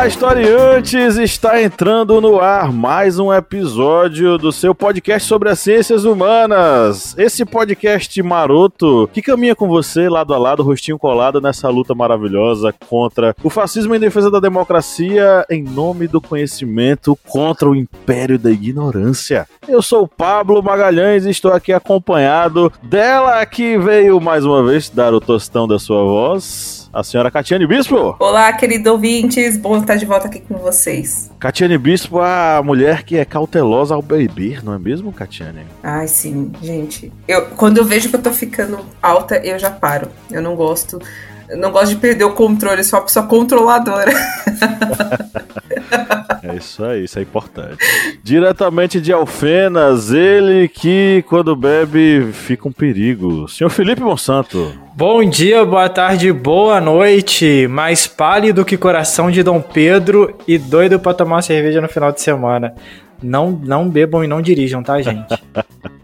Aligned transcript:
Olá, 0.00 0.08
historiantes! 0.08 1.18
Está 1.18 1.62
entrando 1.62 2.22
no 2.22 2.40
ar 2.40 2.72
mais 2.72 3.18
um 3.18 3.30
episódio 3.30 4.38
do 4.38 4.50
seu 4.50 4.74
podcast 4.74 5.28
sobre 5.28 5.50
as 5.50 5.58
ciências 5.58 6.06
humanas. 6.06 7.14
Esse 7.18 7.44
podcast 7.44 8.22
maroto 8.22 9.10
que 9.12 9.20
caminha 9.20 9.54
com 9.54 9.68
você 9.68 10.08
lado 10.08 10.32
a 10.32 10.38
lado, 10.38 10.62
rostinho 10.62 10.98
colado 10.98 11.38
nessa 11.38 11.68
luta 11.68 11.94
maravilhosa 11.94 12.72
contra 12.88 13.36
o 13.44 13.50
fascismo 13.50 13.94
em 13.94 14.00
defesa 14.00 14.30
da 14.30 14.40
democracia, 14.40 15.44
em 15.50 15.62
nome 15.62 16.08
do 16.08 16.18
conhecimento 16.18 17.14
contra 17.28 17.68
o 17.68 17.76
império 17.76 18.38
da 18.38 18.50
ignorância. 18.50 19.46
Eu 19.68 19.82
sou 19.82 20.04
o 20.04 20.08
Pablo 20.08 20.62
Magalhães 20.62 21.26
e 21.26 21.30
estou 21.30 21.52
aqui 21.52 21.74
acompanhado 21.74 22.72
dela 22.82 23.44
que 23.44 23.76
veio 23.76 24.18
mais 24.18 24.46
uma 24.46 24.64
vez 24.64 24.88
dar 24.88 25.12
o 25.12 25.20
tostão 25.20 25.68
da 25.68 25.78
sua 25.78 26.02
voz 26.02 26.79
a 26.92 27.04
senhora 27.04 27.30
Catiane 27.30 27.66
Bispo. 27.66 28.16
Olá, 28.18 28.52
querido 28.52 28.92
ouvintes, 28.92 29.56
bom 29.56 29.78
estar 29.78 29.96
de 29.96 30.04
volta 30.04 30.26
aqui 30.26 30.40
com 30.40 30.58
vocês. 30.58 31.30
Catiane 31.38 31.78
Bispo, 31.78 32.20
a 32.20 32.60
mulher 32.64 33.04
que 33.04 33.16
é 33.16 33.24
cautelosa 33.24 33.94
ao 33.94 34.02
beber, 34.02 34.64
não 34.64 34.74
é 34.74 34.78
mesmo, 34.78 35.12
Catiane? 35.12 35.66
Ai, 35.82 36.08
sim, 36.08 36.50
gente. 36.60 37.12
Eu, 37.28 37.46
quando 37.56 37.78
eu 37.78 37.84
vejo 37.84 38.08
que 38.08 38.16
eu 38.16 38.22
tô 38.22 38.32
ficando 38.32 38.80
alta, 39.00 39.36
eu 39.36 39.58
já 39.58 39.70
paro. 39.70 40.08
Eu 40.30 40.42
não 40.42 40.56
gosto. 40.56 41.00
Eu 41.48 41.56
não 41.56 41.72
gosto 41.72 41.90
de 41.90 41.96
perder 41.96 42.24
o 42.24 42.32
controle, 42.32 42.82
sou 42.84 42.98
uma 42.98 43.04
pessoa 43.04 43.26
controladora. 43.26 44.12
É 46.52 46.56
isso 46.56 46.84
aí, 46.84 47.04
isso 47.04 47.18
é 47.18 47.22
importante. 47.22 47.78
Diretamente 48.22 49.00
de 49.00 49.12
Alfenas, 49.12 50.12
ele 50.12 50.68
que 50.68 51.24
quando 51.28 51.54
bebe 51.54 52.32
fica 52.32 52.68
um 52.68 52.72
perigo. 52.72 53.48
Senhor 53.48 53.70
Felipe 53.70 54.02
Monsanto. 54.02 54.72
Bom 54.94 55.24
dia, 55.24 55.64
boa 55.64 55.88
tarde, 55.88 56.32
boa 56.32 56.80
noite. 56.80 57.66
Mais 57.68 58.06
pálido 58.06 58.64
que 58.64 58.76
coração 58.76 59.30
de 59.30 59.42
Dom 59.42 59.60
Pedro 59.60 60.36
e 60.46 60.58
doido 60.58 60.98
pra 60.98 61.14
tomar 61.14 61.36
uma 61.36 61.42
cerveja 61.42 61.80
no 61.80 61.88
final 61.88 62.12
de 62.12 62.20
semana. 62.20 62.74
Não, 63.22 63.50
não 63.50 63.88
bebam 63.88 64.24
e 64.24 64.26
não 64.26 64.42
dirijam, 64.42 64.82
tá, 64.82 65.00
gente? 65.00 65.34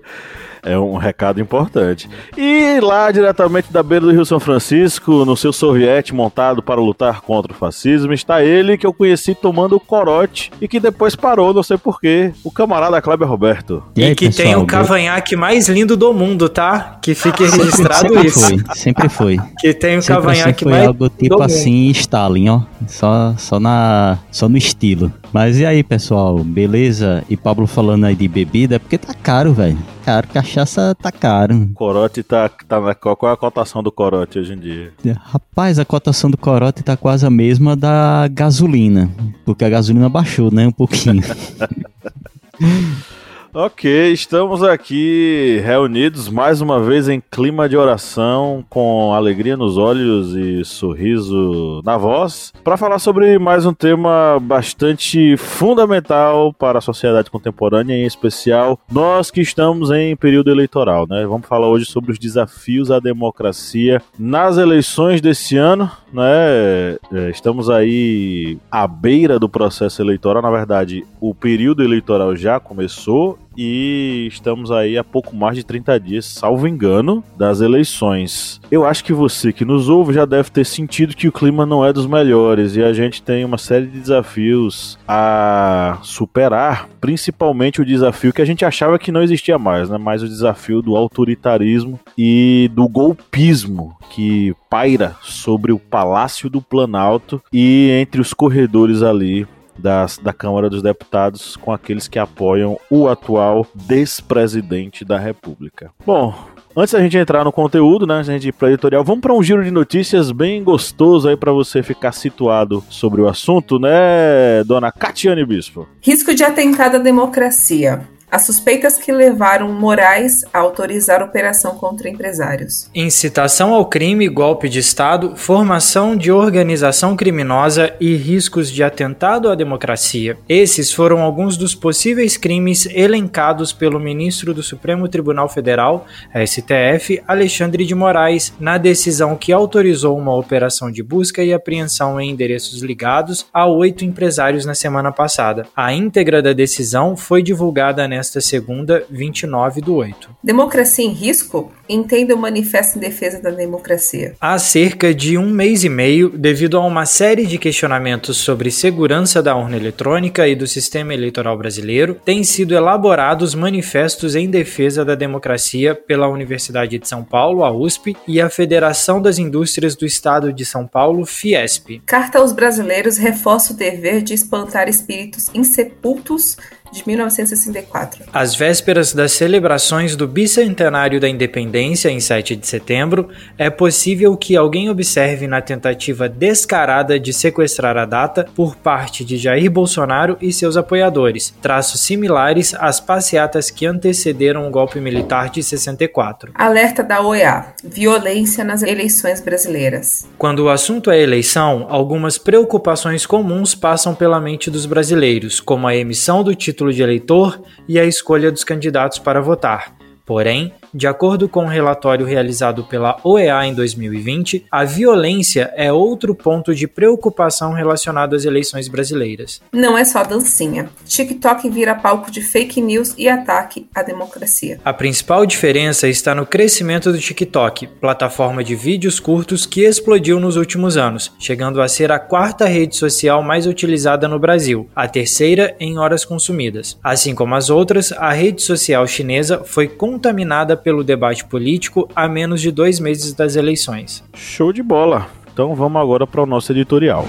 É 0.67 0.77
um 0.77 0.97
recado 0.97 1.41
importante. 1.41 2.09
E 2.37 2.81
lá, 2.81 3.11
diretamente 3.13 3.73
da 3.73 3.83
beira 3.83 4.07
do 4.07 4.13
Rio 4.13 4.25
São 4.25 4.41
Francisco, 4.41 5.25
no 5.25 5.37
seu 5.37 5.53
soviete 5.53 6.13
montado 6.13 6.61
para 6.63 6.81
lutar 6.81 7.21
contra 7.21 7.53
o 7.53 7.55
fascismo, 7.55 8.13
está 8.13 8.43
ele 8.43 8.77
que 8.77 8.85
eu 8.87 8.93
conheci 8.93 9.35
tomando 9.35 9.79
corote 9.79 10.51
e 10.61 10.67
que 10.67 10.81
depois 10.81 11.15
parou, 11.15 11.55
não 11.55 11.63
sei 11.63 11.79
porquê, 11.79 12.33
o 12.43 12.51
camarada 12.51 13.01
Kleber 13.01 13.29
Roberto. 13.29 13.83
E, 13.95 14.03
aí, 14.03 14.15
que 14.15 14.27
pessoal, 14.27 14.49
tem 14.49 14.57
o 14.57 14.67
cavanhaque 14.67 15.37
mais 15.37 15.69
lindo 15.69 15.97
do 15.97 16.13
mundo, 16.13 16.49
tá? 16.49 16.99
Que 17.01 17.15
fique 17.15 17.45
registrado 17.45 18.09
sempre 18.09 18.27
isso. 18.27 18.41
Foi, 18.41 18.75
sempre 18.75 19.09
foi. 19.09 19.39
Que 19.61 19.73
tem 19.73 19.99
o 19.99 20.03
sempre 20.03 20.23
cavanhaque 20.23 20.65
foi 20.65 20.73
mais 20.73 20.87
algo 20.89 21.09
tipo 21.09 21.41
assim, 21.43 21.89
Stalin, 21.91 22.49
ó. 22.49 22.61
Só, 22.89 23.35
só, 23.39 23.61
na, 23.61 24.19
só 24.33 24.49
no 24.49 24.57
estilo. 24.57 25.13
Mas 25.33 25.59
e 25.59 25.67
aí, 25.67 25.83
pessoal? 25.83 26.39
Beleza? 26.39 27.25
E 27.29 27.37
Pablo 27.37 27.67
falando 27.67 28.05
aí 28.05 28.15
de 28.15 28.29
bebida, 28.29 28.77
é 28.77 28.79
porque 28.79 28.97
tá 28.97 29.13
caro, 29.15 29.53
velho. 29.53 29.79
Caro, 30.05 30.29
cachaça 30.29 30.95
tá 30.95 31.11
caro. 31.11 31.69
Corote 31.75 32.23
tá, 32.23 32.49
tá 32.49 32.81
na. 32.81 32.95
Qual 32.95 33.31
é 33.31 33.35
a 33.35 33.37
cotação 33.37 33.83
do 33.83 33.91
corote 33.91 34.39
hoje 34.39 34.53
em 34.53 34.59
dia? 34.59 34.93
Rapaz, 35.21 35.79
a 35.79 35.85
cotação 35.85 36.31
do 36.31 36.39
corote 36.39 36.83
tá 36.83 36.97
quase 36.97 37.27
a 37.27 37.31
mesma 37.31 37.75
da 37.77 38.29
gasolina. 38.29 39.11
Porque 39.45 39.65
a 39.65 39.69
gasolina 39.69 40.09
baixou, 40.09 40.53
né? 40.53 40.67
Um 40.67 40.73
pouquinho. 40.73 41.23
Ok, 43.59 44.13
estamos 44.13 44.63
aqui 44.63 45.63
reunidos 45.65 46.29
mais 46.29 46.61
uma 46.61 46.79
vez 46.79 47.09
em 47.09 47.23
clima 47.31 47.67
de 47.67 47.75
oração, 47.75 48.63
com 48.69 49.15
alegria 49.15 49.57
nos 49.57 49.79
olhos 49.79 50.35
e 50.35 50.63
sorriso 50.63 51.81
na 51.83 51.97
voz, 51.97 52.53
para 52.63 52.77
falar 52.77 52.99
sobre 52.99 53.39
mais 53.39 53.65
um 53.65 53.73
tema 53.73 54.39
bastante 54.43 55.39
fundamental 55.39 56.53
para 56.53 56.81
a 56.81 56.83
sociedade 56.83 57.31
contemporânea, 57.31 57.95
em 57.95 58.05
especial 58.05 58.79
nós 58.93 59.31
que 59.31 59.41
estamos 59.41 59.91
em 59.91 60.15
período 60.15 60.51
eleitoral, 60.51 61.07
né? 61.09 61.25
Vamos 61.25 61.47
falar 61.47 61.67
hoje 61.67 61.87
sobre 61.87 62.13
os 62.13 62.19
desafios 62.19 62.91
à 62.91 63.01
democracia 63.01 64.03
nas 64.19 64.59
eleições 64.59 65.23
desse 65.23 65.57
ano, 65.57 65.91
né? 66.13 66.99
É, 67.11 67.31
estamos 67.31 67.71
aí 67.71 68.59
à 68.71 68.87
beira 68.87 69.39
do 69.39 69.49
processo 69.49 70.03
eleitoral, 70.03 70.43
na 70.43 70.51
verdade, 70.51 71.07
o 71.19 71.35
período 71.35 71.83
eleitoral 71.83 72.37
já 72.37 72.61
começou 72.61 73.39
e 73.57 74.27
estamos 74.31 74.71
aí 74.71 74.99
a 74.99 75.05
pouco 75.05 75.35
mais 75.35 75.57
de 75.57 75.65
30 75.65 75.99
dias, 76.01 76.25
salvo 76.27 76.69
engano, 76.69 77.23
das 77.37 77.61
eleições. 77.61 78.61
Eu 78.71 78.85
acho 78.85 79.05
que 79.05 79.13
você 79.13 79.53
que 79.53 79.65
nos 79.65 79.89
ouve 79.89 80.15
já 80.15 80.25
deve 80.25 80.51
ter 80.51 80.65
sentido 80.65 81.17
que 81.17 81.29
o 81.29 81.33
clima 81.33 81.65
não 81.65 81.85
é 81.85 81.93
dos 81.93 82.07
melhores 82.07 82.77
e 82.77 82.83
a 82.83 82.93
gente 82.93 83.23
tem 83.23 83.45
uma 83.45 83.59
série 83.59 83.87
de 83.87 84.01
desafios 84.01 84.99
a 85.07 85.99
superar, 86.03 86.89
principalmente 87.01 87.81
o 87.81 87.85
desafio 87.85 88.33
que 88.33 88.43
a 88.43 88.45
gente 88.45 88.65
achava 88.65 88.99
que 88.99 89.13
não 89.13 89.23
existia 89.23 89.59
mais, 89.59 89.89
né? 89.89 89.99
Mais 89.99 90.23
o 90.23 90.29
desafio 90.29 90.83
do 90.83 90.97
autoritarismo 90.97 91.99
e 92.17 92.71
do 92.75 92.89
golpismo 92.89 93.97
que 94.11 94.55
paira 94.69 95.17
sobre 95.23 95.73
o 95.73 95.79
Palácio 95.79 96.51
do 96.51 96.61
Planalto 96.61 97.43
e 97.53 97.91
entre 98.01 98.21
os 98.21 98.35
corredores 98.35 99.03
ali 99.03 99.47
das, 99.79 100.19
da 100.19 100.33
Câmara 100.33 100.69
dos 100.69 100.83
Deputados 100.83 101.57
com 101.57 101.73
aqueles 101.73 102.09
que 102.09 102.19
apoiam 102.19 102.79
o 102.91 103.09
atual 103.09 103.67
despresidente 103.75 105.05
da 105.05 105.19
República. 105.19 105.91
Bom, 106.05 106.35
Antes 106.79 106.93
da 106.93 107.01
gente 107.01 107.17
entrar 107.17 107.43
no 107.43 107.51
conteúdo, 107.51 108.07
né, 108.07 108.19
a 108.19 108.23
gente 108.23 108.49
ir 108.49 108.53
para 108.53 108.69
editorial, 108.69 109.03
vamos 109.03 109.23
para 109.23 109.33
um 109.33 109.43
giro 109.43 109.65
de 109.65 109.71
notícias 109.71 110.31
bem 110.31 110.63
gostoso 110.63 111.27
aí 111.27 111.35
para 111.35 111.51
você 111.51 111.83
ficar 111.83 112.13
situado 112.13 112.85
sobre 112.91 113.23
o 113.23 113.29
assunto, 113.29 113.79
né, 113.79 114.63
dona 114.63 114.93
Catiane 114.93 115.43
Bispo? 115.47 115.89
Risco 116.03 116.35
de 116.35 116.45
atentado 116.45 116.97
à 116.97 116.99
democracia. 116.99 118.07
As 118.29 118.45
suspeitas 118.45 118.99
que 118.99 119.13
levaram 119.13 119.73
Moraes 119.73 120.45
a 120.53 120.59
autorizar 120.59 121.23
operação 121.23 121.77
contra 121.77 122.09
empresários. 122.09 122.91
Incitação 122.93 123.73
ao 123.73 123.87
crime, 123.87 124.29
golpe 124.29 124.69
de 124.69 124.81
Estado, 124.81 125.37
formação 125.37 126.17
de 126.17 126.33
organização 126.33 127.17
criminosa 127.17 127.95
e 128.01 128.17
riscos 128.17 128.71
de 128.71 128.83
atentado 128.83 129.49
à 129.49 129.55
democracia. 129.55 130.37
Esses 130.49 130.93
foram 130.93 131.21
alguns 131.21 131.57
dos 131.57 131.75
possíveis 131.75 132.37
crimes 132.37 132.87
elencados 132.87 133.73
pelo 133.73 134.01
ministro 134.01 134.53
do 134.53 134.63
Supremo 134.63 135.09
Tribunal 135.09 135.49
Federal, 135.49 136.05
STF, 136.35 137.23
Alexandre 137.29 137.87
de 137.87 137.95
Moraes, 137.95 138.53
na 138.59 138.77
decisão 138.77 139.37
que 139.37 139.53
autorizou 139.53 140.19
uma 140.19 140.35
operação 140.35 140.91
de 140.91 141.03
busca 141.03 141.45
e 141.45 141.55
apreensão 141.55 142.21
em 142.21 142.31
endereços 142.31 142.83
ligados 142.83 143.47
a 143.55 143.67
oito 143.67 144.05
empresários 144.05 144.67
na 144.67 144.75
semana 144.75 145.13
passada. 145.13 145.67
A 145.77 145.93
íntegra 145.93 146.43
da 146.43 146.53
decisão 146.53 147.17
foi 147.17 147.41
divulgada 147.41 148.09
nesta 148.17 148.41
segunda, 148.41 149.05
29 149.11 149.83
do 149.83 149.95
8. 149.95 150.31
Democracia 150.43 151.05
em 151.05 151.13
risco? 151.13 151.71
Entenda 151.87 152.35
o 152.35 152.39
Manifesto 152.39 152.97
em 152.97 153.01
Defesa 153.01 153.41
da 153.41 153.51
Democracia. 153.51 154.35
Há 154.41 154.59
cerca 154.59 155.15
de 155.15 155.37
um 155.37 155.51
mês 155.51 155.85
e 155.85 155.89
meio, 155.89 156.31
devido 156.31 156.79
a 156.79 156.85
uma 156.85 157.05
série 157.05 157.47
de 157.47 157.59
questionamentos 157.59 158.39
sobre 158.39 158.71
segurança 158.71 159.43
da 159.43 159.55
urna 159.55 159.77
eletrônica 159.77 160.49
e 160.49 160.57
do 160.57 160.67
sistema 160.67 161.13
eleitoral 161.13 161.59
brasileiro, 161.59 162.15
têm 162.25 162.43
sido 162.43 162.75
elaborados 162.75 163.55
manifestos 163.55 164.35
em 164.35 164.49
defesa 164.49 165.05
da 165.05 165.15
democracia 165.15 165.95
pela 165.95 166.27
Universidade 166.27 166.99
de 166.99 167.07
São 167.07 167.23
Paulo, 167.23 167.63
a 167.63 167.71
USP, 167.71 168.17
e 168.27 168.41
a 168.41 168.49
Federação 168.49 169.21
das 169.21 169.39
Indústrias 169.39 169.95
do 169.95 170.07
Estado 170.07 170.53
de 170.53 170.65
São 170.65 170.87
Paulo, 170.87 171.27
Fiesp. 171.27 172.01
Carta 172.07 172.39
aos 172.39 172.53
brasileiros 172.53 173.19
reforça 173.19 173.75
o 173.75 173.77
dever 173.77 174.23
de 174.23 174.33
espantar 174.33 174.89
espíritos 174.89 175.51
insepultos 175.55 176.57
de 176.97 177.07
1964. 177.07 178.25
Às 178.33 178.55
vésperas 178.55 179.13
das 179.13 179.33
celebrações 179.33 180.17
do 180.17 180.27
bicentenário 180.27 181.21
da 181.21 181.29
independência, 181.29 182.09
em 182.09 182.21
7 182.21 182.57
de 182.57 182.67
setembro, 182.67 183.29
é 183.59 183.71
possível 183.71 184.37
que 184.37 184.57
alguém 184.57 184.89
observe 184.89 185.47
na 185.47 185.61
tentativa 185.61 186.29
descarada 186.29 187.21
de 187.21 187.33
sequestrar 187.33 187.97
a 187.97 188.05
data 188.05 188.47
por 188.55 188.77
parte 188.77 189.25
de 189.25 189.37
Jair 189.37 189.71
Bolsonaro 189.71 190.37
e 190.41 190.53
seus 190.53 190.77
apoiadores, 190.77 191.55
traços 191.61 192.01
similares 192.01 192.75
às 192.75 193.01
passeatas 193.01 193.71
que 193.71 193.87
antecederam 193.87 194.67
o 194.67 194.71
golpe 194.71 195.01
militar 195.01 195.51
de 195.51 195.63
64. 195.63 196.53
Alerta 196.55 197.03
da 197.03 197.21
OEA: 197.21 197.67
violência 197.85 198.65
nas 198.65 198.83
eleições 198.83 199.41
brasileiras. 199.41 200.29
Quando 200.39 200.61
o 200.61 200.69
assunto 200.69 201.11
é 201.11 201.21
eleição, 201.21 201.87
algumas 201.89 202.39
preocupações 202.39 203.27
comuns 203.27 203.75
passam 203.75 204.15
pela 204.15 204.41
mente 204.41 204.71
dos 204.71 204.87
brasileiros, 204.87 205.61
como 205.61 205.87
a 205.87 205.97
emissão 205.97 206.43
do 206.43 206.55
título 206.55 206.86
título 206.87 206.93
de 206.93 207.03
eleitor 207.03 207.61
e 207.89 207.99
a 207.99 208.05
escolha 208.05 208.53
dos 208.53 208.65
candidatos 208.65 209.19
para 209.19 209.41
votar. 209.41 209.97
Porém, 210.25 210.73
De 210.97 211.07
acordo 211.07 211.47
com 211.47 211.65
um 211.65 211.69
relatório 211.69 212.25
realizado 212.25 212.83
pela 212.83 213.19
OEA 213.23 213.67
em 213.67 213.75
2020, 213.75 214.65
a 214.73 214.83
violência 214.83 215.71
é 215.77 215.93
outro 215.93 216.35
ponto 216.35 216.75
de 216.75 216.89
preocupação 216.89 217.75
relacionado 217.75 218.35
às 218.35 218.47
eleições 218.47 218.89
brasileiras. 218.89 219.61
Não 219.75 219.99
é 219.99 220.07
só 220.07 220.25
dancinha. 220.25 220.89
TikTok 221.05 221.69
vira 221.69 221.95
palco 221.95 222.31
de 222.31 222.41
fake 222.41 222.81
news 222.81 223.13
e 223.19 223.29
ataque 223.29 223.87
à 223.95 224.03
democracia. 224.03 224.81
A 224.83 224.95
principal 224.95 225.45
diferença 225.45 226.09
está 226.09 226.35
no 226.35 226.47
crescimento 226.47 227.13
do 227.13 227.19
TikTok, 227.19 227.89
plataforma 228.01 228.65
de 228.65 228.75
vídeos 228.75 229.21
curtos 229.21 229.67
que 229.67 229.85
explodiu 229.85 230.41
nos 230.41 230.57
últimos 230.57 230.97
anos, 230.97 231.31
chegando 231.39 231.83
a 231.83 231.89
ser 231.89 232.11
a 232.11 232.19
quarta 232.19 232.65
rede 232.65 232.97
social 232.97 233.43
mais 233.43 233.67
utilizada 233.67 234.27
no 234.27 234.39
Brasil, 234.39 234.89
a 234.97 235.07
terceira 235.07 235.77
em 235.79 235.99
horas 235.99 236.25
consumidas. 236.25 236.99
Assim 237.05 237.35
como 237.35 237.55
as 237.55 237.69
outras, 237.69 238.13
a 238.13 238.33
rede 238.33 238.63
social 238.63 239.07
chinesa 239.07 239.63
foi 239.63 239.89
contaminada 239.89 240.86
pelo 240.87 241.03
debate 241.03 241.45
político 241.45 242.09
a 242.15 242.29
menos 242.29 242.61
de 242.61 242.71
dois 242.71 243.01
meses 243.01 243.33
das 243.33 243.57
eleições. 243.57 244.23
Show 244.37 244.73
de 244.73 244.85
bola! 244.85 245.27
Então 245.53 245.75
vamos 245.75 246.01
agora 246.01 246.29
para 246.29 246.41
o 246.41 246.47
nosso 246.47 246.71
editorial. 246.71 247.27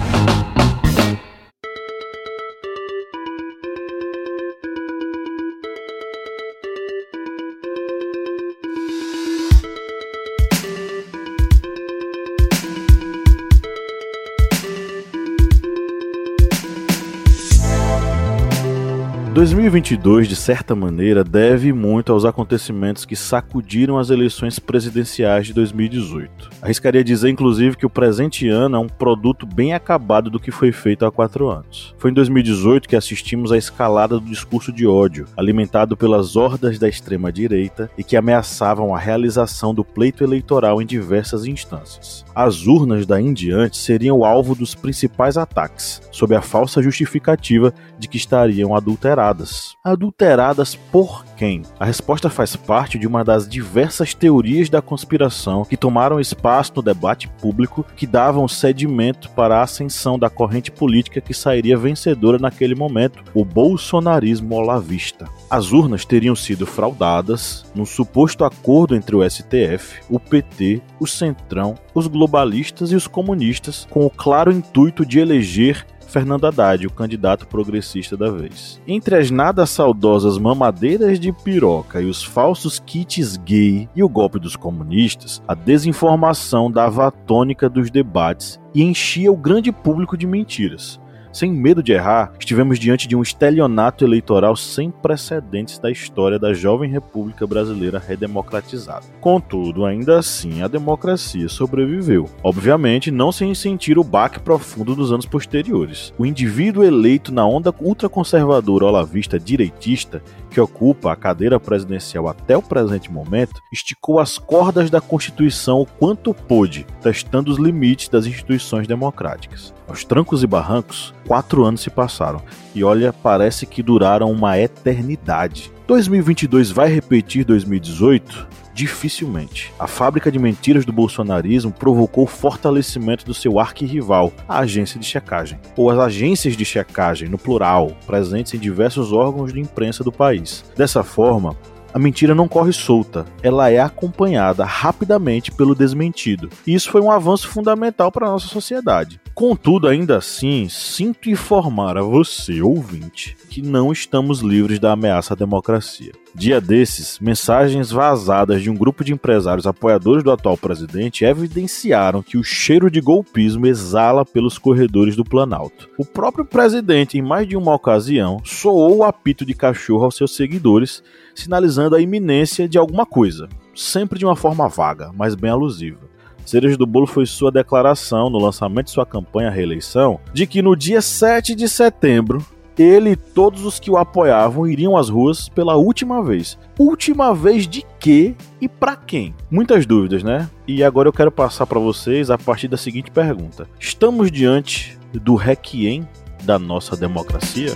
2022, 19.69 20.29
de 20.29 20.35
certa 20.37 20.73
maneira, 20.73 21.25
deve 21.25 21.73
muito 21.73 22.13
aos 22.13 22.23
acontecimentos 22.23 23.03
que 23.03 23.17
sacudiram 23.17 23.99
as 23.99 24.09
eleições 24.09 24.59
presidenciais 24.59 25.47
de 25.47 25.53
2018. 25.53 26.49
Arriscaria 26.61 27.03
dizer, 27.03 27.29
inclusive, 27.29 27.77
que 27.77 27.85
o 27.85 27.89
presente 27.89 28.49
ano 28.49 28.77
é 28.77 28.79
um 28.79 28.87
produto 28.87 29.45
bem 29.45 29.73
acabado 29.73 30.29
do 30.29 30.39
que 30.39 30.51
foi 30.51 30.71
feito 30.71 31.05
há 31.05 31.11
quatro 31.11 31.49
anos. 31.49 31.93
Foi 31.97 32.09
em 32.09 32.13
2018 32.13 32.89
que 32.89 32.95
assistimos 32.95 33.51
à 33.51 33.57
escalada 33.57 34.19
do 34.19 34.25
discurso 34.25 34.71
de 34.71 34.87
ódio, 34.87 35.27
alimentado 35.37 35.95
pelas 35.95 36.35
hordas 36.35 36.79
da 36.79 36.89
extrema-direita 36.89 37.89
e 37.97 38.03
que 38.03 38.17
ameaçavam 38.17 38.93
a 38.95 38.99
realização 38.99 39.73
do 39.73 39.85
pleito 39.85 40.23
eleitoral 40.23 40.81
em 40.81 40.85
diversas 40.85 41.45
instâncias. 41.45 42.25
As 42.33 42.65
urnas 42.65 43.05
daí 43.05 43.25
em 43.25 43.33
diante 43.33 43.77
seriam 43.77 44.17
o 44.17 44.25
alvo 44.25 44.55
dos 44.55 44.73
principais 44.73 45.37
ataques, 45.37 46.01
sob 46.11 46.35
a 46.35 46.41
falsa 46.41 46.81
justificativa 46.81 47.73
de 47.99 48.07
que 48.07 48.17
estariam 48.17 48.75
adulteradas. 48.75 49.75
Adulteradas 49.83 50.75
por 50.75 51.23
quem? 51.37 51.61
A 51.79 51.85
resposta 51.85 52.29
faz 52.29 52.55
parte 52.55 52.97
de 52.97 53.05
uma 53.05 53.23
das 53.23 53.47
diversas 53.47 54.15
teorias 54.15 54.69
da 54.69 54.81
conspiração 54.81 55.63
que 55.63 55.77
tomaram 55.77 56.19
espaço 56.19 56.73
no 56.75 56.81
debate 56.81 57.27
público 57.27 57.85
que 57.95 58.07
davam 58.07 58.47
sedimento 58.47 59.29
para 59.29 59.59
a 59.59 59.61
ascensão 59.61 60.17
da 60.17 60.29
corrente 60.31 60.71
política 60.71 61.21
que 61.21 61.33
sairia 61.33 61.77
vencedora 61.77 62.39
naquele 62.39 62.73
momento, 62.73 63.23
o 63.35 63.45
bolsonarismo 63.45 64.55
olavista. 64.55 65.27
As 65.49 65.71
urnas 65.71 66.03
teriam 66.03 66.35
sido 66.35 66.65
fraudadas 66.65 67.65
num 67.73 67.85
suposto 67.85 68.43
acordo 68.43 68.95
entre 68.95 69.15
o 69.15 69.27
STF, 69.27 70.01
o 70.09 70.19
PT, 70.19 70.81
o 70.99 71.07
Centrão, 71.07 71.75
os 71.93 72.05
globalistas 72.05 72.91
e 72.91 72.95
os 72.95 73.07
comunistas, 73.07 73.87
com 73.89 74.05
o 74.05 74.09
claro 74.09 74.51
intuito 74.51 75.05
de 75.05 75.19
eleger 75.19 75.85
Fernando 76.07 76.45
Haddad, 76.47 76.85
o 76.85 76.91
candidato 76.91 77.47
progressista 77.47 78.17
da 78.17 78.29
vez. 78.29 78.81
Entre 78.85 79.15
as 79.15 79.31
nada 79.31 79.65
saudosas 79.65 80.37
mamadeiras 80.37 81.19
de 81.19 81.31
piroca 81.31 82.01
e 82.01 82.05
os 82.05 82.23
falsos 82.23 82.79
kits 82.79 83.37
gay 83.37 83.87
e 83.95 84.03
o 84.03 84.09
golpe 84.09 84.39
dos 84.39 84.55
comunistas, 84.55 85.41
a 85.47 85.53
desinformação 85.53 86.69
dava 86.69 87.07
a 87.07 87.11
tônica 87.11 87.69
dos 87.69 87.89
debates 87.89 88.59
e 88.73 88.83
enchia 88.83 89.31
o 89.31 89.37
grande 89.37 89.71
público 89.71 90.17
de 90.17 90.27
mentiras. 90.27 90.99
Sem 91.37 91.53
medo 91.53 91.83
de 91.83 91.91
errar, 91.91 92.33
estivemos 92.39 92.79
diante 92.79 93.07
de 93.07 93.15
um 93.15 93.21
estelionato 93.21 94.03
eleitoral 94.03 94.55
sem 94.55 94.89
precedentes 94.89 95.77
da 95.77 95.91
história 95.91 96.39
da 96.39 96.51
jovem 96.51 96.89
República 96.89 97.45
Brasileira 97.45 97.99
redemocratizada. 97.99 99.05
Contudo, 99.21 99.85
ainda 99.85 100.17
assim, 100.17 100.63
a 100.63 100.67
democracia 100.67 101.47
sobreviveu. 101.47 102.27
Obviamente, 102.41 103.11
não 103.11 103.31
sem 103.31 103.53
sentir 103.53 103.99
o 103.99 104.03
baque 104.03 104.39
profundo 104.39 104.95
dos 104.95 105.11
anos 105.11 105.27
posteriores. 105.27 106.11
O 106.17 106.25
indivíduo 106.25 106.83
eleito 106.83 107.31
na 107.31 107.45
onda 107.45 107.71
ultraconservadora 107.79 108.85
olavista 108.85 109.39
direitista 109.39 110.23
que 110.57 110.61
ocupa 110.61 111.11
a 111.11 111.15
cadeira 111.15 111.59
presidencial 111.59 112.27
até 112.27 112.57
o 112.57 112.63
presente 112.63 113.11
momento, 113.11 113.61
esticou 113.71 114.19
as 114.19 114.39
cordas 114.39 114.89
da 114.89 114.99
Constituição 114.99 115.81
o 115.81 115.85
quanto 115.85 116.33
pôde, 116.33 116.83
testando 116.99 117.51
os 117.51 117.59
limites 117.59 118.09
das 118.09 118.25
instituições 118.25 118.87
democráticas. 118.87 119.71
Aos 119.87 120.03
trancos 120.03 120.41
e 120.41 120.47
barrancos, 120.47 121.13
quatro 121.27 121.63
anos 121.63 121.81
se 121.81 121.91
passaram 121.91 122.41
e 122.73 122.83
olha, 122.83 123.13
parece 123.13 123.67
que 123.67 123.83
duraram 123.83 124.31
uma 124.31 124.57
eternidade. 124.57 125.71
2022 125.87 126.69
vai 126.69 126.89
repetir 126.89 127.45
2018? 127.45 128.45
Dificilmente. 128.73 129.73
A 129.79 129.87
fábrica 129.87 130.29
de 130.29 130.37
mentiras 130.37 130.83
do 130.83 130.91
bolsonarismo 130.91 131.71
provocou 131.71 132.25
o 132.25 132.27
fortalecimento 132.27 133.25
do 133.25 133.33
seu 133.33 133.57
arquirrival, 133.57 134.33
a 134.49 134.59
agência 134.59 134.99
de 134.99 135.05
checagem, 135.05 135.57
ou 135.77 135.89
as 135.89 135.97
agências 135.97 136.57
de 136.57 136.65
checagem, 136.65 137.29
no 137.29 137.37
plural, 137.37 137.95
presentes 138.05 138.53
em 138.53 138.59
diversos 138.59 139.13
órgãos 139.13 139.53
de 139.53 139.61
imprensa 139.61 140.03
do 140.03 140.11
país. 140.11 140.65
Dessa 140.75 141.03
forma, 141.03 141.55
a 141.93 141.97
mentira 141.97 142.35
não 142.35 142.49
corre 142.49 142.73
solta, 142.73 143.25
ela 143.41 143.69
é 143.69 143.79
acompanhada 143.79 144.65
rapidamente 144.65 145.53
pelo 145.53 145.73
desmentido. 145.73 146.49
E 146.67 146.73
isso 146.73 146.91
foi 146.91 146.99
um 146.99 147.09
avanço 147.09 147.47
fundamental 147.47 148.11
para 148.11 148.27
a 148.27 148.31
nossa 148.31 148.47
sociedade. 148.47 149.21
Contudo, 149.37 149.87
ainda 149.87 150.17
assim, 150.17 150.67
sinto 150.67 151.29
informar 151.29 151.95
a 151.95 152.01
você, 152.01 152.59
ouvinte, 152.59 153.37
que 153.47 153.61
não 153.61 153.91
estamos 153.91 154.39
livres 154.39 154.79
da 154.79 154.93
ameaça 154.93 155.35
à 155.35 155.37
democracia. 155.37 156.11
Dia 156.33 156.59
desses, 156.59 157.19
mensagens 157.19 157.91
vazadas 157.91 158.63
de 158.63 158.71
um 158.71 158.73
grupo 158.73 159.03
de 159.03 159.13
empresários 159.13 159.67
apoiadores 159.67 160.23
do 160.23 160.31
atual 160.31 160.57
presidente 160.57 161.23
evidenciaram 161.23 162.23
que 162.23 162.35
o 162.35 162.43
cheiro 162.43 162.89
de 162.89 162.99
golpismo 162.99 163.67
exala 163.67 164.25
pelos 164.25 164.57
corredores 164.57 165.15
do 165.15 165.23
Planalto. 165.23 165.87
O 165.99 166.03
próprio 166.03 166.43
presidente, 166.43 167.19
em 167.19 167.21
mais 167.21 167.47
de 167.47 167.55
uma 167.55 167.75
ocasião, 167.75 168.41
soou 168.43 168.97
o 168.97 169.03
apito 169.03 169.45
de 169.45 169.53
cachorro 169.53 170.05
aos 170.05 170.15
seus 170.15 170.35
seguidores, 170.35 171.03
sinalizando 171.35 171.95
a 171.95 172.01
iminência 172.01 172.67
de 172.67 172.79
alguma 172.79 173.05
coisa, 173.05 173.47
sempre 173.75 174.17
de 174.17 174.25
uma 174.25 174.35
forma 174.35 174.67
vaga, 174.67 175.11
mas 175.15 175.35
bem 175.35 175.51
alusiva. 175.51 176.16
Cereja 176.47 176.77
do 176.77 176.87
bolo 176.87 177.05
foi 177.05 177.25
sua 177.25 177.51
declaração 177.51 178.29
no 178.29 178.39
lançamento 178.39 178.85
de 178.85 178.91
sua 178.91 179.05
campanha 179.05 179.49
à 179.49 179.51
reeleição 179.51 180.17
de 180.33 180.47
que 180.47 180.61
no 180.61 180.77
dia 180.77 181.01
7 181.01 181.53
de 181.53 181.67
setembro 181.67 182.41
ele 182.79 183.11
e 183.11 183.15
todos 183.17 183.65
os 183.65 183.81
que 183.81 183.91
o 183.91 183.97
apoiavam 183.97 184.65
iriam 184.65 184.95
às 184.95 185.09
ruas 185.09 185.49
pela 185.49 185.75
última 185.75 186.23
vez. 186.23 186.57
Última 186.79 187.35
vez 187.35 187.67
de 187.67 187.83
quê 187.99 188.33
e 188.61 188.69
para 188.69 188.95
quem? 188.95 189.35
Muitas 189.51 189.85
dúvidas, 189.85 190.23
né? 190.23 190.49
E 190.65 190.81
agora 190.85 191.09
eu 191.09 191.13
quero 191.13 191.31
passar 191.31 191.65
para 191.65 191.79
vocês 191.79 192.29
a 192.29 192.37
partir 192.37 192.69
da 192.69 192.77
seguinte 192.77 193.11
pergunta: 193.11 193.67
Estamos 193.77 194.31
diante 194.31 194.97
do 195.11 195.35
requiem 195.35 196.07
da 196.43 196.57
nossa 196.57 196.95
democracia? 196.95 197.75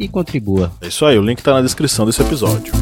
e 0.00 0.08
contribua. 0.08 0.72
É 0.80 0.88
isso 0.88 1.04
aí, 1.04 1.18
o 1.18 1.22
link 1.22 1.38
está 1.38 1.52
na 1.52 1.60
descrição 1.60 2.06
desse 2.06 2.22
episódio. 2.22 2.72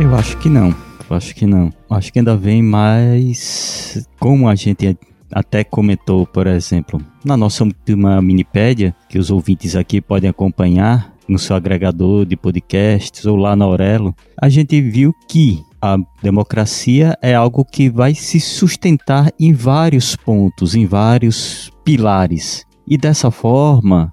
Eu 0.00 0.14
acho 0.14 0.38
que 0.38 0.48
não. 0.48 0.72
Eu 1.10 1.16
acho 1.16 1.34
que 1.34 1.46
não. 1.46 1.72
Acho 1.90 2.12
que 2.12 2.20
ainda 2.20 2.36
vem 2.36 2.62
mais. 2.62 4.06
Como 4.20 4.48
a 4.48 4.54
gente 4.54 4.96
até 5.36 5.62
comentou, 5.62 6.26
por 6.26 6.46
exemplo, 6.46 6.98
na 7.22 7.36
nossa 7.36 7.62
última 7.62 8.22
minipédia, 8.22 8.96
que 9.06 9.18
os 9.18 9.30
ouvintes 9.30 9.76
aqui 9.76 10.00
podem 10.00 10.30
acompanhar 10.30 11.12
no 11.28 11.38
seu 11.38 11.54
agregador 11.54 12.24
de 12.24 12.38
podcasts 12.38 13.26
ou 13.26 13.36
lá 13.36 13.54
na 13.54 13.66
Aurelo, 13.66 14.14
a 14.40 14.48
gente 14.48 14.80
viu 14.80 15.12
que 15.28 15.62
a 15.78 15.98
democracia 16.22 17.18
é 17.20 17.34
algo 17.34 17.66
que 17.66 17.90
vai 17.90 18.14
se 18.14 18.40
sustentar 18.40 19.30
em 19.38 19.52
vários 19.52 20.16
pontos, 20.16 20.74
em 20.74 20.86
vários 20.86 21.70
pilares. 21.84 22.64
E 22.88 22.96
dessa 22.96 23.30
forma, 23.30 24.10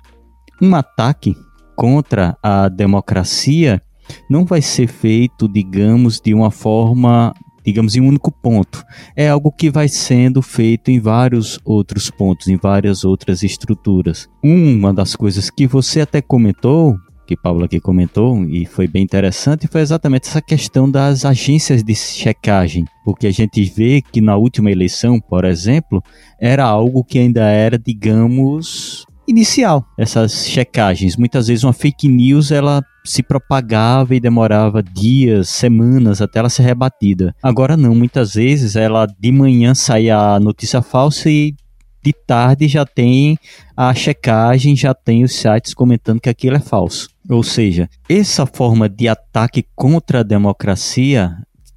um 0.62 0.76
ataque 0.76 1.34
contra 1.74 2.38
a 2.44 2.68
democracia 2.68 3.82
não 4.30 4.44
vai 4.44 4.62
ser 4.62 4.88
feito, 4.88 5.48
digamos, 5.48 6.20
de 6.20 6.34
uma 6.34 6.52
forma, 6.52 7.34
digamos, 7.66 7.96
em 7.96 8.02
um 8.02 8.08
único 8.08 8.32
ponto. 8.32 8.84
É 9.16 9.30
algo 9.30 9.52
que 9.52 9.70
vai 9.70 9.88
sendo 9.88 10.42
feito 10.42 10.92
em 10.92 11.00
vários 11.00 11.60
outros 11.64 12.10
pontos, 12.10 12.48
em 12.48 12.58
várias 12.58 13.04
outras 13.04 13.44
estruturas. 13.44 14.28
Uma 14.44 14.94
das 14.94 15.16
coisas 15.16 15.50
que 15.50 15.66
você 15.66 16.02
até 16.02 16.22
comentou, 16.22 16.96
que 17.26 17.38
Paulo 17.38 17.64
aqui 17.64 17.80
comentou, 17.80 18.44
e 18.46 18.66
foi 18.66 18.88
bem 18.88 19.04
interessante, 19.04 19.68
foi 19.68 19.82
exatamente 19.82 20.28
essa 20.28 20.42
questão 20.42 20.90
das 20.90 21.26
agências 21.26 21.84
de 21.84 21.96
checagem. 21.96 22.86
Porque 23.06 23.28
a 23.28 23.32
gente 23.32 23.64
vê 23.64 24.02
que 24.02 24.22
na 24.22 24.36
última 24.36 24.72
eleição, 24.72 25.20
por 25.20 25.46
exemplo, 25.46 26.04
era 26.40 26.66
algo 26.66 27.04
que 27.04 27.20
ainda 27.20 27.44
era, 27.44 27.78
digamos, 27.78 29.06
inicial, 29.28 29.86
essas 29.98 30.48
checagens. 30.48 31.16
Muitas 31.16 31.48
vezes 31.48 31.64
uma 31.64 31.74
fake 31.74 32.08
news 32.08 32.52
ela 32.52 32.84
se 33.06 33.22
propagava 33.22 34.16
e 34.16 34.20
demorava 34.20 34.82
dias, 34.82 35.50
semanas 35.50 36.22
até 36.22 36.40
ela 36.40 36.50
ser 36.50 36.64
rebatida. 36.64 37.36
Agora 37.42 37.76
não, 37.76 37.94
muitas 37.94 38.34
vezes 38.34 38.76
ela 38.76 39.06
de 39.06 39.32
manhã 39.32 39.74
sai 39.74 40.10
a 40.10 40.40
notícia 40.40 40.82
falsa 40.82 41.30
e 41.30 41.56
de 42.04 42.12
tarde 42.12 42.68
já 42.68 42.86
tem 42.86 43.38
a 43.78 43.94
checagem, 43.94 44.76
já 44.76 44.94
tem 44.94 45.24
os 45.24 45.34
sites 45.34 45.74
comentando 45.74 46.20
que 46.20 46.30
aquilo 46.30 46.58
é 46.58 46.60
falso. 46.60 47.10
Ou 47.30 47.42
seja, 47.42 47.90
essa 48.10 48.46
forma 48.46 48.90
de 48.90 49.08
ataque 49.08 49.66
contra 49.74 50.20
a 50.20 50.24
democracia, 50.24 51.32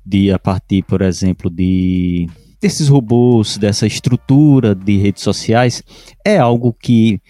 de 0.05 0.33
a 0.33 0.39
partir, 0.39 0.83
por 0.83 1.01
exemplo, 1.03 1.49
de 1.49 2.29
desses 2.61 2.89
robôs, 2.89 3.57
dessa 3.59 3.87
estrutura 3.87 4.75
de 4.75 4.97
redes 4.97 5.23
sociais, 5.23 5.83
é 6.25 6.39
algo 6.39 6.73
que 6.73 7.21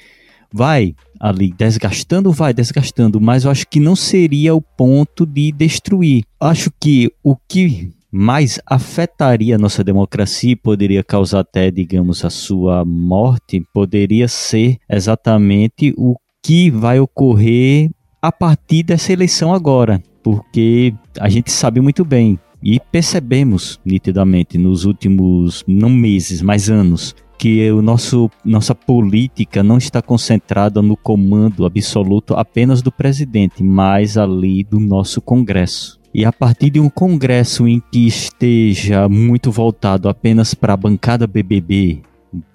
vai 0.53 0.95
ali 1.21 1.53
desgastando, 1.53 2.33
vai 2.33 2.55
desgastando, 2.55 3.21
mas 3.21 3.45
eu 3.45 3.51
acho 3.51 3.67
que 3.69 3.81
não 3.81 3.97
seria 3.97 4.55
o 4.55 4.61
ponto 4.61 5.27
de 5.27 5.53
destruir. 5.53 6.25
Acho 6.41 6.71
que 6.81 7.11
o 7.23 7.37
que 7.37 7.91
mais 8.11 8.59
afetaria 8.67 9.57
a 9.57 9.59
nossa 9.59 9.85
democracia 9.85 10.53
e 10.53 10.57
poderia 10.57 11.05
causar 11.05 11.41
até, 11.41 11.71
digamos, 11.71 12.25
a 12.25 12.31
sua 12.31 12.85
morte, 12.85 13.63
poderia 13.75 14.29
ser 14.29 14.79
exatamente 14.89 15.93
o 15.99 16.17
que 16.43 16.71
vai 16.71 16.99
ocorrer 17.01 17.91
a 18.23 18.33
partir 18.33 18.83
dessa 18.83 19.13
eleição 19.13 19.53
agora, 19.53 20.03
porque 20.23 20.95
a 21.21 21.29
gente 21.29 21.51
sabe 21.51 21.81
muito 21.81 22.05
bem 22.05 22.39
e 22.69 22.81
percebemos 22.81 23.79
nitidamente 23.85 24.59
nos 24.59 24.85
últimos 24.85 25.63
não 25.69 25.89
meses, 25.89 26.43
mas 26.43 26.69
anos 26.69 27.15
que 27.39 27.71
o 27.71 27.81
nosso 27.81 28.29
nossa 28.45 28.75
política 28.75 29.63
não 29.63 29.79
está 29.79 30.03
concentrada 30.03 30.83
no 30.83 30.97
comando 30.97 31.65
absoluto 31.65 32.35
apenas 32.35 32.83
do 32.83 32.91
presidente, 32.91 33.63
mas 33.63 34.19
ali 34.19 34.65
do 34.65 34.81
nosso 34.81 35.21
Congresso. 35.21 36.01
E 36.13 36.25
a 36.25 36.33
partir 36.33 36.71
de 36.71 36.81
um 36.81 36.89
Congresso 36.89 37.69
em 37.69 37.81
que 37.93 38.05
esteja 38.05 39.09
muito 39.09 39.53
voltado 39.53 40.09
apenas 40.09 40.53
para 40.53 40.73
a 40.73 40.77
bancada 40.77 41.25
BBB, 41.25 42.01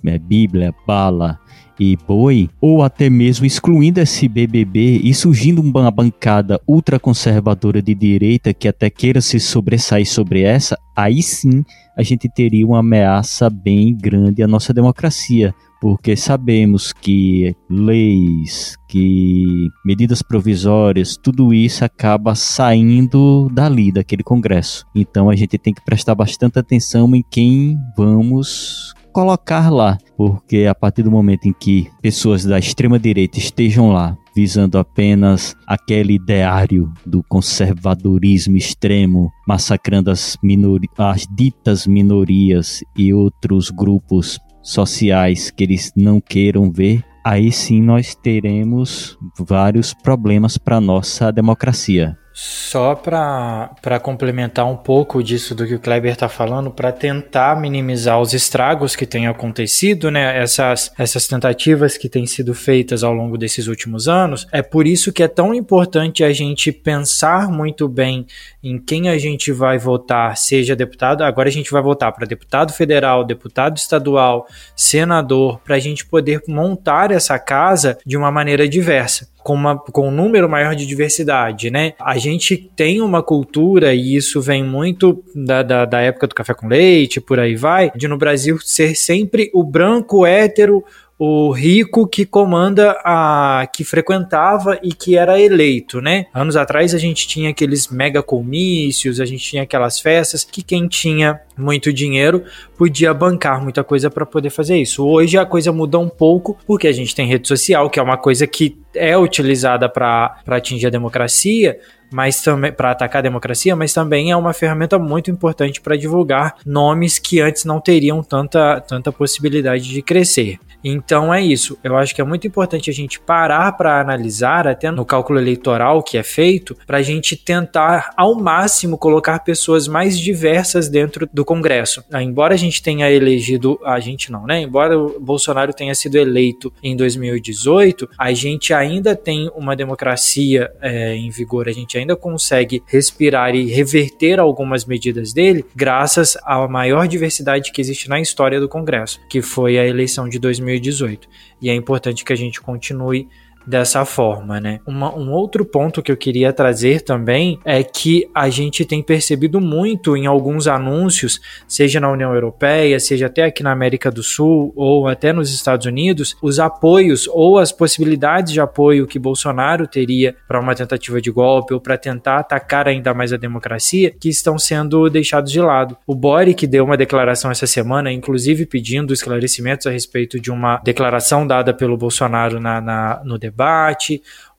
é, 0.03 0.20
Bíblia, 0.20 0.75
bala 0.86 1.39
e 1.82 1.98
boi, 2.08 2.48
ou 2.62 2.84
até 2.84 3.10
mesmo 3.10 3.44
excluindo 3.44 4.00
esse 4.00 4.28
BBB 4.28 5.02
e 5.04 5.12
surgindo 5.16 5.64
uma 5.64 5.90
bancada 5.90 6.62
ultraconservadora 6.68 7.82
de 7.82 7.96
direita 7.96 8.54
que 8.54 8.68
até 8.68 8.88
queira 8.88 9.20
se 9.20 9.40
sobressair 9.40 10.08
sobre 10.08 10.44
essa, 10.44 10.78
aí 10.96 11.24
sim 11.24 11.66
a 11.98 12.04
gente 12.04 12.30
teria 12.30 12.68
uma 12.68 12.82
ameaça 12.82 13.50
bem 13.50 13.98
grande 13.98 14.44
à 14.44 14.48
nossa 14.48 14.72
democracia, 14.72 15.56
porque 15.82 16.16
sabemos 16.16 16.94
que 16.94 17.56
leis, 17.68 18.78
que 18.88 19.68
medidas 19.84 20.22
provisórias, 20.22 21.18
tudo 21.18 21.52
isso 21.52 21.84
acaba 21.84 22.36
saindo 22.36 23.50
dali, 23.52 23.92
daquele 23.92 24.22
Congresso. 24.22 24.86
Então 24.94 25.32
a 25.32 25.36
gente 25.36 25.58
tem 25.58 25.74
que 25.74 25.84
prestar 25.84 26.14
bastante 26.14 26.60
atenção 26.60 27.16
em 27.16 27.24
quem 27.32 27.76
vamos 27.98 28.94
colocar 29.12 29.70
lá, 29.70 29.98
porque 30.18 30.65
a 30.70 30.75
partir 30.75 31.03
do 31.03 31.12
momento 31.12 31.46
em 31.46 31.53
que 31.53 31.89
pessoas 32.01 32.44
da 32.46 32.58
extrema 32.58 32.98
direita 32.98 33.38
estejam 33.38 33.91
lá 33.91 34.18
visando 34.36 34.77
apenas 34.77 35.56
aquele 35.68 36.13
ideário 36.13 36.91
do 37.06 37.24
conservadorismo 37.24 38.58
extremo, 38.58 39.32
massacrando 39.48 40.10
as, 40.10 40.38
minori 40.41 40.88
as 40.98 41.27
ditas 41.30 41.86
minorias 41.86 42.84
e 42.98 43.13
outros 43.13 43.70
grupos 43.70 44.39
sociais 44.62 45.51
que 45.51 45.63
eles 45.63 45.91
não 45.96 46.22
queiram 46.22 46.72
ver, 46.72 47.03
aí 47.25 47.51
sim 47.51 47.82
nós 47.82 48.15
teremos 48.15 49.18
vários 49.39 49.94
problemas 49.94 50.58
para 50.58 50.80
nossa 50.80 51.32
democracia. 51.32 52.18
Só 52.44 52.96
para 52.96 54.00
complementar 54.02 54.66
um 54.66 54.76
pouco 54.76 55.22
disso 55.22 55.54
do 55.54 55.68
que 55.68 55.76
o 55.76 55.80
Kleber 55.80 56.14
está 56.14 56.28
falando, 56.28 56.72
para 56.72 56.92
tentar 56.92 57.56
minimizar 57.62 58.20
os 58.20 58.34
estragos 58.34 58.96
que 58.96 59.06
têm 59.06 59.28
acontecido, 59.28 60.10
né? 60.10 60.42
Essas, 60.42 60.92
essas 60.98 61.28
tentativas 61.28 61.98
que 61.98 62.10
têm 62.10 62.26
sido 62.26 62.56
feitas 62.56 63.04
ao 63.04 63.14
longo 63.14 63.38
desses 63.38 63.68
últimos 63.68 64.08
anos, 64.08 64.48
é 64.52 64.64
por 64.64 64.88
isso 64.88 65.14
que 65.14 65.22
é 65.22 65.28
tão 65.28 65.54
importante 65.54 66.24
a 66.24 66.34
gente 66.34 66.72
pensar 66.72 67.48
muito 67.48 67.88
bem 67.88 68.26
em 68.64 68.80
quem 68.80 69.08
a 69.08 69.20
gente 69.20 69.52
vai 69.52 69.78
votar, 69.78 70.36
seja 70.36 70.76
deputado. 70.76 71.24
Agora 71.24 71.48
a 71.48 71.52
gente 71.52 71.70
vai 71.70 71.84
votar 71.84 72.12
para 72.12 72.26
deputado 72.26 72.74
federal, 72.74 73.24
deputado 73.24 73.78
estadual, 73.78 74.48
senador, 74.76 75.60
para 75.60 75.76
a 75.76 75.80
gente 75.80 76.08
poder 76.08 76.42
montar 76.48 77.12
essa 77.12 77.38
casa 77.38 78.00
de 78.04 78.18
uma 78.18 78.32
maneira 78.32 78.68
diversa 78.68 79.30
com, 79.44 79.54
uma, 79.54 79.78
com 79.78 80.08
um 80.08 80.12
número 80.12 80.50
maior 80.50 80.76
de 80.76 80.86
diversidade, 80.86 81.70
né? 81.70 81.94
A 82.00 82.18
gente 82.18 82.58
tem 82.58 83.02
uma 83.02 83.24
cultura, 83.24 83.94
e 83.94 84.16
isso 84.16 84.42
vem 84.42 84.64
muito 84.64 85.24
da, 85.36 85.64
da, 85.64 85.86
da 85.86 86.02
época 86.02 86.28
do 86.28 86.36
café 86.36 86.54
com 86.54 86.68
leite, 86.68 87.22
por 87.22 87.40
aí 87.40 87.56
vai, 87.56 87.92
de 87.96 88.08
no 88.08 88.18
Brasil 88.18 88.60
ser 88.60 88.96
sempre 88.96 89.50
o 89.54 89.64
branco 89.64 90.26
hétero 90.26 90.84
o 91.24 91.51
rico 91.51 92.08
que 92.08 92.25
comanda 92.25 93.00
a 93.06 93.68
que 93.72 93.84
frequentava 93.84 94.80
e 94.82 94.92
que 94.92 95.16
era 95.16 95.40
eleito, 95.40 96.01
né? 96.01 96.25
Anos 96.34 96.56
atrás 96.56 96.96
a 96.96 96.98
gente 96.98 97.28
tinha 97.28 97.51
aqueles 97.51 97.90
mega 97.90 98.24
comícios, 98.24 99.20
a 99.20 99.25
gente 99.25 99.44
tinha 99.44 99.62
aquelas 99.62 100.00
festas 100.00 100.44
que 100.44 100.63
quem 100.63 100.88
tinha 100.88 101.40
muito 101.56 101.94
dinheiro 101.94 102.44
podia 102.75 103.13
bancar 103.13 103.62
muita 103.62 103.84
coisa 103.84 104.10
para 104.10 104.25
poder 104.25 104.50
fazer 104.50 104.78
isso. 104.78 105.06
Hoje 105.06 105.38
a 105.38 105.46
coisa 105.46 105.72
muda 105.72 106.00
um 106.00 106.10
pouco 106.10 106.58
porque 106.66 106.88
a 106.88 106.92
gente 106.92 107.13
tem 107.13 107.28
rede 107.28 107.48
social, 107.48 107.88
que 107.88 108.00
é 108.00 108.01
uma 108.01 108.18
coisa 108.18 108.48
que 108.48 108.75
é 108.96 109.16
utilizada 109.16 109.88
para 109.88 110.42
atingir 110.48 110.88
a 110.88 110.90
democracia, 110.90 111.80
mas 112.12 112.42
também 112.42 112.72
para 112.72 112.90
atacar 112.90 113.20
a 113.20 113.22
democracia, 113.22 113.75
mas 113.75 113.94
também 113.94 114.32
é 114.32 114.36
uma 114.36 114.54
ferramenta 114.54 114.98
muito 114.98 115.30
importante 115.30 115.80
para 115.82 115.96
divulgar 115.96 116.56
nomes 116.66 117.20
que 117.20 117.40
antes 117.40 117.63
não 117.63 117.80
teriam 117.80 118.24
tanta, 118.24 118.82
tanta 118.82 119.12
possibilidade 119.12 119.88
de 119.88 120.01
crescer. 120.01 120.60
Então 120.84 121.34
é 121.34 121.42
isso. 121.42 121.78
Eu 121.84 121.98
acho 121.98 122.14
que 122.14 122.22
é 122.22 122.24
muito 122.24 122.48
importante 122.48 122.90
a 122.90 122.94
gente 122.94 123.20
parar 123.20 123.72
para 123.74 124.00
analisar, 124.00 124.68
até 124.68 124.90
no 124.92 125.06
cálculo 125.06 125.40
eleitoral 125.40 126.02
que 126.02 126.18
é 126.18 126.24
feito, 126.24 126.76
para 126.86 126.98
a 126.98 127.02
gente 127.02 127.36
tentar 127.36 128.12
ao 128.18 128.36
máximo 128.36 128.98
colocar 128.98 129.40
pessoas 129.40 129.88
mais 129.88 130.20
diversas 130.20 130.90
dentro 130.90 131.28
do 131.32 131.46
Congresso. 131.46 132.04
Ah, 132.12 132.24
embora 132.24 132.54
a 132.54 132.58
gente 132.58 132.82
tenha 132.82 133.10
elegido, 133.10 133.80
a 133.84 134.00
gente 134.00 134.32
não, 134.32 134.46
né? 134.46 134.62
Embora 134.62 134.98
o 134.98 135.20
Bolsonaro 135.20 135.74
tenha 135.74 135.94
sido 135.96 136.16
eleito 136.16 136.74
em 136.82 136.96
2018, 136.96 138.10
a 138.18 138.34
gente 138.34 138.74
ainda 138.74 139.16
tem 139.16 139.50
uma 139.56 139.76
democracia 139.76 140.72
é, 140.82 141.16
em 141.16 141.30
vigor, 141.30 141.68
a 141.68 141.72
gente 141.72 141.98
ainda 141.98 142.16
consegue 142.16 142.84
respirar 142.88 143.56
e 143.56 143.66
reverter 143.66 144.40
algumas 144.40 144.86
medidas 144.86 145.34
dele, 145.34 145.66
graças 145.76 146.38
à 146.44 146.68
maior 146.68 147.08
diversidade 147.08 147.72
que 147.72 147.82
existe 147.82 148.10
na 148.10 148.20
história 148.20 148.60
do 148.60 148.70
Congresso, 148.70 149.20
que 149.30 149.42
foi 149.42 149.78
a 149.78 149.86
eleição 149.86 150.28
de 150.28 150.40
2018. 150.40 150.71
2018. 150.80 151.30
E 151.62 151.70
é 151.70 151.75
importante 151.75 152.24
que 152.24 152.34
a 152.34 152.36
gente 152.36 152.62
continue 152.62 153.28
dessa 153.65 154.06
forma, 154.06 154.60
né? 154.60 154.80
Uma, 154.86 155.15
um 155.15 155.32
outro 155.32 155.65
ponto 155.65 156.01
que 156.01 156.12
eu 156.12 156.18
queria 156.18 156.51
trazer 156.51 157.01
também 157.01 157.60
é 157.63 157.84
que 157.84 158.30
a 158.34 158.50
gente 158.50 158.86
tem 158.86 159.01
percebido 159.01 159.62
muito 159.62 160.15
em 160.18 160.25
alguns 160.25 160.68
anúncios, 160.68 161.39
seja 161.68 162.00
na 162.00 162.12
União 162.12 162.34
Europeia, 162.34 163.00
seja 163.00 163.27
até 163.27 163.44
aqui 163.44 163.63
na 163.63 163.72
América 163.72 164.12
do 164.12 164.24
Sul 164.24 164.74
ou 164.75 165.08
até 165.08 165.32
nos 165.32 165.53
Estados 165.53 165.86
Unidos, 165.86 166.36
os 166.41 166.60
apoios 166.60 167.27
ou 167.27 167.58
as 167.58 167.72
possibilidades 167.72 168.53
de 168.53 168.60
apoio 168.60 169.08
que 169.08 169.20
Bolsonaro 169.20 169.88
teria 169.88 170.36
para 170.48 170.60
uma 170.60 170.75
tentativa 170.75 171.22
de 171.22 171.32
golpe 171.32 171.74
ou 171.74 171.80
para 171.80 171.98
tentar 171.98 172.39
atacar 172.39 172.88
ainda 172.88 173.13
mais 173.13 173.32
a 173.34 173.38
democracia, 173.38 174.13
que 174.20 174.30
estão 174.30 174.58
sendo 174.58 175.10
deixados 175.10 175.51
de 175.51 175.62
lado. 175.62 175.98
O 176.06 176.15
Boric 176.15 176.65
deu 176.68 176.86
uma 176.86 176.98
declaração 176.98 177.51
essa 177.51 177.68
semana, 177.68 178.12
inclusive 178.12 178.65
pedindo 178.65 179.13
esclarecimentos 179.13 179.88
a 179.88 179.91
respeito 179.91 180.39
de 180.39 180.51
uma 180.51 180.77
declaração 180.84 181.46
dada 181.46 181.74
pelo 181.74 181.98
Bolsonaro 181.98 182.60
na, 182.60 182.82
na 182.82 183.22
no 183.24 183.38
debate. 183.38 183.50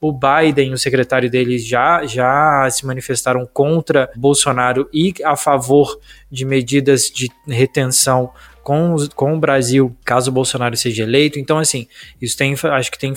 O 0.00 0.12
Biden, 0.12 0.72
o 0.72 0.78
secretário 0.78 1.30
dele, 1.30 1.58
já, 1.58 2.04
já 2.04 2.68
se 2.70 2.84
manifestaram 2.84 3.46
contra 3.46 4.10
Bolsonaro 4.16 4.88
e 4.92 5.14
a 5.24 5.36
favor 5.36 5.98
de 6.30 6.44
medidas 6.44 7.02
de 7.02 7.30
retenção 7.46 8.32
com, 8.62 8.96
com 9.14 9.34
o 9.34 9.40
Brasil, 9.40 9.94
caso 10.04 10.30
o 10.30 10.34
Bolsonaro 10.34 10.76
seja 10.76 11.02
eleito. 11.02 11.38
Então, 11.38 11.58
assim, 11.58 11.86
isso 12.20 12.36
tem, 12.36 12.54
acho 12.54 12.90
que 12.90 12.98
tem 12.98 13.12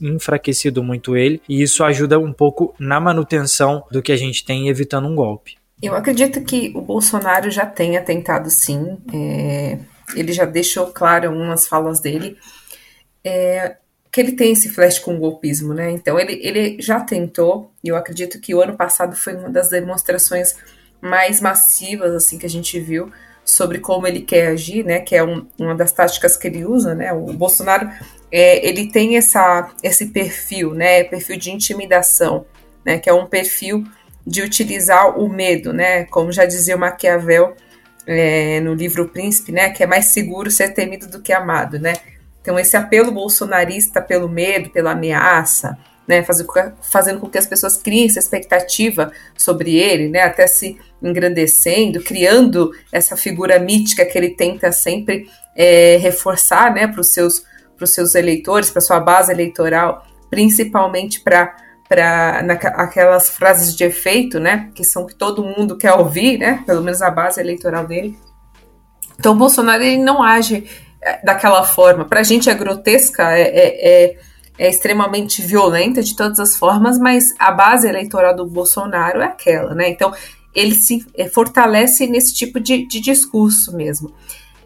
enfraquecido 0.00 0.82
muito 0.82 1.16
ele, 1.16 1.40
e 1.48 1.62
isso 1.62 1.84
ajuda 1.84 2.18
um 2.18 2.32
pouco 2.32 2.74
na 2.78 2.98
manutenção 2.98 3.84
do 3.90 4.02
que 4.02 4.12
a 4.12 4.16
gente 4.16 4.44
tem, 4.44 4.68
evitando 4.68 5.06
um 5.06 5.14
golpe. 5.14 5.56
Eu 5.80 5.94
acredito 5.94 6.42
que 6.42 6.72
o 6.74 6.80
Bolsonaro 6.80 7.50
já 7.50 7.64
tenha 7.64 8.02
tentado 8.02 8.50
sim, 8.50 8.98
é, 9.12 9.78
ele 10.16 10.32
já 10.32 10.44
deixou 10.44 10.86
claro 10.86 11.28
algumas 11.28 11.68
falas 11.68 12.00
dele. 12.00 12.36
É, 13.22 13.76
que 14.10 14.20
ele 14.20 14.32
tem 14.32 14.52
esse 14.52 14.68
flash 14.68 14.98
com 14.98 15.14
o 15.14 15.18
golpismo, 15.18 15.74
né? 15.74 15.90
Então 15.90 16.18
ele, 16.18 16.40
ele 16.42 16.80
já 16.80 17.00
tentou, 17.00 17.72
e 17.82 17.88
eu 17.88 17.96
acredito 17.96 18.40
que 18.40 18.54
o 18.54 18.62
ano 18.62 18.76
passado 18.76 19.14
foi 19.14 19.34
uma 19.34 19.50
das 19.50 19.68
demonstrações 19.68 20.56
mais 21.00 21.40
massivas 21.40 22.14
assim 22.14 22.38
que 22.38 22.46
a 22.46 22.50
gente 22.50 22.78
viu 22.80 23.10
sobre 23.44 23.78
como 23.78 24.06
ele 24.06 24.20
quer 24.20 24.48
agir, 24.48 24.84
né? 24.84 25.00
Que 25.00 25.16
é 25.16 25.24
um, 25.24 25.46
uma 25.58 25.74
das 25.74 25.92
táticas 25.92 26.36
que 26.36 26.46
ele 26.46 26.64
usa, 26.64 26.94
né? 26.94 27.12
O 27.12 27.32
Bolsonaro 27.32 27.90
é, 28.30 28.66
ele 28.66 28.90
tem 28.90 29.16
essa, 29.16 29.70
esse 29.82 30.06
perfil, 30.06 30.74
né? 30.74 31.04
Perfil 31.04 31.38
de 31.38 31.50
intimidação, 31.50 32.46
né? 32.84 32.98
Que 32.98 33.08
é 33.08 33.12
um 33.12 33.26
perfil 33.26 33.84
de 34.26 34.42
utilizar 34.42 35.18
o 35.18 35.28
medo, 35.28 35.72
né? 35.72 36.04
Como 36.04 36.30
já 36.30 36.44
dizia 36.44 36.76
o 36.76 36.78
Maquiavel 36.78 37.54
é, 38.06 38.60
no 38.60 38.74
livro 38.74 39.08
Príncipe, 39.08 39.52
né? 39.52 39.70
Que 39.70 39.82
é 39.82 39.86
mais 39.86 40.06
seguro 40.06 40.50
ser 40.50 40.74
temido 40.74 41.06
do 41.06 41.22
que 41.22 41.32
amado, 41.32 41.78
né? 41.78 41.94
Então, 42.48 42.58
esse 42.58 42.78
apelo 42.78 43.12
bolsonarista 43.12 44.00
pelo 44.00 44.26
medo, 44.26 44.70
pela 44.70 44.92
ameaça, 44.92 45.76
né, 46.08 46.24
fazendo 46.80 47.20
com 47.20 47.28
que 47.28 47.36
as 47.36 47.46
pessoas 47.46 47.76
criem 47.76 48.06
essa 48.06 48.18
expectativa 48.18 49.12
sobre 49.36 49.76
ele, 49.76 50.08
né, 50.08 50.22
até 50.22 50.46
se 50.46 50.78
engrandecendo, 51.02 52.02
criando 52.02 52.70
essa 52.90 53.18
figura 53.18 53.58
mítica 53.58 54.02
que 54.06 54.16
ele 54.16 54.30
tenta 54.30 54.72
sempre 54.72 55.28
é, 55.54 55.98
reforçar 55.98 56.72
né, 56.72 56.86
para 56.86 57.02
os 57.02 57.12
seus, 57.12 57.44
seus 57.84 58.14
eleitores, 58.14 58.70
para 58.70 58.80
sua 58.80 58.98
base 58.98 59.30
eleitoral, 59.30 60.06
principalmente 60.30 61.20
para 61.20 61.54
para 61.86 62.40
aquelas 62.76 63.30
frases 63.30 63.74
de 63.74 63.82
efeito, 63.84 64.38
né, 64.38 64.70
que 64.74 64.84
são 64.84 65.06
que 65.06 65.14
todo 65.14 65.44
mundo 65.44 65.76
quer 65.76 65.92
ouvir, 65.92 66.38
né, 66.38 66.62
pelo 66.66 66.82
menos 66.82 67.00
a 67.00 67.10
base 67.10 67.40
eleitoral 67.40 67.86
dele. 67.86 68.18
Então, 69.18 69.32
o 69.32 69.36
Bolsonaro 69.36 69.82
ele 69.82 69.96
não 69.96 70.22
age 70.22 70.66
daquela 71.22 71.64
forma. 71.64 72.04
Para 72.04 72.20
a 72.20 72.24
gente 72.24 72.50
é 72.50 72.54
grotesca, 72.54 73.32
é, 73.32 73.42
é, 73.42 74.04
é, 74.04 74.16
é, 74.58 74.68
extremamente 74.68 75.42
violenta 75.42 76.02
de 76.02 76.16
todas 76.16 76.40
as 76.40 76.56
formas, 76.56 76.98
mas 76.98 77.34
a 77.38 77.52
base 77.52 77.88
eleitoral 77.88 78.34
do 78.34 78.46
Bolsonaro 78.46 79.20
é 79.20 79.26
aquela, 79.26 79.74
né? 79.74 79.88
Então 79.88 80.12
ele 80.54 80.74
se 80.74 81.04
é, 81.16 81.28
fortalece 81.28 82.06
nesse 82.06 82.34
tipo 82.34 82.58
de, 82.58 82.86
de 82.86 83.00
discurso 83.00 83.76
mesmo. 83.76 84.12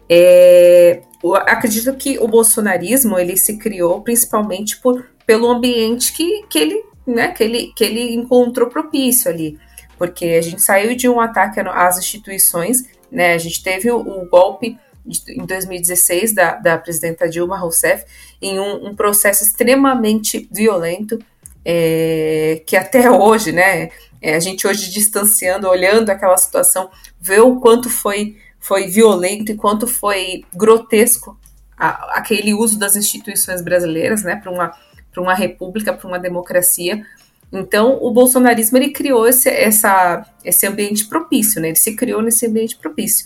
É, 0.09 1.01
acredito 1.45 1.93
que 1.95 2.17
o 2.19 2.27
bolsonarismo 2.27 3.17
ele 3.17 3.37
se 3.37 3.57
criou 3.57 4.01
principalmente 4.01 4.79
por, 4.81 5.05
pelo 5.25 5.49
ambiente 5.49 6.11
que, 6.13 6.43
que, 6.49 6.59
ele, 6.59 6.83
né, 7.05 7.29
que, 7.29 7.43
ele, 7.43 7.73
que 7.75 7.83
ele 7.83 8.13
encontrou 8.13 8.69
propício 8.69 9.29
ali. 9.29 9.57
Porque 9.97 10.25
a 10.25 10.41
gente 10.41 10.61
saiu 10.61 10.95
de 10.95 11.07
um 11.07 11.19
ataque 11.19 11.59
às 11.59 11.97
instituições, 11.97 12.83
né, 13.11 13.33
a 13.33 13.37
gente 13.37 13.63
teve 13.63 13.89
o, 13.91 13.99
o 13.99 14.27
golpe 14.27 14.77
em 15.05 15.45
2016 15.45 16.33
da, 16.33 16.55
da 16.55 16.77
presidenta 16.77 17.29
Dilma 17.29 17.57
Rousseff 17.57 18.05
em 18.41 18.59
um, 18.59 18.87
um 18.87 18.95
processo 18.95 19.43
extremamente 19.43 20.47
violento 20.51 21.19
é, 21.65 22.61
que 22.65 22.75
até 22.75 23.09
hoje, 23.09 23.51
né, 23.51 23.89
é, 24.21 24.35
a 24.35 24.39
gente 24.39 24.67
hoje 24.67 24.91
distanciando, 24.91 25.67
olhando 25.67 26.09
aquela 26.09 26.37
situação, 26.37 26.89
vê 27.19 27.39
o 27.39 27.59
quanto 27.59 27.89
foi, 27.89 28.37
foi 28.59 28.87
violento 28.87 29.51
e 29.51 29.55
quanto 29.55 29.87
foi 29.87 30.43
grotesco 30.53 31.37
a, 31.77 32.17
aquele 32.17 32.53
uso 32.53 32.77
das 32.77 32.95
instituições 32.95 33.61
brasileiras, 33.61 34.23
né, 34.23 34.35
para 34.35 34.51
uma, 34.51 34.73
uma 35.17 35.33
república, 35.33 35.93
para 35.93 36.07
uma 36.07 36.19
democracia. 36.19 37.05
Então, 37.51 37.99
o 38.01 38.11
bolsonarismo 38.11 38.77
ele 38.77 38.89
criou 38.89 39.27
esse, 39.27 39.49
essa, 39.49 40.25
esse 40.43 40.65
ambiente 40.65 41.05
propício, 41.05 41.61
né, 41.61 41.69
ele 41.69 41.75
se 41.75 41.95
criou 41.95 42.21
nesse 42.21 42.45
ambiente 42.45 42.75
propício. 42.77 43.25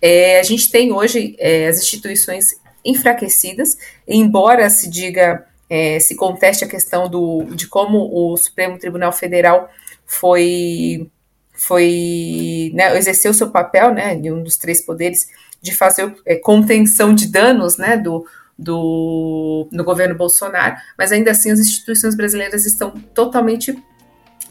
É, 0.00 0.40
a 0.40 0.42
gente 0.42 0.70
tem 0.70 0.92
hoje 0.92 1.34
é, 1.38 1.68
as 1.68 1.78
instituições 1.78 2.54
enfraquecidas, 2.84 3.76
embora 4.06 4.70
se 4.70 4.88
diga, 4.88 5.46
é, 5.68 5.98
se 6.00 6.14
conteste 6.14 6.64
a 6.64 6.68
questão 6.68 7.08
do, 7.08 7.44
de 7.54 7.66
como 7.66 8.10
o 8.12 8.36
Supremo 8.36 8.78
Tribunal 8.78 9.12
Federal 9.12 9.70
foi, 10.06 11.10
foi 11.52 12.70
né, 12.74 12.96
exerceu 12.96 13.34
seu 13.34 13.50
papel, 13.50 13.92
né, 13.92 14.14
de 14.14 14.32
um 14.32 14.42
dos 14.42 14.56
três 14.56 14.84
poderes, 14.84 15.28
de 15.60 15.74
fazer 15.74 16.14
é, 16.24 16.36
contenção 16.36 17.14
de 17.14 17.26
danos, 17.26 17.76
né, 17.76 17.96
do, 17.96 18.26
do, 18.58 19.68
no 19.72 19.84
governo 19.84 20.14
Bolsonaro, 20.14 20.76
mas 20.96 21.12
ainda 21.12 21.32
assim 21.32 21.50
as 21.50 21.58
instituições 21.58 22.16
brasileiras 22.16 22.64
estão 22.64 22.90
totalmente 22.90 23.76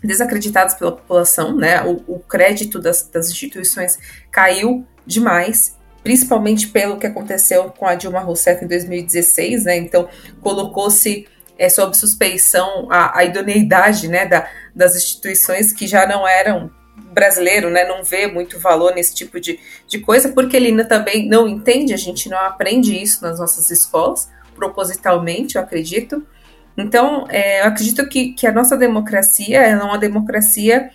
desacreditadas 0.04 0.76
pela 0.76 0.92
população, 0.92 1.56
né, 1.56 1.82
o, 1.84 2.04
o 2.08 2.20
crédito 2.20 2.78
das, 2.80 3.10
das 3.10 3.30
instituições 3.30 3.98
caiu 4.30 4.86
demais, 5.08 5.76
principalmente 6.04 6.68
pelo 6.68 6.98
que 6.98 7.08
aconteceu 7.08 7.66
com 7.72 7.88
a 7.88 7.96
Dilma 7.96 8.20
Rousseff 8.20 8.64
em 8.64 8.68
2016, 8.68 9.64
né? 9.64 9.78
Então 9.78 10.08
colocou-se 10.42 11.28
é, 11.58 11.70
sob 11.70 11.98
suspeição 11.98 12.88
a, 12.92 13.18
a 13.18 13.26
idoneidade, 13.26 14.08
né, 14.08 14.26
da, 14.26 14.48
das 14.76 14.96
instituições 14.96 15.74
que 15.74 15.88
já 15.88 16.06
não 16.06 16.28
eram 16.28 16.70
brasileiro, 17.12 17.70
né, 17.70 17.84
não 17.88 18.04
vê 18.04 18.28
muito 18.28 18.60
valor 18.60 18.94
nesse 18.94 19.16
tipo 19.16 19.40
de, 19.40 19.60
de 19.88 20.00
coisa, 20.00 20.30
porque 20.30 20.56
ele 20.56 20.68
ainda 20.68 20.86
também 20.86 21.28
não 21.28 21.48
entende, 21.48 21.94
a 21.94 21.98
gente 21.98 22.30
não 22.30 22.38
aprende 22.38 22.96
isso 22.96 23.24
nas 23.24 23.40
nossas 23.40 23.72
escolas, 23.72 24.30
propositalmente, 24.56 25.56
eu 25.56 25.62
acredito. 25.62 26.26
Então, 26.78 27.26
é, 27.30 27.62
eu 27.62 27.66
acredito 27.66 28.08
que, 28.08 28.34
que 28.34 28.46
a 28.46 28.52
nossa 28.52 28.78
democracia 28.78 29.62
é 29.62 29.76
uma 29.76 29.98
democracia 29.98 30.92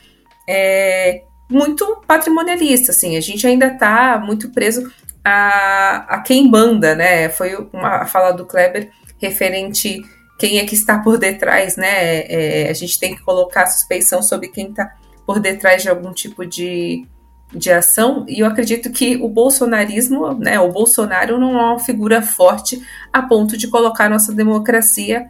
é, 0.49 1.23
muito 1.53 2.03
patrimonialista, 2.07 2.91
assim, 2.91 3.17
a 3.17 3.21
gente 3.21 3.47
ainda 3.47 3.67
está 3.67 4.19
muito 4.19 4.51
preso 4.51 4.91
a, 5.25 6.17
a 6.17 6.21
quem 6.21 6.51
manda, 6.51 6.95
né? 6.95 7.29
Foi 7.29 7.55
uma 7.73 8.07
fala 8.07 8.33
do 8.33 8.45
Kleber 8.45 8.91
referente 9.19 10.03
quem 10.39 10.59
é 10.59 10.65
que 10.65 10.75
está 10.75 10.99
por 10.99 11.19
detrás, 11.19 11.77
né? 11.77 12.25
É, 12.27 12.69
a 12.69 12.73
gente 12.73 12.99
tem 12.99 13.15
que 13.15 13.23
colocar 13.23 13.67
suspeição 13.67 14.23
sobre 14.23 14.49
quem 14.49 14.71
está 14.71 14.93
por 15.25 15.39
detrás 15.39 15.83
de 15.83 15.89
algum 15.89 16.13
tipo 16.13 16.45
de, 16.45 17.07
de 17.55 17.71
ação, 17.71 18.27
e 18.29 18.41
eu 18.41 18.47
acredito 18.47 18.91
que 18.91 19.17
o 19.17 19.29
bolsonarismo, 19.29 20.35
né, 20.35 20.59
o 20.59 20.73
Bolsonaro 20.73 21.39
não 21.39 21.59
é 21.59 21.65
uma 21.71 21.79
figura 21.79 22.21
forte 22.21 22.83
a 23.13 23.23
ponto 23.23 23.57
de 23.57 23.69
colocar 23.69 24.11
nossa 24.11 24.33
democracia 24.33 25.29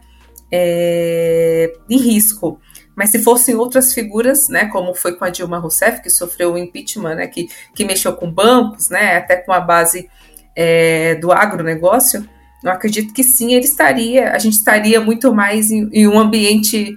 é, 0.51 1.71
em 1.89 1.97
risco. 1.97 2.59
Mas 2.95 3.09
se 3.09 3.19
fossem 3.19 3.55
outras 3.55 3.93
figuras, 3.93 4.47
né, 4.49 4.65
como 4.65 4.93
foi 4.93 5.15
com 5.15 5.25
a 5.25 5.29
Dilma 5.29 5.57
Rousseff, 5.57 6.01
que 6.01 6.09
sofreu 6.09 6.53
o 6.53 6.57
impeachment, 6.57 7.15
né, 7.15 7.27
que, 7.27 7.47
que 7.75 7.85
mexeu 7.85 8.13
com 8.13 8.31
bancos, 8.31 8.89
né, 8.89 9.17
até 9.17 9.35
com 9.37 9.51
a 9.51 9.59
base 9.59 10.09
é, 10.55 11.15
do 11.15 11.31
agronegócio, 11.31 12.27
eu 12.63 12.71
acredito 12.71 13.13
que 13.13 13.23
sim, 13.23 13.53
ele 13.53 13.65
estaria, 13.65 14.31
a 14.31 14.39
gente 14.39 14.53
estaria 14.53 15.01
muito 15.01 15.33
mais 15.33 15.69
em, 15.69 15.89
em 15.91 16.07
um 16.07 16.17
ambiente 16.17 16.95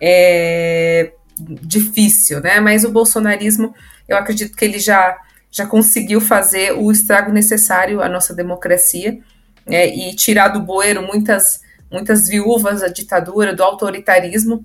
é, 0.00 1.12
difícil, 1.40 2.40
né? 2.40 2.60
Mas 2.60 2.84
o 2.84 2.90
bolsonarismo, 2.90 3.74
eu 4.08 4.16
acredito 4.16 4.56
que 4.56 4.64
ele 4.64 4.78
já, 4.78 5.18
já 5.50 5.66
conseguiu 5.66 6.20
fazer 6.20 6.72
o 6.72 6.90
estrago 6.92 7.32
necessário 7.32 8.00
à 8.00 8.08
nossa 8.08 8.32
democracia 8.32 9.18
né, 9.66 9.86
e 9.88 10.14
tirar 10.14 10.48
do 10.48 10.60
bueiro 10.60 11.02
muitas, 11.02 11.60
muitas 11.90 12.28
viúvas 12.28 12.80
da 12.80 12.88
ditadura, 12.88 13.54
do 13.54 13.64
autoritarismo, 13.64 14.64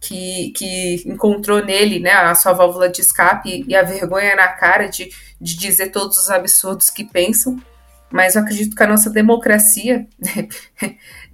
que, 0.00 0.50
que 0.56 1.02
encontrou 1.06 1.64
nele 1.64 2.00
né, 2.00 2.12
a 2.12 2.34
sua 2.34 2.52
válvula 2.52 2.88
de 2.88 3.02
escape 3.02 3.64
e 3.68 3.76
a 3.76 3.82
vergonha 3.82 4.34
na 4.34 4.48
cara 4.48 4.88
de, 4.88 5.10
de 5.40 5.56
dizer 5.56 5.90
todos 5.90 6.16
os 6.16 6.30
absurdos 6.30 6.88
que 6.88 7.04
pensam. 7.04 7.60
Mas 8.10 8.34
eu 8.34 8.42
acredito 8.42 8.74
que 8.74 8.82
a 8.82 8.88
nossa 8.88 9.10
democracia, 9.10 10.06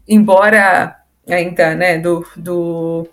embora 0.07 0.97
ainda, 1.27 1.75
né, 1.75 1.99
do, 1.99 2.27
do 2.37 3.09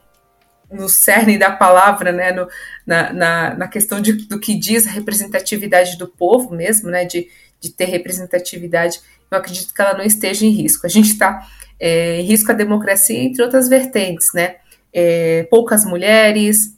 no 0.72 0.90
cerne 0.90 1.38
da 1.38 1.52
palavra, 1.52 2.12
né, 2.12 2.32
no, 2.32 2.48
na, 2.86 3.14
na, 3.14 3.54
na, 3.54 3.68
questão 3.68 4.02
de, 4.02 4.14
do 4.14 4.40
que 4.40 4.58
diz 4.58 4.88
a 4.88 4.92
representatividade 4.92 5.98
do 5.98 6.08
povo 6.08 6.54
mesmo, 6.54 6.90
né, 6.90 7.06
de, 7.06 7.28
de 7.62 7.72
ter 7.72 7.86
representatividade, 7.86 9.00
eu 9.30 9.38
acredito 9.38 9.74
que 9.74 9.82
ela 9.82 9.96
não 9.96 10.04
esteja 10.04 10.46
em 10.46 10.50
risco. 10.50 10.86
A 10.88 10.90
gente 10.90 11.12
está 11.12 11.48
é, 11.80 12.20
em 12.20 12.24
risco 12.24 12.52
a 12.52 12.56
democracia, 12.56 13.18
entre 13.18 13.44
outras 13.44 13.70
vertentes, 13.70 14.30
né, 14.34 14.56
é, 14.94 15.48
poucas 15.50 15.86
mulheres, 15.86 16.78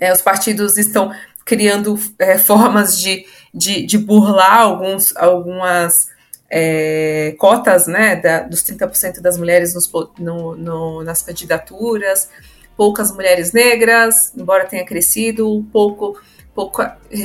é, 0.00 0.12
os 0.12 0.20
partidos 0.20 0.76
estão 0.76 1.12
criando 1.44 1.98
é, 2.18 2.36
formas 2.38 2.98
de, 2.98 3.26
de, 3.52 3.86
de, 3.86 3.98
burlar 3.98 4.60
alguns, 4.60 5.16
algumas 5.16 6.08
é, 6.50 7.34
cotas, 7.38 7.86
né, 7.86 8.16
da, 8.16 8.40
dos 8.42 8.62
30% 8.62 9.20
das 9.20 9.38
mulheres 9.38 9.74
nos, 9.74 9.90
no, 10.18 10.54
no, 10.54 11.02
nas 11.02 11.22
candidaturas, 11.22 12.28
poucas 12.76 13.12
mulheres 13.12 13.52
negras, 13.52 14.32
embora 14.36 14.66
tenha 14.66 14.84
crescido, 14.84 15.66
pouco, 15.72 16.18
pouco, 16.54 16.82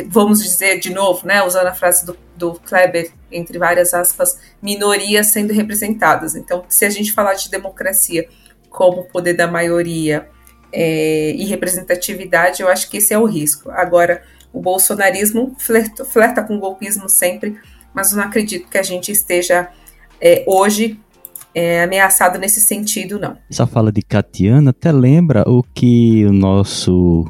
vamos 0.07 0.41
dizer 0.41 0.79
de 0.79 0.93
novo, 0.93 1.25
né, 1.27 1.43
usando 1.43 1.67
a 1.67 1.73
frase 1.73 2.05
do, 2.05 2.17
do 2.35 2.53
Kleber, 2.53 3.11
entre 3.31 3.57
várias 3.57 3.93
aspas, 3.93 4.39
minorias 4.61 5.27
sendo 5.27 5.53
representadas. 5.53 6.35
Então, 6.35 6.63
se 6.69 6.85
a 6.85 6.89
gente 6.89 7.11
falar 7.11 7.33
de 7.33 7.49
democracia 7.49 8.27
como 8.69 9.05
poder 9.05 9.33
da 9.33 9.47
maioria 9.47 10.27
é, 10.71 11.31
e 11.31 11.45
representatividade, 11.45 12.61
eu 12.61 12.67
acho 12.67 12.89
que 12.89 12.97
esse 12.97 13.13
é 13.13 13.17
o 13.17 13.25
risco. 13.25 13.71
Agora, 13.71 14.21
o 14.53 14.61
bolsonarismo 14.61 15.55
flerta, 15.57 16.05
flerta 16.05 16.43
com 16.43 16.57
o 16.57 16.59
golpismo 16.59 17.09
sempre, 17.09 17.57
mas 17.93 18.11
não 18.13 18.23
acredito 18.23 18.69
que 18.69 18.77
a 18.77 18.83
gente 18.83 19.11
esteja 19.11 19.69
é, 20.21 20.43
hoje 20.47 20.99
é, 21.53 21.83
ameaçado 21.83 22.37
nesse 22.37 22.61
sentido, 22.61 23.19
não. 23.19 23.37
Essa 23.49 23.65
fala 23.65 23.91
de 23.91 24.01
Catiana 24.01 24.69
até 24.69 24.91
lembra 24.91 25.43
o 25.47 25.63
que 25.63 26.25
o 26.25 26.33
nosso 26.33 27.25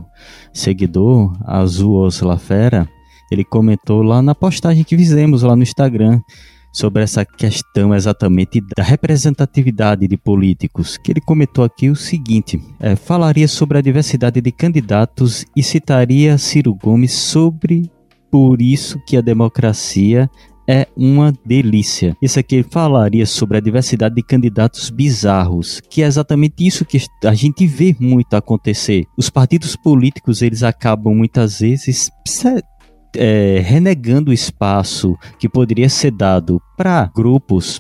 seguidor, 0.54 1.38
Azul 1.46 1.96
Oslafera, 2.00 2.90
ele 3.32 3.44
comentou 3.44 4.02
lá 4.02 4.22
na 4.22 4.34
postagem 4.34 4.84
que 4.84 4.98
fizemos 4.98 5.44
lá 5.44 5.56
no 5.56 5.64
Instagram 5.64 6.20
sobre 6.78 7.02
essa 7.02 7.26
questão 7.26 7.94
exatamente 7.96 8.62
da 8.76 8.84
representatividade 8.84 10.08
de 10.08 10.16
políticos, 10.16 10.96
que 10.96 11.12
ele 11.12 11.22
comentou 11.22 11.64
aqui 11.64 11.90
o 11.90 11.96
seguinte: 11.96 12.62
é, 12.80 12.96
falaria 12.96 13.48
sobre 13.48 13.80
a 13.80 13.82
diversidade 13.82 14.40
de 14.40 14.52
candidatos 14.52 15.44
e 15.56 15.64
citaria 15.64 16.38
Ciro 16.38 16.76
Gomes 16.76 17.14
sobre 17.14 17.90
por 18.30 18.62
isso 18.62 19.00
que 19.08 19.18
a 19.18 19.22
democracia 19.22 20.30
é 20.70 20.86
uma 20.96 21.34
delícia. 21.46 22.16
Isso 22.22 22.40
aqui 22.40 22.62
falaria 22.62 23.26
sobre 23.26 23.58
a 23.58 23.62
diversidade 23.62 24.14
de 24.14 24.22
candidatos 24.22 24.92
bizarros, 24.92 25.82
que 25.90 26.04
é 26.04 26.06
exatamente 26.06 26.68
isso 26.68 26.86
que 26.86 27.02
a 27.26 27.34
gente 27.34 27.66
vê 27.66 27.96
muito 28.00 28.36
acontecer. 28.36 29.06
Os 29.18 29.30
partidos 29.30 29.76
políticos 29.76 30.42
eles 30.44 30.62
acabam 30.62 31.16
muitas 31.16 31.62
vezes 31.62 32.12
é, 33.16 33.60
renegando 33.64 34.32
o 34.32 34.34
espaço 34.34 35.18
que 35.40 35.48
poderia 35.50 35.90
ser 35.90 36.12
dado 36.12 36.62
para 36.76 37.10
grupos 37.16 37.80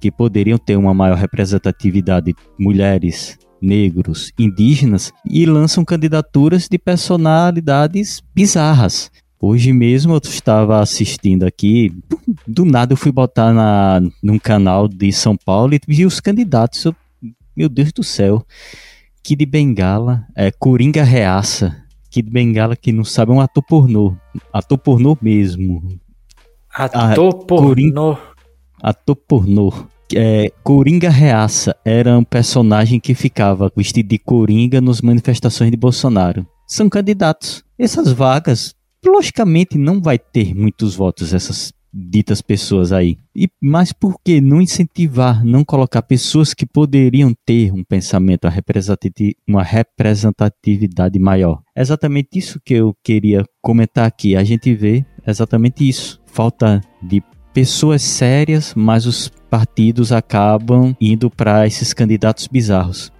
que 0.00 0.10
poderiam 0.10 0.58
ter 0.58 0.76
uma 0.76 0.92
maior 0.92 1.16
representatividade, 1.16 2.34
mulheres, 2.58 3.38
negros, 3.60 4.32
indígenas, 4.38 5.10
e 5.24 5.46
lançam 5.46 5.82
candidaturas 5.82 6.68
de 6.68 6.78
personalidades 6.78 8.22
bizarras. 8.34 9.10
Hoje 9.40 9.72
mesmo 9.72 10.14
eu 10.14 10.20
estava 10.22 10.80
assistindo 10.80 11.44
aqui, 11.44 11.92
do 12.46 12.64
nada 12.64 12.92
eu 12.92 12.96
fui 12.96 13.12
botar 13.12 13.52
na, 13.52 14.02
num 14.22 14.38
canal 14.38 14.88
de 14.88 15.12
São 15.12 15.36
Paulo 15.36 15.74
e 15.74 15.80
vi 15.86 16.04
os 16.04 16.20
candidatos. 16.20 16.84
Eu, 16.84 16.94
meu 17.56 17.68
Deus 17.68 17.92
do 17.92 18.02
céu. 18.02 18.44
Kid 19.22 19.44
Bengala, 19.46 20.26
é, 20.36 20.50
Coringa 20.50 21.02
Reaça. 21.02 21.83
Kid 22.14 22.30
Bengala, 22.30 22.76
que 22.76 22.92
não 22.92 23.02
sabe, 23.02 23.32
é 23.32 23.34
um 23.34 23.40
ator 23.40 23.64
pornô. 23.64 24.14
Ator 24.52 24.78
pornô 24.78 25.18
mesmo. 25.20 25.98
Ator 26.72 27.40
ah, 27.40 27.44
pornô? 27.44 28.16
Ator 28.80 29.16
pornô. 29.16 29.72
É, 30.14 30.52
Coringa 30.62 31.10
Reaça 31.10 31.74
era 31.84 32.16
um 32.16 32.22
personagem 32.22 33.00
que 33.00 33.16
ficava 33.16 33.68
vestido 33.76 34.10
de 34.10 34.18
Coringa 34.20 34.80
nas 34.80 35.00
manifestações 35.00 35.72
de 35.72 35.76
Bolsonaro. 35.76 36.46
São 36.68 36.88
candidatos. 36.88 37.64
Essas 37.76 38.12
vagas 38.12 38.76
logicamente 39.04 39.76
não 39.76 40.00
vai 40.00 40.16
ter 40.16 40.54
muitos 40.54 40.94
votos 40.94 41.34
essas 41.34 41.72
ditas 41.94 42.42
pessoas 42.42 42.92
aí. 42.92 43.16
E 43.34 43.48
mas 43.62 43.92
por 43.92 44.16
que 44.22 44.40
não 44.40 44.60
incentivar, 44.60 45.44
não 45.44 45.64
colocar 45.64 46.02
pessoas 46.02 46.52
que 46.52 46.66
poderiam 46.66 47.32
ter 47.46 47.72
um 47.72 47.84
pensamento, 47.84 48.48
uma 49.46 49.62
representatividade 49.62 51.18
maior? 51.18 51.62
Exatamente 51.76 52.38
isso 52.38 52.60
que 52.64 52.74
eu 52.74 52.94
queria 53.04 53.44
comentar 53.62 54.06
aqui. 54.06 54.34
A 54.34 54.42
gente 54.42 54.74
vê 54.74 55.04
exatamente 55.26 55.88
isso. 55.88 56.20
Falta 56.26 56.80
de 57.00 57.22
pessoas 57.52 58.02
sérias, 58.02 58.74
mas 58.74 59.06
os 59.06 59.28
partidos 59.48 60.10
acabam 60.10 60.96
indo 61.00 61.30
para 61.30 61.66
esses 61.66 61.92
candidatos 61.94 62.48
bizarros 62.48 63.13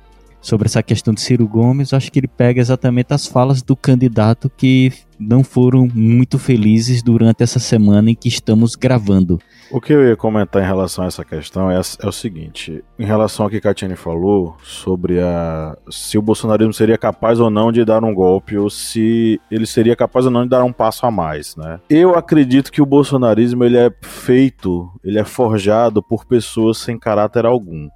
sobre 0.44 0.66
essa 0.66 0.82
questão 0.82 1.14
de 1.14 1.22
Ciro 1.22 1.48
Gomes, 1.48 1.94
acho 1.94 2.12
que 2.12 2.18
ele 2.18 2.28
pega 2.28 2.60
exatamente 2.60 3.14
as 3.14 3.26
falas 3.26 3.62
do 3.62 3.74
candidato 3.74 4.50
que 4.54 4.92
não 5.18 5.42
foram 5.42 5.88
muito 5.94 6.38
felizes 6.38 7.02
durante 7.02 7.42
essa 7.42 7.58
semana 7.58 8.10
em 8.10 8.14
que 8.14 8.28
estamos 8.28 8.74
gravando. 8.74 9.38
O 9.70 9.80
que 9.80 9.92
eu 9.92 10.06
ia 10.06 10.16
comentar 10.16 10.62
em 10.62 10.66
relação 10.66 11.04
a 11.04 11.06
essa 11.06 11.24
questão 11.24 11.70
é, 11.70 11.76
é 11.76 12.06
o 12.06 12.12
seguinte: 12.12 12.84
em 12.98 13.06
relação 13.06 13.46
ao 13.46 13.50
que 13.50 13.60
Catiane 13.60 13.96
falou 13.96 14.54
sobre 14.62 15.18
a, 15.18 15.76
se 15.90 16.18
o 16.18 16.22
bolsonarismo 16.22 16.74
seria 16.74 16.98
capaz 16.98 17.40
ou 17.40 17.48
não 17.48 17.72
de 17.72 17.82
dar 17.82 18.04
um 18.04 18.12
golpe, 18.12 18.58
ou 18.58 18.68
se 18.68 19.40
ele 19.50 19.66
seria 19.66 19.96
capaz 19.96 20.26
ou 20.26 20.30
não 20.30 20.42
de 20.42 20.50
dar 20.50 20.62
um 20.62 20.72
passo 20.72 21.06
a 21.06 21.10
mais, 21.10 21.56
né? 21.56 21.80
Eu 21.88 22.14
acredito 22.14 22.70
que 22.70 22.82
o 22.82 22.86
bolsonarismo 22.86 23.64
ele 23.64 23.78
é 23.78 23.90
feito, 24.02 24.90
ele 25.02 25.18
é 25.18 25.24
forjado 25.24 26.02
por 26.02 26.26
pessoas 26.26 26.76
sem 26.76 26.98
caráter 26.98 27.46
algum. 27.46 27.88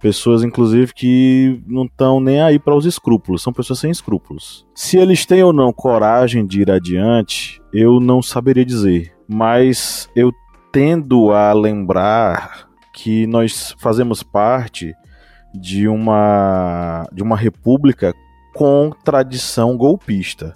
Pessoas, 0.00 0.42
inclusive, 0.42 0.92
que 0.92 1.62
não 1.66 1.84
estão 1.84 2.20
nem 2.20 2.42
aí 2.42 2.58
para 2.58 2.74
os 2.74 2.84
escrúpulos, 2.84 3.42
são 3.42 3.52
pessoas 3.52 3.78
sem 3.78 3.90
escrúpulos. 3.90 4.66
Se 4.74 4.98
eles 4.98 5.24
têm 5.24 5.42
ou 5.42 5.52
não 5.52 5.72
coragem 5.72 6.46
de 6.46 6.60
ir 6.60 6.70
adiante, 6.70 7.60
eu 7.72 7.98
não 7.98 8.20
saberia 8.20 8.64
dizer. 8.64 9.14
Mas 9.26 10.08
eu 10.14 10.32
tendo 10.70 11.32
a 11.32 11.52
lembrar 11.52 12.68
que 12.92 13.26
nós 13.26 13.74
fazemos 13.78 14.22
parte 14.22 14.94
de 15.54 15.88
uma, 15.88 17.04
de 17.12 17.22
uma 17.22 17.36
república 17.36 18.12
com 18.54 18.90
tradição 19.04 19.76
golpista. 19.76 20.52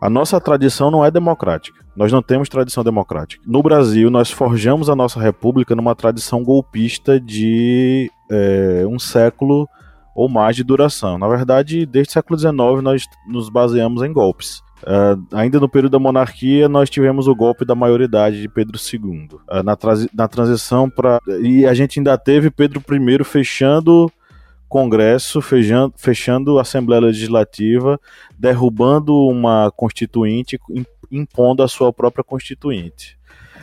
A 0.00 0.08
nossa 0.08 0.40
tradição 0.40 0.90
não 0.90 1.04
é 1.04 1.10
democrática. 1.10 1.81
Nós 1.94 2.10
não 2.10 2.22
temos 2.22 2.48
tradição 2.48 2.82
democrática. 2.82 3.42
No 3.46 3.62
Brasil, 3.62 4.10
nós 4.10 4.30
forjamos 4.30 4.88
a 4.88 4.96
nossa 4.96 5.20
república 5.20 5.74
numa 5.74 5.94
tradição 5.94 6.42
golpista 6.42 7.20
de 7.20 8.10
é, 8.30 8.84
um 8.86 8.98
século 8.98 9.68
ou 10.14 10.28
mais 10.28 10.56
de 10.56 10.64
duração. 10.64 11.18
Na 11.18 11.28
verdade, 11.28 11.86
desde 11.86 12.10
o 12.10 12.12
século 12.12 12.38
XIX 12.38 12.82
nós 12.82 13.04
nos 13.26 13.48
baseamos 13.48 14.02
em 14.02 14.12
golpes. 14.12 14.62
Uh, 14.82 15.24
ainda 15.32 15.60
no 15.60 15.68
período 15.68 15.92
da 15.92 15.98
monarquia, 15.98 16.68
nós 16.68 16.90
tivemos 16.90 17.28
o 17.28 17.34
golpe 17.34 17.64
da 17.64 17.74
maioridade 17.74 18.40
de 18.40 18.48
Pedro 18.48 18.76
II. 18.76 19.28
Uh, 19.32 19.62
na, 19.62 19.76
na 20.12 20.28
transição 20.28 20.90
para. 20.90 21.20
E 21.40 21.64
a 21.64 21.72
gente 21.72 22.00
ainda 22.00 22.18
teve 22.18 22.50
Pedro 22.50 22.82
I 22.90 23.24
fechando 23.24 24.10
Congresso, 24.72 25.42
fechando, 25.42 25.92
fechando 25.98 26.58
a 26.58 26.62
Assembleia 26.62 27.02
Legislativa, 27.02 28.00
derrubando 28.38 29.14
uma 29.28 29.70
constituinte, 29.70 30.58
impondo 31.10 31.62
a 31.62 31.68
sua 31.68 31.92
própria 31.92 32.24
constituinte. 32.24 33.18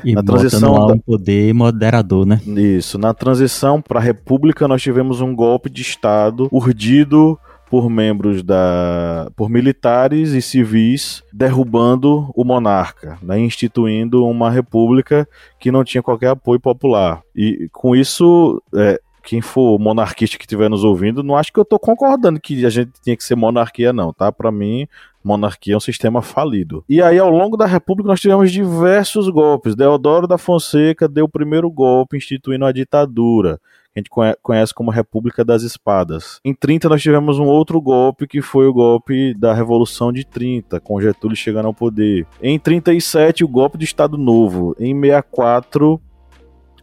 E 0.06 0.14
na 0.14 0.22
transição 0.22 0.74
lá 0.74 0.86
da... 0.86 0.94
um 0.94 1.00
poder 1.00 1.52
moderador, 1.52 2.28
né? 2.28 2.40
Isso. 2.46 3.00
Na 3.00 3.12
transição 3.12 3.82
para 3.82 4.00
a 4.00 4.04
República, 4.04 4.68
nós 4.68 4.84
tivemos 4.84 5.20
um 5.20 5.36
golpe 5.36 5.68
de 5.68 5.82
Estado 5.82 6.48
urdido 6.52 7.40
por 7.72 7.90
membros 7.90 8.44
da 8.44 9.32
por 9.36 9.50
militares 9.50 10.34
e 10.34 10.44
civis 10.44 11.24
derrubando 11.34 12.32
o 12.36 12.44
monarca, 12.44 13.18
né, 13.22 13.40
instituindo 13.40 14.26
uma 14.26 14.50
república 14.50 15.28
que 15.60 15.72
não 15.72 15.84
tinha 15.84 16.04
qualquer 16.04 16.30
apoio 16.30 16.60
popular. 16.60 17.22
E 17.36 17.68
com 17.72 17.96
isso, 17.96 18.62
é, 18.76 19.00
quem 19.24 19.42
for 19.42 19.80
monarquista 19.80 20.38
que 20.38 20.46
estiver 20.46 20.70
nos 20.70 20.84
ouvindo, 20.84 21.24
não 21.24 21.36
acho 21.36 21.52
que 21.52 21.60
eu 21.60 21.64
estou 21.64 21.80
concordando 21.80 22.40
que 22.40 22.66
a 22.66 22.70
gente 22.70 22.92
tinha 23.02 23.16
que 23.16 23.24
ser 23.24 23.36
monarquia, 23.36 23.94
não, 23.94 24.14
tá? 24.14 24.32
Para 24.32 24.52
mim, 24.52 24.88
monarquia 25.24 25.74
é 25.74 25.78
um 25.78 25.82
sistema 25.82 26.22
falido. 26.22 26.84
E 26.88 27.02
aí, 27.02 27.20
ao 27.20 27.30
longo 27.30 27.58
da 27.58 27.66
República, 27.66 28.08
nós 28.08 28.20
tivemos 28.20 28.52
diversos 28.52 29.30
golpes. 29.30 29.76
Deodoro 29.76 30.28
da 30.28 30.38
Fonseca 30.38 31.08
deu 31.08 31.26
o 31.26 31.30
primeiro 31.30 31.70
golpe 31.70 32.18
instituindo 32.18 32.66
a 32.66 32.72
ditadura, 32.72 33.60
que 33.94 34.00
a 34.00 34.00
gente 34.00 34.38
conhece 34.42 34.74
como 34.74 34.92
República 34.92 35.44
das 35.44 35.64
Espadas. 35.64 36.40
Em 36.44 36.54
30, 36.54 36.90
nós 36.90 37.02
tivemos 37.02 37.40
um 37.40 37.46
outro 37.46 37.82
golpe, 37.82 38.28
que 38.28 38.42
foi 38.42 38.68
o 38.68 38.74
golpe 38.74 39.34
da 39.34 39.54
Revolução 39.54 40.12
de 40.12 40.26
30, 40.26 40.80
com 40.80 41.02
Getúlio 41.02 41.36
chegando 41.36 41.66
ao 41.66 41.74
poder. 41.74 42.26
Em 42.42 42.58
37, 42.58 43.44
o 43.44 43.48
golpe 43.48 43.78
do 43.78 43.84
Estado 43.84 44.18
Novo. 44.18 44.76
Em 44.80 44.94
64, 44.94 46.00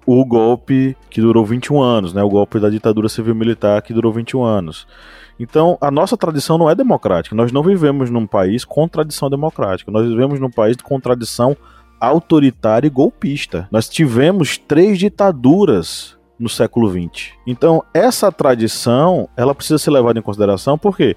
o 0.07 0.25
golpe 0.25 0.97
que 1.11 1.21
durou 1.21 1.45
21 1.45 1.83
anos, 1.83 2.14
né? 2.14 2.23
O 2.23 2.29
golpe 2.29 2.61
da 2.61 2.71
ditadura 2.71 3.09
civil-militar 3.09 3.83
que 3.83 3.92
durou 3.92 4.12
21 4.12 4.45
anos. 4.45 4.87
Então, 5.38 5.77
a 5.81 5.90
nossa 5.90 6.16
tradição 6.16 6.57
não 6.57 6.71
é 6.71 6.75
democrática. 6.75 7.35
Nós 7.35 7.53
não 7.53 7.62
vivemos 7.62 8.09
num 8.09 8.27
país 8.27 8.64
com 8.64 8.88
tradição 8.88 9.29
democrática. 9.29 9.90
Nós 9.90 10.09
vivemos 10.09 10.40
num 10.40 10.51
país 10.51 10.77
com 10.77 10.99
tradição 11.01 11.57
autoritária 12.01 12.87
e 12.87 12.90
golpista. 12.90 13.69
Nós 13.71 13.88
tivemos 13.88 14.57
três 14.57 14.99
ditaduras 14.99 16.16
no 16.38 16.49
século 16.49 16.88
XX. 16.90 17.33
Então, 17.47 17.83
essa 17.92 18.31
tradição, 18.31 19.29
ela 19.37 19.55
precisa 19.55 19.79
ser 19.79 19.90
levada 19.90 20.19
em 20.19 20.23
consideração 20.23 20.79
porque 20.79 21.16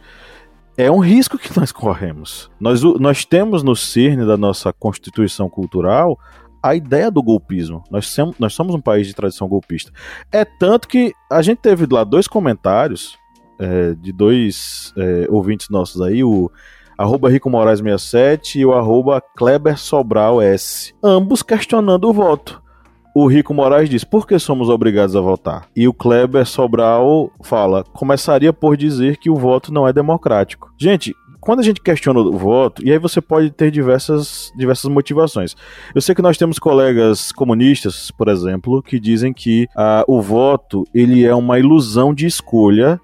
é 0.77 0.89
um 0.89 0.99
risco 0.99 1.37
que 1.37 1.55
nós 1.57 1.71
corremos. 1.71 2.49
Nós, 2.59 2.81
nós 2.81 3.25
temos 3.25 3.63
no 3.63 3.75
cerne 3.75 4.25
da 4.25 4.37
nossa 4.37 4.73
constituição 4.73 5.49
cultural 5.49 6.17
a 6.61 6.75
ideia 6.75 7.09
do 7.09 7.23
golpismo. 7.23 7.83
Nós, 7.89 8.15
nós 8.37 8.53
somos 8.53 8.75
um 8.75 8.81
país 8.81 9.07
de 9.07 9.13
tradição 9.13 9.47
golpista. 9.47 9.91
É 10.31 10.43
tanto 10.43 10.87
que 10.87 11.13
a 11.31 11.41
gente 11.41 11.59
teve 11.59 11.87
lá 11.89 12.03
dois 12.03 12.27
comentários 12.27 13.17
é, 13.59 13.93
de 13.93 14.11
dois 14.11 14.93
é, 14.97 15.27
ouvintes 15.29 15.67
nossos 15.69 16.01
aí, 16.01 16.23
o 16.23 16.51
arroba 16.97 17.29
Rico 17.29 17.49
Moraes 17.49 17.79
67 17.79 18.59
e 18.59 18.65
o 18.65 18.73
arroba 18.73 19.21
Kleber 19.35 19.77
Sobral 19.77 20.41
S. 20.41 20.93
Ambos 21.03 21.41
questionando 21.41 22.09
o 22.09 22.13
voto. 22.13 22.61
O 23.15 23.27
Rico 23.27 23.53
Moraes 23.53 23.89
diz: 23.89 24.03
por 24.03 24.27
que 24.27 24.37
somos 24.37 24.69
obrigados 24.69 25.15
a 25.15 25.21
votar? 25.21 25.67
E 25.75 25.87
o 25.87 25.93
Kleber 25.93 26.45
Sobral 26.45 27.31
fala: 27.41 27.83
começaria 27.83 28.53
por 28.53 28.77
dizer 28.77 29.17
que 29.17 29.29
o 29.29 29.35
voto 29.35 29.73
não 29.73 29.87
é 29.87 29.93
democrático. 29.93 30.71
Gente, 30.77 31.13
quando 31.39 31.59
a 31.59 31.63
gente 31.63 31.81
questiona 31.81 32.19
o 32.19 32.37
voto, 32.37 32.85
e 32.85 32.91
aí 32.91 32.97
você 32.97 33.21
pode 33.21 33.49
ter 33.51 33.71
diversas, 33.71 34.51
diversas 34.55 34.91
motivações. 34.91 35.55
Eu 35.95 36.01
sei 36.01 36.13
que 36.13 36.21
nós 36.21 36.37
temos 36.37 36.59
colegas 36.59 37.31
comunistas, 37.31 38.11
por 38.11 38.27
exemplo, 38.27 38.83
que 38.83 38.99
dizem 38.99 39.33
que 39.33 39.67
uh, 39.75 40.03
o 40.07 40.21
voto 40.21 40.85
ele 40.93 41.25
é 41.25 41.33
uma 41.33 41.57
ilusão 41.59 42.13
de 42.13 42.25
escolha 42.25 42.99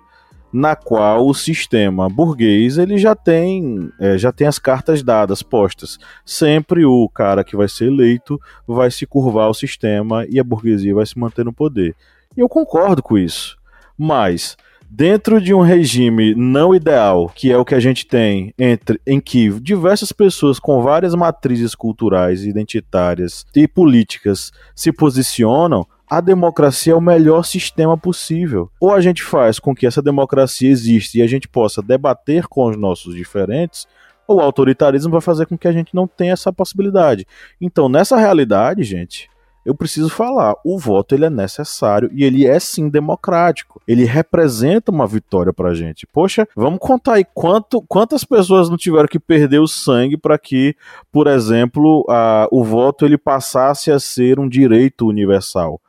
na 0.51 0.73
qual 0.73 1.27
o 1.27 1.33
sistema 1.33 2.07
burguês 2.07 2.77
ele 2.77 2.97
já 2.97 3.13
tem 3.13 3.91
é, 3.99 4.17
já 4.17 4.31
tem 4.31 4.47
as 4.47 4.57
cartas 4.57 5.03
dadas 5.03 5.43
postas 5.43 5.97
sempre 6.23 6.85
o 6.85 7.09
cara 7.09 7.43
que 7.43 7.57
vai 7.57 7.67
ser 7.67 7.87
eleito 7.87 8.39
vai 8.65 8.89
se 8.89 9.05
curvar 9.05 9.47
ao 9.47 9.53
sistema 9.53 10.25
e 10.29 10.39
a 10.39 10.43
burguesia 10.45 10.95
vai 10.95 11.05
se 11.05 11.19
manter 11.19 11.43
no 11.43 11.51
poder 11.51 11.93
e 12.37 12.39
eu 12.39 12.47
concordo 12.47 13.03
com 13.03 13.17
isso 13.17 13.57
mas 13.97 14.55
dentro 14.89 15.41
de 15.41 15.53
um 15.53 15.61
regime 15.61 16.33
não 16.35 16.73
ideal, 16.73 17.31
que 17.33 17.51
é 17.51 17.57
o 17.57 17.65
que 17.65 17.75
a 17.75 17.79
gente 17.79 18.05
tem 18.05 18.53
entre 18.57 18.99
em 19.05 19.19
que 19.19 19.49
diversas 19.59 20.11
pessoas 20.11 20.59
com 20.59 20.81
várias 20.81 21.13
matrizes 21.13 21.75
culturais, 21.75 22.45
identitárias 22.45 23.45
e 23.55 23.67
políticas 23.67 24.51
se 24.75 24.91
posicionam, 24.91 25.85
a 26.09 26.21
democracia 26.21 26.93
é 26.93 26.95
o 26.95 27.01
melhor 27.01 27.43
sistema 27.43 27.97
possível. 27.97 28.69
Ou 28.79 28.93
a 28.93 29.01
gente 29.01 29.23
faz 29.23 29.59
com 29.59 29.75
que 29.75 29.87
essa 29.87 30.01
democracia 30.01 30.69
exista 30.69 31.17
e 31.17 31.21
a 31.21 31.27
gente 31.27 31.47
possa 31.47 31.81
debater 31.81 32.47
com 32.47 32.69
os 32.69 32.77
nossos 32.77 33.15
diferentes, 33.15 33.87
ou 34.27 34.37
o 34.37 34.41
autoritarismo 34.41 35.11
vai 35.11 35.21
fazer 35.21 35.45
com 35.45 35.57
que 35.57 35.67
a 35.67 35.71
gente 35.71 35.93
não 35.93 36.07
tenha 36.07 36.33
essa 36.33 36.51
possibilidade. 36.51 37.25
Então, 37.59 37.89
nessa 37.89 38.17
realidade, 38.17 38.83
gente, 38.83 39.29
eu 39.65 39.73
preciso 39.73 40.09
falar, 40.09 40.55
o 40.63 40.77
voto 40.77 41.15
ele 41.15 41.25
é 41.25 41.29
necessário 41.29 42.09
e 42.13 42.23
ele 42.23 42.45
é 42.45 42.59
sim 42.59 42.87
democrático. 42.87 43.81
Ele 43.87 44.05
representa 44.05 44.91
uma 44.91 45.07
vitória 45.07 45.51
pra 45.51 45.73
gente. 45.73 46.05
Poxa, 46.05 46.47
vamos 46.55 46.79
contar 46.79 47.15
aí 47.15 47.25
quanto, 47.33 47.81
quantas 47.81 48.23
pessoas 48.23 48.69
não 48.69 48.77
tiveram 48.77 49.07
que 49.07 49.19
perder 49.19 49.59
o 49.59 49.67
sangue 49.67 50.17
para 50.17 50.37
que, 50.37 50.75
por 51.11 51.25
exemplo, 51.25 52.05
a, 52.07 52.47
o 52.51 52.63
voto 52.63 53.05
ele 53.05 53.17
passasse 53.17 53.91
a 53.91 53.99
ser 53.99 54.39
um 54.39 54.47
direito 54.47 55.07
universal. 55.07 55.81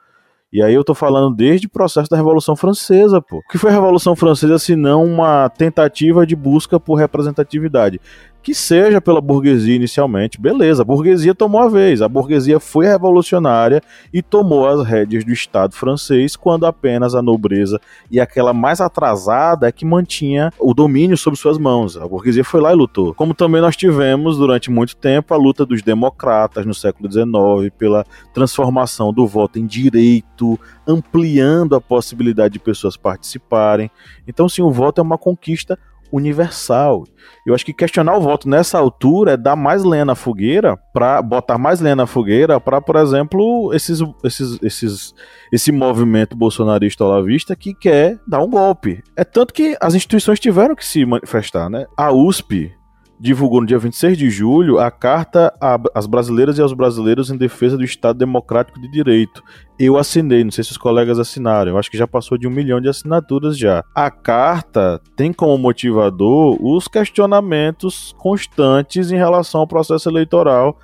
E 0.52 0.62
aí 0.62 0.72
eu 0.72 0.84
tô 0.84 0.94
falando 0.94 1.36
desde 1.36 1.66
o 1.66 1.70
processo 1.70 2.08
da 2.08 2.16
Revolução 2.16 2.56
Francesa, 2.56 3.20
pô. 3.20 3.38
O 3.38 3.48
que 3.50 3.58
foi 3.58 3.70
a 3.70 3.74
Revolução 3.74 4.16
Francesa 4.16 4.58
se 4.58 4.74
não 4.74 5.04
uma 5.04 5.50
tentativa 5.50 6.26
de 6.26 6.34
busca 6.34 6.80
por 6.80 6.94
representatividade? 6.94 8.00
Que 8.46 8.54
seja 8.54 9.00
pela 9.00 9.20
burguesia 9.20 9.74
inicialmente. 9.74 10.40
Beleza, 10.40 10.82
a 10.82 10.84
burguesia 10.84 11.34
tomou 11.34 11.60
a 11.60 11.68
vez. 11.68 12.00
A 12.00 12.08
burguesia 12.08 12.60
foi 12.60 12.86
revolucionária 12.86 13.82
e 14.14 14.22
tomou 14.22 14.68
as 14.68 14.86
rédeas 14.86 15.24
do 15.24 15.32
Estado 15.32 15.74
francês 15.74 16.36
quando 16.36 16.64
apenas 16.64 17.16
a 17.16 17.20
nobreza 17.20 17.80
e 18.08 18.20
aquela 18.20 18.54
mais 18.54 18.80
atrasada 18.80 19.66
é 19.66 19.72
que 19.72 19.84
mantinha 19.84 20.52
o 20.60 20.72
domínio 20.72 21.16
sobre 21.16 21.40
suas 21.40 21.58
mãos. 21.58 21.96
A 21.96 22.06
burguesia 22.06 22.44
foi 22.44 22.60
lá 22.60 22.70
e 22.70 22.76
lutou. 22.76 23.12
Como 23.14 23.34
também 23.34 23.60
nós 23.60 23.74
tivemos 23.74 24.38
durante 24.38 24.70
muito 24.70 24.94
tempo 24.94 25.34
a 25.34 25.36
luta 25.36 25.66
dos 25.66 25.82
democratas 25.82 26.64
no 26.64 26.72
século 26.72 27.10
XIX 27.10 27.74
pela 27.76 28.06
transformação 28.32 29.12
do 29.12 29.26
voto 29.26 29.58
em 29.58 29.66
direito, 29.66 30.56
ampliando 30.86 31.74
a 31.74 31.80
possibilidade 31.80 32.52
de 32.52 32.60
pessoas 32.60 32.96
participarem. 32.96 33.90
Então, 34.24 34.48
sim, 34.48 34.62
o 34.62 34.70
voto 34.70 35.00
é 35.00 35.02
uma 35.02 35.18
conquista 35.18 35.76
universal. 36.12 37.04
Eu 37.46 37.54
acho 37.54 37.64
que 37.64 37.72
questionar 37.72 38.16
o 38.16 38.20
voto 38.20 38.48
nessa 38.48 38.78
altura 38.78 39.32
é 39.32 39.36
dar 39.36 39.56
mais 39.56 39.84
lenha 39.84 40.04
na 40.04 40.14
fogueira, 40.14 40.76
para 40.92 41.20
botar 41.22 41.58
mais 41.58 41.80
lenha 41.80 41.96
na 41.96 42.06
fogueira 42.06 42.60
para, 42.60 42.80
por 42.80 42.96
exemplo, 42.96 43.72
esses, 43.72 44.00
esses, 44.24 44.58
esses, 44.62 45.14
esse 45.52 45.72
movimento 45.72 46.36
bolsonarista 46.36 47.04
olavista 47.04 47.54
que 47.54 47.74
quer 47.74 48.18
dar 48.26 48.42
um 48.42 48.50
golpe. 48.50 49.02
É 49.16 49.24
tanto 49.24 49.54
que 49.54 49.76
as 49.80 49.94
instituições 49.94 50.40
tiveram 50.40 50.74
que 50.74 50.84
se 50.84 51.04
manifestar, 51.04 51.68
né? 51.68 51.86
A 51.96 52.12
USP 52.12 52.72
divulgou 53.18 53.60
no 53.60 53.66
dia 53.66 53.78
26 53.78 54.18
de 54.18 54.30
julho 54.30 54.78
a 54.78 54.90
carta 54.90 55.52
às 55.94 56.06
brasileiras 56.06 56.58
e 56.58 56.62
aos 56.62 56.72
brasileiros 56.72 57.30
em 57.30 57.36
defesa 57.36 57.76
do 57.76 57.84
Estado 57.84 58.18
Democrático 58.18 58.80
de 58.80 58.90
Direito. 58.90 59.42
Eu 59.78 59.96
assinei, 59.96 60.44
não 60.44 60.50
sei 60.50 60.64
se 60.64 60.72
os 60.72 60.78
colegas 60.78 61.18
assinaram, 61.18 61.72
eu 61.72 61.78
acho 61.78 61.90
que 61.90 61.98
já 61.98 62.06
passou 62.06 62.38
de 62.38 62.46
um 62.46 62.50
milhão 62.50 62.80
de 62.80 62.88
assinaturas 62.88 63.58
já. 63.58 63.82
A 63.94 64.10
carta 64.10 65.00
tem 65.16 65.32
como 65.32 65.56
motivador 65.58 66.56
os 66.60 66.88
questionamentos 66.88 68.14
constantes 68.18 69.10
em 69.10 69.16
relação 69.16 69.60
ao 69.60 69.66
processo 69.66 70.08
eleitoral 70.08 70.78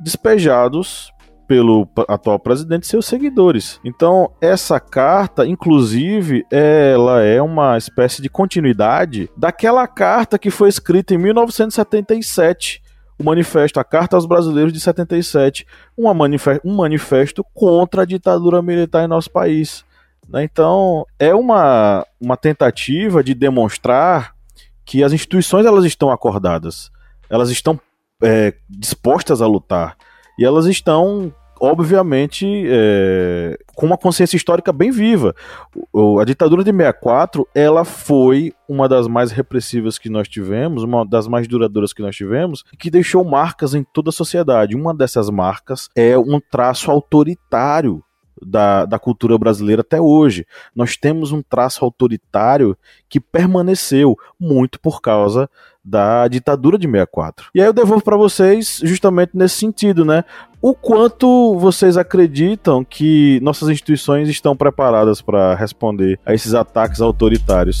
despejados 0.00 1.13
pelo 1.46 1.88
atual 2.08 2.38
presidente 2.38 2.84
e 2.84 2.86
seus 2.86 3.06
seguidores. 3.06 3.80
Então, 3.84 4.30
essa 4.40 4.80
carta, 4.80 5.46
inclusive, 5.46 6.44
ela 6.50 7.22
é 7.22 7.40
uma 7.40 7.76
espécie 7.76 8.22
de 8.22 8.28
continuidade 8.28 9.30
daquela 9.36 9.86
carta 9.86 10.38
que 10.38 10.50
foi 10.50 10.68
escrita 10.68 11.14
em 11.14 11.18
1977 11.18 12.82
o 13.18 13.24
manifesto, 13.24 13.78
a 13.78 13.84
Carta 13.84 14.16
aos 14.16 14.26
Brasileiros 14.26 14.72
de 14.72 14.80
77, 14.80 15.66
uma 15.96 16.12
manifesto, 16.12 16.66
um 16.66 16.74
manifesto 16.74 17.44
contra 17.54 18.02
a 18.02 18.04
ditadura 18.04 18.60
militar 18.60 19.04
em 19.04 19.08
nosso 19.08 19.30
país. 19.30 19.84
Né? 20.28 20.44
Então, 20.44 21.06
é 21.18 21.34
uma, 21.34 22.04
uma 22.20 22.36
tentativa 22.36 23.22
de 23.22 23.34
demonstrar 23.34 24.34
que 24.84 25.02
as 25.02 25.12
instituições 25.12 25.64
elas 25.64 25.84
estão 25.84 26.10
acordadas, 26.10 26.90
elas 27.30 27.50
estão 27.50 27.80
é, 28.22 28.54
dispostas 28.68 29.40
a 29.40 29.46
lutar 29.46 29.96
e 30.38 30.44
elas 30.44 30.66
estão 30.66 31.32
obviamente, 31.60 32.64
é, 32.66 33.56
com 33.74 33.86
uma 33.86 33.96
consciência 33.96 34.36
histórica 34.36 34.72
bem 34.72 34.90
viva. 34.90 35.34
O, 35.92 36.18
a 36.18 36.24
ditadura 36.24 36.62
de 36.64 36.70
64, 36.70 37.48
ela 37.54 37.84
foi 37.84 38.52
uma 38.68 38.88
das 38.88 39.06
mais 39.06 39.30
repressivas 39.30 39.98
que 39.98 40.10
nós 40.10 40.28
tivemos, 40.28 40.82
uma 40.82 41.06
das 41.06 41.26
mais 41.26 41.46
duradouras 41.48 41.92
que 41.92 42.02
nós 42.02 42.16
tivemos, 42.16 42.64
que 42.78 42.90
deixou 42.90 43.24
marcas 43.24 43.74
em 43.74 43.84
toda 43.84 44.10
a 44.10 44.12
sociedade. 44.12 44.76
Uma 44.76 44.94
dessas 44.94 45.30
marcas 45.30 45.88
é 45.94 46.18
um 46.18 46.40
traço 46.40 46.90
autoritário 46.90 48.02
da, 48.42 48.84
da 48.84 48.98
cultura 48.98 49.38
brasileira 49.38 49.80
até 49.82 50.00
hoje. 50.00 50.44
Nós 50.74 50.96
temos 50.96 51.32
um 51.32 51.42
traço 51.42 51.84
autoritário 51.84 52.76
que 53.08 53.20
permaneceu 53.20 54.16
muito 54.38 54.80
por 54.80 55.00
causa 55.00 55.48
da 55.84 56.26
ditadura 56.28 56.78
de 56.78 56.86
64. 56.86 57.50
E 57.54 57.60
aí 57.60 57.66
eu 57.66 57.72
devolvo 57.72 58.02
para 58.02 58.16
vocês 58.16 58.80
justamente 58.82 59.32
nesse 59.34 59.56
sentido, 59.56 60.04
né? 60.04 60.24
O 60.62 60.74
quanto 60.74 61.58
vocês 61.58 61.96
acreditam 61.96 62.82
que 62.82 63.38
nossas 63.42 63.68
instituições 63.68 64.28
estão 64.28 64.56
preparadas 64.56 65.20
para 65.20 65.54
responder 65.54 66.18
a 66.24 66.32
esses 66.32 66.54
ataques 66.54 67.02
autoritários? 67.02 67.80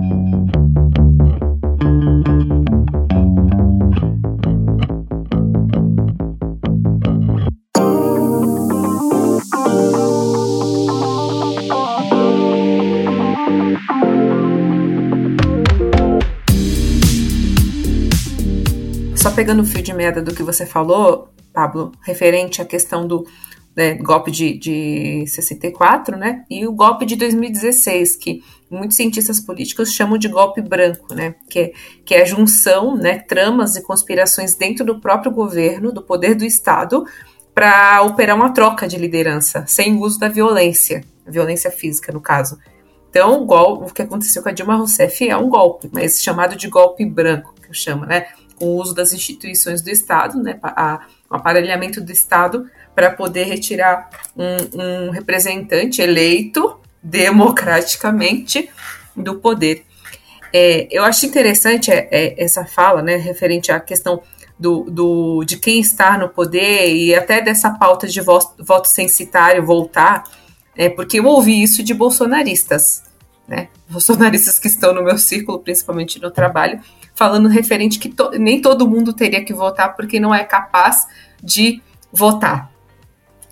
Pegando 19.41 19.63
o 19.63 19.65
fio 19.65 19.81
de 19.81 19.91
meada 19.91 20.21
do 20.21 20.35
que 20.35 20.43
você 20.43 20.67
falou, 20.67 21.29
Pablo, 21.51 21.91
referente 22.03 22.61
à 22.61 22.65
questão 22.65 23.07
do 23.07 23.25
né, 23.75 23.95
golpe 23.95 24.29
de, 24.29 24.55
de 24.55 25.25
64, 25.25 26.15
né, 26.15 26.45
e 26.47 26.67
o 26.67 26.71
golpe 26.71 27.07
de 27.07 27.15
2016, 27.15 28.17
que 28.17 28.43
muitos 28.69 28.97
cientistas 28.97 29.39
políticos 29.39 29.93
chamam 29.93 30.19
de 30.19 30.27
golpe 30.27 30.61
branco, 30.61 31.15
né, 31.15 31.33
que 31.49 31.59
é, 31.59 31.71
que 32.05 32.13
é 32.13 32.21
a 32.21 32.25
junção, 32.25 32.95
né, 32.95 33.17
tramas 33.17 33.75
e 33.75 33.81
conspirações 33.81 34.53
dentro 34.53 34.85
do 34.85 35.01
próprio 35.01 35.31
governo, 35.31 35.91
do 35.91 36.03
poder 36.03 36.35
do 36.35 36.45
Estado, 36.45 37.03
para 37.51 38.03
operar 38.03 38.35
uma 38.35 38.53
troca 38.53 38.87
de 38.87 38.95
liderança, 38.95 39.65
sem 39.67 39.97
uso 39.97 40.19
da 40.19 40.29
violência, 40.29 41.03
violência 41.25 41.71
física, 41.71 42.11
no 42.11 42.21
caso. 42.21 42.59
Então, 43.09 43.43
o, 43.43 43.73
o 43.85 43.91
que 43.91 44.03
aconteceu 44.03 44.43
com 44.43 44.49
a 44.49 44.51
Dilma 44.51 44.75
Rousseff 44.75 45.27
é 45.27 45.35
um 45.35 45.49
golpe, 45.49 45.89
mas 45.91 46.21
chamado 46.21 46.55
de 46.55 46.67
golpe 46.67 47.03
branco, 47.03 47.55
que 47.59 47.69
eu 47.69 47.73
chamo, 47.73 48.05
né, 48.05 48.27
com 48.61 48.67
o 48.67 48.75
uso 48.75 48.93
das 48.93 49.11
instituições 49.11 49.81
do 49.81 49.89
Estado, 49.89 50.37
né, 50.39 50.59
a, 50.61 51.07
o 51.27 51.35
aparelhamento 51.35 51.99
do 51.99 52.11
Estado 52.11 52.69
para 52.93 53.09
poder 53.09 53.45
retirar 53.45 54.07
um, 54.37 55.07
um, 55.07 55.09
representante 55.09 55.99
eleito 55.99 56.79
democraticamente 57.01 58.69
do 59.15 59.39
poder. 59.39 59.83
É, 60.53 60.87
eu 60.91 61.03
acho 61.03 61.25
interessante 61.25 61.89
é, 61.89 62.07
é, 62.11 62.43
essa 62.43 62.63
fala, 62.63 63.01
né, 63.01 63.15
referente 63.15 63.71
à 63.71 63.79
questão 63.79 64.21
do, 64.59 64.83
do, 64.91 65.43
de 65.43 65.57
quem 65.57 65.79
está 65.79 66.15
no 66.15 66.29
poder 66.29 66.93
e 66.93 67.15
até 67.15 67.41
dessa 67.41 67.71
pauta 67.71 68.07
de 68.07 68.21
voto, 68.21 68.63
voto 68.63 68.87
censitário 68.87 69.65
voltar, 69.65 70.23
é, 70.77 70.87
porque 70.87 71.19
eu 71.19 71.25
ouvi 71.25 71.63
isso 71.63 71.81
de 71.81 71.95
bolsonaristas, 71.95 73.01
né, 73.47 73.69
bolsonaristas 73.89 74.59
que 74.59 74.67
estão 74.67 74.93
no 74.93 75.01
meu 75.01 75.17
círculo, 75.17 75.57
principalmente 75.57 76.21
no 76.21 76.29
trabalho, 76.29 76.79
falando 77.21 77.47
referente 77.47 77.99
que 77.99 78.09
to, 78.09 78.31
nem 78.39 78.59
todo 78.59 78.89
mundo 78.89 79.13
teria 79.13 79.45
que 79.45 79.53
votar 79.53 79.95
porque 79.95 80.19
não 80.19 80.33
é 80.33 80.43
capaz 80.43 81.05
de 81.43 81.79
votar. 82.11 82.71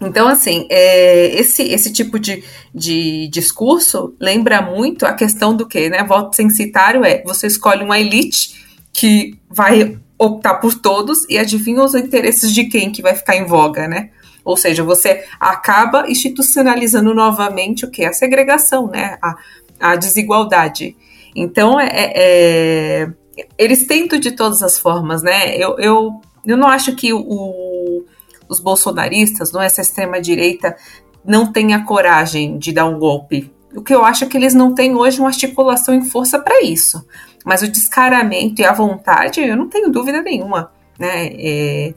Então, 0.01 0.27
assim, 0.27 0.65
é, 0.71 1.39
esse, 1.39 1.61
esse 1.61 1.93
tipo 1.93 2.17
de, 2.17 2.43
de 2.73 3.27
discurso 3.27 4.15
lembra 4.19 4.59
muito 4.59 5.05
a 5.05 5.13
questão 5.13 5.55
do 5.55 5.67
que, 5.67 5.87
né? 5.87 6.03
Voto 6.03 6.35
censitário 6.35 7.05
é 7.05 7.21
você 7.23 7.45
escolhe 7.45 7.83
uma 7.83 7.99
elite 7.99 8.59
que 8.91 9.37
vai 9.47 9.99
optar 10.17 10.55
por 10.55 10.73
todos 10.73 11.19
e 11.29 11.37
adivinha 11.37 11.83
os 11.83 11.93
interesses 11.93 12.51
de 12.51 12.63
quem 12.63 12.91
que 12.91 13.03
vai 13.03 13.13
ficar 13.13 13.35
em 13.35 13.45
voga, 13.45 13.87
né? 13.87 14.09
Ou 14.43 14.57
seja, 14.57 14.83
você 14.83 15.25
acaba 15.39 16.09
institucionalizando 16.09 17.13
novamente 17.13 17.85
o 17.85 17.91
que? 17.91 18.03
A 18.03 18.13
segregação, 18.13 18.87
né? 18.87 19.19
A, 19.21 19.35
a 19.79 19.95
desigualdade. 19.95 20.97
Então, 21.35 21.79
é, 21.79 21.87
é, 21.93 22.13
é 22.15 23.09
eles 23.57 23.85
tentam 23.85 24.19
de 24.19 24.31
todas 24.31 24.63
as 24.63 24.77
formas, 24.77 25.21
né? 25.21 25.55
Eu, 25.55 25.77
eu, 25.79 26.21
eu 26.45 26.57
não 26.57 26.67
acho 26.67 26.95
que 26.95 27.13
o, 27.13 28.05
os 28.47 28.59
bolsonaristas, 28.59 29.51
não 29.51 29.61
essa 29.61 29.81
extrema-direita, 29.81 30.75
não 31.23 31.51
tenha 31.51 31.83
coragem 31.85 32.57
de 32.57 32.71
dar 32.71 32.85
um 32.85 32.97
golpe. 32.97 33.51
O 33.75 33.81
que 33.81 33.93
eu 33.93 34.03
acho 34.03 34.23
é 34.23 34.27
que 34.27 34.35
eles 34.35 34.53
não 34.53 34.73
têm 34.73 34.95
hoje 34.95 35.19
uma 35.19 35.29
articulação 35.29 35.93
em 35.93 36.03
força 36.03 36.39
para 36.39 36.63
isso. 36.63 37.05
Mas 37.45 37.61
o 37.61 37.67
descaramento 37.67 38.61
e 38.61 38.65
a 38.65 38.73
vontade, 38.73 39.39
eu 39.39 39.55
não 39.55 39.69
tenho 39.69 39.91
dúvida 39.91 40.21
nenhuma. 40.21 40.71
Né? 40.97 41.29
É, 41.37 41.93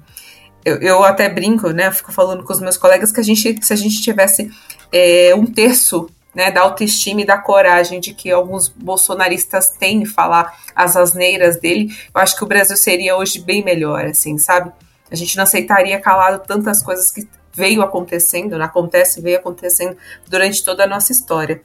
eu, 0.64 0.76
eu, 0.76 1.04
até 1.04 1.28
brinco, 1.28 1.70
né? 1.70 1.88
Eu 1.88 1.92
fico 1.92 2.12
falando 2.12 2.44
com 2.44 2.52
os 2.52 2.60
meus 2.60 2.76
colegas 2.76 3.10
que 3.10 3.20
a 3.20 3.24
gente, 3.24 3.58
se 3.64 3.72
a 3.72 3.76
gente 3.76 4.00
tivesse 4.00 4.50
é, 4.92 5.34
um 5.34 5.46
terço 5.46 6.08
né, 6.34 6.50
da 6.50 6.62
autoestima 6.62 7.22
e 7.22 7.26
da 7.26 7.38
coragem 7.38 8.00
de 8.00 8.14
que 8.14 8.30
alguns 8.30 8.68
bolsonaristas 8.68 9.70
têm 9.70 10.04
falar 10.06 10.58
as 10.74 10.96
asneiras 10.96 11.60
dele, 11.60 11.94
eu 12.14 12.20
acho 12.20 12.36
que 12.36 12.44
o 12.44 12.46
Brasil 12.46 12.76
seria 12.76 13.16
hoje 13.16 13.40
bem 13.40 13.62
melhor, 13.62 14.06
assim, 14.06 14.38
sabe? 14.38 14.72
A 15.10 15.14
gente 15.14 15.36
não 15.36 15.44
aceitaria 15.44 16.00
calado 16.00 16.42
tantas 16.46 16.82
coisas 16.82 17.10
que 17.10 17.28
veio 17.52 17.82
acontecendo, 17.82 18.56
né, 18.56 18.64
acontece 18.64 19.20
veio 19.20 19.38
acontecendo 19.38 19.96
durante 20.28 20.64
toda 20.64 20.84
a 20.84 20.86
nossa 20.86 21.12
história. 21.12 21.62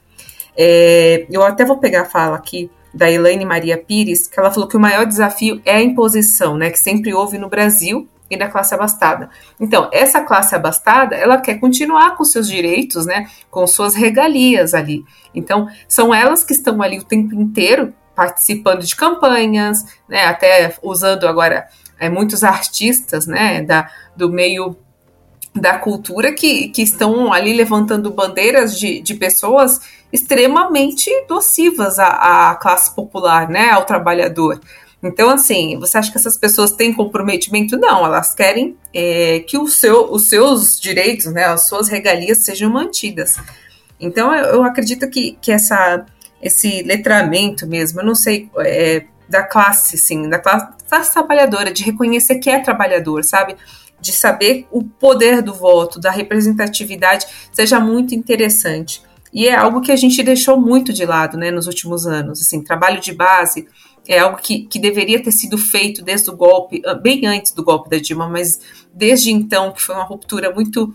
É, 0.56 1.26
eu 1.30 1.42
até 1.42 1.64
vou 1.64 1.78
pegar 1.78 2.02
a 2.02 2.06
fala 2.06 2.36
aqui 2.36 2.70
da 2.92 3.10
Elaine 3.10 3.44
Maria 3.44 3.78
Pires, 3.78 4.26
que 4.26 4.38
ela 4.38 4.50
falou 4.50 4.68
que 4.68 4.76
o 4.76 4.80
maior 4.80 5.06
desafio 5.06 5.62
é 5.64 5.76
a 5.76 5.82
imposição, 5.82 6.56
né, 6.56 6.70
que 6.70 6.78
sempre 6.78 7.14
houve 7.14 7.38
no 7.38 7.48
Brasil 7.48 8.06
e 8.30 8.36
da 8.36 8.48
classe 8.48 8.74
abastada. 8.74 9.30
Então, 9.58 9.88
essa 9.92 10.20
classe 10.20 10.54
abastada, 10.54 11.16
ela 11.16 11.38
quer 11.38 11.58
continuar 11.58 12.16
com 12.16 12.24
seus 12.24 12.48
direitos, 12.48 13.06
né, 13.06 13.28
com 13.50 13.66
suas 13.66 13.94
regalias 13.94 14.74
ali. 14.74 15.04
Então, 15.34 15.68
são 15.88 16.14
elas 16.14 16.44
que 16.44 16.52
estão 16.52 16.82
ali 16.82 16.98
o 16.98 17.04
tempo 17.04 17.34
inteiro 17.34 17.94
participando 18.14 18.84
de 18.84 18.96
campanhas, 18.96 19.84
né, 20.08 20.26
até 20.26 20.76
usando 20.82 21.26
agora 21.26 21.68
é, 21.98 22.08
muitos 22.08 22.44
artistas, 22.44 23.26
né, 23.26 23.62
da, 23.62 23.88
do 24.16 24.30
meio 24.30 24.76
da 25.54 25.78
cultura 25.78 26.32
que, 26.32 26.68
que 26.68 26.82
estão 26.82 27.32
ali 27.32 27.52
levantando 27.52 28.12
bandeiras 28.12 28.78
de, 28.78 29.00
de 29.00 29.14
pessoas 29.14 29.80
extremamente 30.12 31.10
nocivas 31.28 31.98
à, 31.98 32.50
à 32.50 32.54
classe 32.56 32.94
popular, 32.94 33.48
né, 33.48 33.70
ao 33.70 33.84
trabalhador. 33.84 34.60
Então, 35.02 35.30
assim, 35.30 35.78
você 35.78 35.96
acha 35.96 36.10
que 36.10 36.18
essas 36.18 36.36
pessoas 36.36 36.72
têm 36.72 36.92
comprometimento? 36.92 37.76
Não, 37.76 38.04
elas 38.04 38.34
querem 38.34 38.76
é, 38.92 39.40
que 39.40 39.56
o 39.56 39.68
seu, 39.68 40.12
os 40.12 40.28
seus 40.28 40.78
direitos, 40.78 41.26
né, 41.32 41.44
as 41.44 41.68
suas 41.68 41.88
regalias 41.88 42.38
sejam 42.44 42.70
mantidas. 42.70 43.36
Então, 44.00 44.34
eu, 44.34 44.44
eu 44.54 44.62
acredito 44.64 45.08
que, 45.08 45.38
que 45.40 45.52
essa, 45.52 46.04
esse 46.42 46.82
letramento 46.82 47.66
mesmo, 47.66 48.00
eu 48.00 48.06
não 48.06 48.14
sei, 48.14 48.50
é, 48.58 49.04
da 49.28 49.42
classe, 49.42 49.96
sim, 49.96 50.28
da 50.28 50.38
classe, 50.38 50.66
classe 50.88 51.12
trabalhadora, 51.12 51.70
de 51.70 51.84
reconhecer 51.84 52.36
que 52.36 52.50
é 52.50 52.58
trabalhador, 52.58 53.22
sabe? 53.22 53.56
De 54.00 54.12
saber 54.12 54.66
o 54.70 54.82
poder 54.82 55.42
do 55.42 55.54
voto, 55.54 56.00
da 56.00 56.10
representatividade, 56.10 57.26
seja 57.52 57.78
muito 57.78 58.14
interessante. 58.14 59.02
E 59.32 59.46
é 59.46 59.54
algo 59.54 59.80
que 59.80 59.92
a 59.92 59.96
gente 59.96 60.22
deixou 60.22 60.58
muito 60.58 60.92
de 60.92 61.04
lado, 61.04 61.36
né, 61.36 61.50
nos 61.50 61.66
últimos 61.66 62.06
anos. 62.06 62.40
Assim, 62.40 62.62
trabalho 62.62 63.00
de 63.00 63.12
base, 63.12 63.68
é 64.08 64.18
algo 64.20 64.38
que, 64.38 64.60
que 64.60 64.78
deveria 64.78 65.22
ter 65.22 65.30
sido 65.30 65.58
feito 65.58 66.02
desde 66.02 66.30
o 66.30 66.36
golpe, 66.36 66.82
ah, 66.86 66.94
bem 66.94 67.26
antes 67.26 67.52
do 67.52 67.62
golpe 67.62 67.90
da 67.90 67.98
Dilma, 67.98 68.26
mas 68.26 68.58
desde 68.92 69.30
então, 69.30 69.70
que 69.70 69.82
foi 69.82 69.94
uma 69.94 70.04
ruptura 70.04 70.50
muito 70.52 70.92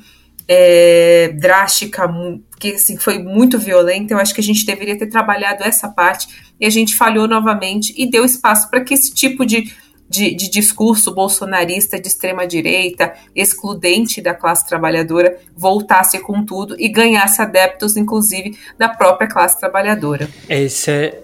é, 0.47 1.29
drástica, 1.39 2.11
que 2.59 2.73
assim, 2.73 2.97
foi 2.97 3.19
muito 3.19 3.59
violenta, 3.59 4.13
eu 4.13 4.17
acho 4.17 4.33
que 4.33 4.41
a 4.41 4.43
gente 4.43 4.65
deveria 4.65 4.97
ter 4.97 5.07
trabalhado 5.07 5.63
essa 5.63 5.87
parte 5.87 6.27
e 6.59 6.65
a 6.65 6.69
gente 6.69 6.95
falhou 6.95 7.27
novamente 7.27 7.93
e 7.95 8.09
deu 8.09 8.25
espaço 8.25 8.69
para 8.69 8.81
que 8.81 8.95
esse 8.95 9.13
tipo 9.13 9.45
de, 9.45 9.71
de, 10.09 10.35
de, 10.35 10.49
discurso 10.49 11.13
bolsonarista 11.13 11.99
de 11.99 12.07
extrema 12.07 12.47
direita, 12.47 13.13
excludente 13.35 14.21
da 14.21 14.33
classe 14.33 14.67
trabalhadora, 14.67 15.39
voltasse 15.55 16.19
com 16.19 16.43
tudo 16.43 16.75
e 16.79 16.89
ganhasse 16.89 17.41
adeptos, 17.41 17.95
inclusive, 17.95 18.57
da 18.77 18.89
própria 18.89 19.27
classe 19.27 19.59
trabalhadora. 19.59 20.29
Esse 20.49 20.91
é 20.91 21.22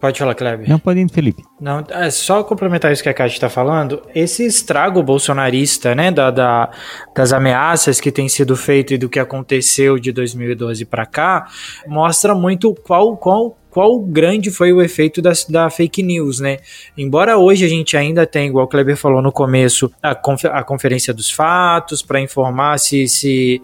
Pode 0.00 0.18
falar, 0.18 0.34
Kleber. 0.34 0.68
Não, 0.68 0.78
pode 0.78 1.00
ir, 1.00 1.08
Felipe. 1.10 1.42
Não, 1.60 1.84
é 1.90 2.10
só 2.10 2.42
complementar 2.42 2.92
isso 2.92 3.02
que 3.02 3.08
a 3.08 3.14
Kátia 3.14 3.36
está 3.36 3.48
falando. 3.50 4.02
Esse 4.14 4.44
estrago 4.44 5.02
bolsonarista, 5.02 5.94
né, 5.94 6.10
da, 6.10 6.30
da, 6.30 6.70
das 7.14 7.32
ameaças 7.32 8.00
que 8.00 8.10
tem 8.10 8.28
sido 8.28 8.56
feito 8.56 8.94
e 8.94 8.98
do 8.98 9.08
que 9.08 9.18
aconteceu 9.18 9.98
de 9.98 10.12
2012 10.12 10.84
para 10.86 11.04
cá, 11.04 11.48
mostra 11.86 12.34
muito 12.34 12.74
qual, 12.74 13.16
qual 13.16 13.56
qual 13.74 13.98
grande 13.98 14.52
foi 14.52 14.72
o 14.72 14.80
efeito 14.80 15.20
da, 15.20 15.32
da 15.48 15.68
fake 15.68 16.00
news, 16.00 16.38
né? 16.38 16.58
Embora 16.96 17.36
hoje 17.36 17.64
a 17.64 17.68
gente 17.68 17.96
ainda 17.96 18.24
tenha, 18.24 18.46
igual 18.46 18.66
o 18.66 18.68
Kleber 18.68 18.96
falou 18.96 19.20
no 19.20 19.32
começo, 19.32 19.92
a, 20.00 20.14
confer, 20.14 20.52
a 20.52 20.62
conferência 20.62 21.12
dos 21.12 21.28
fatos 21.28 22.00
para 22.00 22.20
informar 22.20 22.78
se, 22.78 23.08
se 23.08 23.60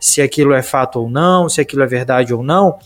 se 0.00 0.22
aquilo 0.22 0.54
é 0.54 0.62
fato 0.62 0.98
ou 0.98 1.10
não, 1.10 1.48
se 1.48 1.60
aquilo 1.60 1.82
é 1.82 1.86
verdade 1.86 2.32
ou 2.32 2.42
não, 2.42 2.78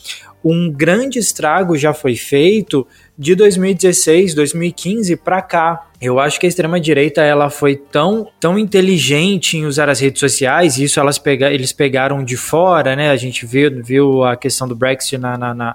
um 0.45 0.71
grande 0.71 1.19
estrago 1.19 1.77
já 1.77 1.95
foi 1.95 2.17
feito 2.17 2.87
de 3.17 3.35
2016, 3.35 4.35
2015 4.35 5.17
para 5.17 5.41
cá. 5.41 5.87
Eu 6.01 6.21
acho 6.21 6.39
que 6.39 6.45
a 6.45 6.49
extrema 6.49 6.79
direita 6.79 7.23
ela 7.23 7.49
foi 7.49 7.77
tão, 7.77 8.29
tão 8.39 8.59
inteligente 8.59 9.57
em 9.57 9.65
usar 9.65 9.89
as 9.89 10.01
redes 10.01 10.21
sociais, 10.21 10.77
isso 10.77 11.01
elas 11.01 11.19
pega, 11.19 11.51
eles 11.51 11.73
pegaram 11.73 12.23
de 12.23 12.37
fora, 12.37 12.95
né? 12.95 13.09
A 13.09 13.17
gente 13.17 13.47
viu, 13.47 13.83
viu 13.83 14.25
a 14.25 14.37
questão 14.37 14.69
do 14.69 14.77
Brexit 14.77 15.17
na, 15.17 15.39
na, 15.39 15.55
na 15.55 15.75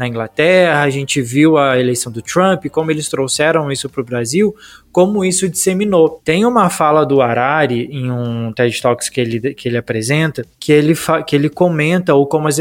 na 0.00 0.08
Inglaterra, 0.08 0.80
a 0.80 0.88
gente 0.88 1.20
viu 1.20 1.58
a 1.58 1.78
eleição 1.78 2.10
do 2.10 2.22
Trump, 2.22 2.64
como 2.68 2.90
eles 2.90 3.06
trouxeram 3.06 3.70
isso 3.70 3.86
para 3.86 4.00
o 4.00 4.04
Brasil, 4.04 4.56
como 4.92 5.24
isso 5.24 5.48
disseminou. 5.48 6.20
Tem 6.24 6.44
uma 6.44 6.68
fala 6.68 7.04
do 7.04 7.20
Harari 7.20 7.88
em 7.90 8.10
um 8.10 8.52
TED 8.52 8.80
Talks 8.80 9.08
que 9.08 9.20
ele, 9.20 9.54
que 9.54 9.68
ele 9.68 9.76
apresenta, 9.76 10.44
que 10.58 10.72
ele, 10.72 10.94
que 11.26 11.36
ele 11.36 11.48
comenta 11.48 12.14
ou 12.14 12.26
como 12.26 12.48
as, 12.48 12.58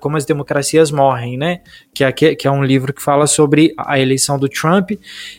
como 0.00 0.16
as 0.16 0.24
democracias 0.24 0.90
morrem, 0.90 1.36
né? 1.36 1.60
Que 1.94 2.04
é, 2.04 2.12
que 2.12 2.46
é 2.46 2.50
um 2.50 2.64
livro 2.64 2.92
que 2.92 3.02
fala 3.02 3.26
sobre 3.26 3.74
a 3.76 3.98
eleição 3.98 4.38
do 4.38 4.48
Trump 4.48 4.92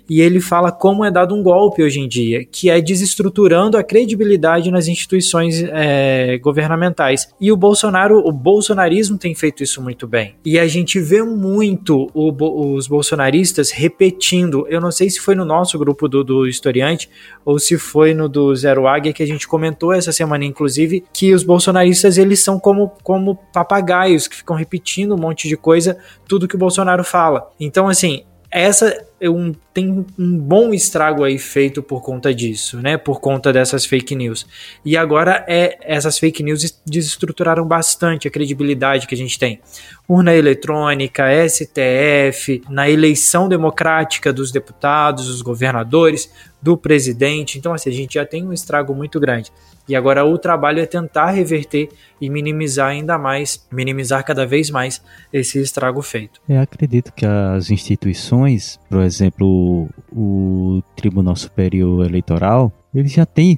e 0.10 0.22
ele 0.22 0.40
fala 0.40 0.72
como 0.72 1.04
é 1.04 1.12
dado 1.12 1.36
um 1.36 1.42
golpe 1.42 1.84
hoje 1.84 2.00
em 2.00 2.08
dia, 2.08 2.46
que 2.46 2.70
é 2.70 2.80
desestruturando 2.80 3.78
a 3.78 3.84
credibilidade 3.84 4.72
nas 4.72 4.88
instituições 4.88 5.64
é, 5.64 6.38
governamentais. 6.38 7.34
E 7.40 7.52
o 7.52 7.58
Bolsonaro, 7.58 8.20
o 8.20 8.32
bolsonarismo 8.32 9.18
tem 9.18 9.34
feito 9.34 9.64
isso 9.64 9.82
muito 9.82 10.08
bem. 10.08 10.36
E 10.46 10.60
a 10.60 10.68
gente 10.68 11.00
vê 11.00 11.22
muito 11.24 12.10
o, 12.14 12.76
os 12.76 12.88
bolsonaristas 12.88 13.72
repetindo, 13.72 14.66
eu 14.70 14.80
não 14.80 14.92
sei 14.92 15.10
se 15.10 15.20
foi 15.20 15.36
no 15.36 15.46
nosso 15.46 15.78
grupo 15.78 16.08
do, 16.08 16.24
do 16.28 16.46
historiante, 16.46 17.10
ou 17.46 17.58
se 17.58 17.78
foi 17.78 18.14
no 18.14 18.28
do 18.28 18.54
Zero 18.56 18.86
Águia, 18.86 19.14
que 19.14 19.24
a 19.24 19.26
gente 19.26 19.48
comentou 19.48 19.94
essa 19.94 20.12
semana, 20.12 20.44
inclusive, 20.46 21.04
que 21.14 21.34
os 21.34 21.44
bolsonaristas 21.44 22.18
eles 22.18 22.44
são 22.44 22.60
como, 22.60 22.90
como 23.02 23.36
papagaios 23.54 24.28
que 24.28 24.36
ficam 24.36 24.56
repetindo 24.56 25.16
um 25.16 25.18
monte 25.18 25.48
de 25.48 25.56
coisa, 25.56 25.98
tudo 26.28 26.48
que 26.48 26.56
o 26.56 26.60
Bolsonaro 26.60 27.04
fala. 27.04 27.50
Então, 27.60 27.88
assim, 27.88 28.24
essa 28.60 29.06
é 29.20 29.30
um, 29.30 29.54
tem 29.74 30.06
um 30.18 30.38
bom 30.38 30.74
estrago 30.74 31.24
aí 31.24 31.40
feito 31.40 31.82
por 31.82 32.02
conta 32.02 32.34
disso, 32.34 32.78
né? 32.78 32.98
Por 32.98 33.20
conta 33.20 33.52
dessas 33.52 33.86
fake 33.86 34.16
news. 34.16 34.46
E 34.86 34.96
agora 34.96 35.44
é 35.48 35.78
essas 35.82 36.20
fake 36.20 36.44
news 36.44 36.80
desestruturaram 36.86 37.66
bastante 37.66 38.28
a 38.28 38.32
credibilidade 38.32 39.08
que 39.08 39.16
a 39.16 39.18
gente 39.18 39.40
tem. 39.40 39.60
Urna 40.08 40.36
eletrônica, 40.36 41.26
STF, 41.48 42.62
na 42.70 42.90
eleição 42.90 43.50
democrática 43.50 44.32
dos 44.32 44.52
deputados, 44.52 45.28
dos 45.28 45.42
governadores, 45.42 46.32
do 46.62 46.78
presidente. 46.78 47.58
Então, 47.58 47.74
assim, 47.74 47.90
a 47.90 47.94
gente 47.94 48.14
já 48.16 48.26
tem 48.26 48.46
um 48.46 48.54
estrago 48.54 48.94
muito 48.94 49.20
grande. 49.20 49.52
E 49.88 49.96
agora 49.96 50.26
o 50.26 50.38
trabalho 50.38 50.80
é 50.80 50.86
tentar 50.86 51.32
reverter 51.32 51.90
e 52.20 52.30
minimizar 52.30 52.90
ainda 52.90 53.18
mais, 53.18 53.66
minimizar 53.72 54.24
cada 54.26 54.46
vez 54.46 54.70
mais 54.70 55.02
esse 55.32 55.60
estrago 55.60 56.02
feito. 56.02 56.42
Eu 56.48 56.60
acredito 56.60 57.14
que 57.14 57.26
as 57.26 57.72
instituições, 57.72 58.80
por 58.90 59.02
exemplo, 59.02 59.88
o 60.12 60.82
Tribunal 60.96 61.36
Superior 61.36 62.06
Eleitoral, 62.06 62.72
ele 62.94 63.08
já 63.08 63.26
tem 63.26 63.58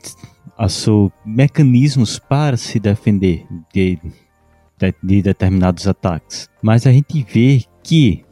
mecanismos 1.25 2.19
para 2.19 2.57
se 2.57 2.79
defender 2.79 3.45
de, 3.73 3.97
de, 4.77 4.95
de 5.01 5.21
determinados 5.21 5.87
ataques. 5.87 6.49
Mas 6.61 6.85
a 6.85 6.91
gente 6.91 7.23
vê 7.23 7.63
que 7.81 8.23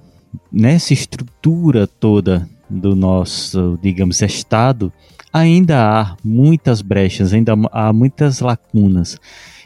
nessa 0.52 0.94
estrutura 0.94 1.88
toda 1.88 2.48
do 2.70 2.96
nosso, 2.96 3.80
digamos, 3.82 4.22
Estado, 4.22 4.92
ainda 5.38 5.80
há 5.80 6.18
muitas 6.24 6.82
brechas, 6.82 7.34
ainda 7.34 7.54
há 7.72 7.94
muitas 7.94 8.40
lacunas. 8.40 9.18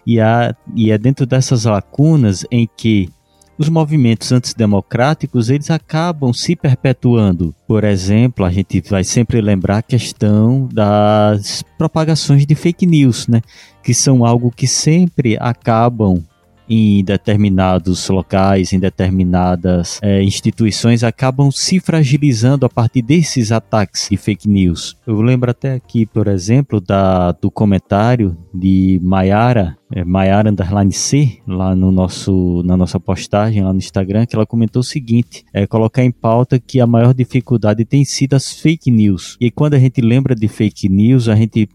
E, 0.05 0.19
há, 0.19 0.55
e 0.75 0.91
é 0.91 0.97
dentro 0.97 1.25
dessas 1.25 1.65
lacunas 1.65 2.45
em 2.51 2.67
que 2.75 3.09
os 3.57 3.69
movimentos 3.69 4.31
antidemocráticos 4.31 5.49
eles 5.49 5.69
acabam 5.69 6.33
se 6.33 6.55
perpetuando. 6.55 7.53
Por 7.67 7.83
exemplo, 7.83 8.43
a 8.43 8.49
gente 8.49 8.81
vai 8.89 9.03
sempre 9.03 9.39
lembrar 9.39 9.77
a 9.77 9.83
questão 9.83 10.67
das 10.73 11.63
propagações 11.77 12.45
de 12.45 12.55
fake 12.55 12.87
news, 12.87 13.27
né? 13.27 13.41
que 13.83 13.93
são 13.93 14.25
algo 14.25 14.51
que 14.51 14.65
sempre 14.65 15.37
acabam 15.39 16.23
em 16.69 17.03
determinados 17.03 18.07
locais, 18.09 18.73
em 18.73 18.79
determinadas 18.79 19.99
é, 20.01 20.23
instituições, 20.23 21.03
acabam 21.03 21.51
se 21.51 21.79
fragilizando 21.79 22.65
a 22.65 22.69
partir 22.69 23.01
desses 23.01 23.51
ataques 23.51 24.07
de 24.09 24.17
fake 24.17 24.47
news. 24.47 24.97
Eu 25.05 25.21
lembro 25.21 25.51
até 25.51 25.73
aqui, 25.73 26.05
por 26.05 26.27
exemplo, 26.27 26.79
da, 26.79 27.31
do 27.33 27.51
comentário 27.51 28.37
de 28.53 28.99
Mayara, 29.03 29.77
é, 29.93 30.03
Mayara 30.03 30.49
Underline 30.49 30.93
C, 30.93 31.39
lá 31.47 31.75
no 31.75 31.91
nosso, 31.91 32.63
na 32.63 32.77
nossa 32.77 32.99
postagem 32.99 33.63
lá 33.63 33.73
no 33.73 33.79
Instagram, 33.79 34.25
que 34.25 34.35
ela 34.35 34.45
comentou 34.45 34.79
o 34.79 34.83
seguinte: 34.83 35.43
é 35.53 35.67
colocar 35.67 36.03
em 36.03 36.11
pauta 36.11 36.59
que 36.59 36.79
a 36.79 36.87
maior 36.87 37.13
dificuldade 37.13 37.83
tem 37.83 38.05
sido 38.05 38.35
as 38.35 38.51
fake 38.51 38.89
news. 38.89 39.37
E 39.39 39.51
quando 39.51 39.73
a 39.73 39.79
gente 39.79 40.01
lembra 40.01 40.33
de 40.33 40.47
fake 40.47 40.87
news, 40.87 41.27
a 41.27 41.35
gente 41.35 41.67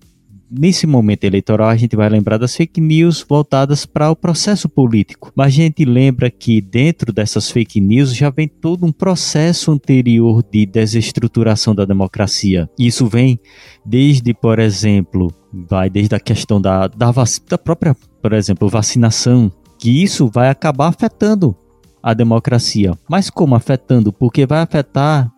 nesse 0.50 0.86
momento 0.86 1.24
eleitoral 1.24 1.68
a 1.68 1.76
gente 1.76 1.96
vai 1.96 2.08
lembrar 2.08 2.38
das 2.38 2.54
fake 2.54 2.80
news 2.80 3.24
voltadas 3.28 3.84
para 3.84 4.10
o 4.10 4.16
processo 4.16 4.68
político. 4.68 5.32
Mas 5.34 5.48
a 5.48 5.50
gente 5.50 5.84
lembra 5.84 6.30
que 6.30 6.60
dentro 6.60 7.12
dessas 7.12 7.50
fake 7.50 7.80
news 7.80 8.14
já 8.14 8.30
vem 8.30 8.48
todo 8.48 8.86
um 8.86 8.92
processo 8.92 9.72
anterior 9.72 10.42
de 10.42 10.66
desestruturação 10.66 11.74
da 11.74 11.84
democracia. 11.84 12.68
Isso 12.78 13.06
vem 13.06 13.38
desde, 13.84 14.32
por 14.34 14.58
exemplo, 14.58 15.32
vai 15.52 15.90
desde 15.90 16.14
a 16.14 16.20
questão 16.20 16.60
da, 16.60 16.86
da, 16.88 17.12
da 17.48 17.58
própria, 17.58 17.96
por 18.22 18.32
exemplo, 18.32 18.68
vacinação, 18.68 19.50
que 19.78 20.02
isso 20.02 20.28
vai 20.28 20.48
acabar 20.48 20.88
afetando 20.88 21.56
a 22.02 22.14
democracia. 22.14 22.96
Mas 23.08 23.30
como 23.30 23.54
afetando? 23.54 24.12
Porque 24.12 24.46
vai 24.46 24.60
afetar 24.60 25.32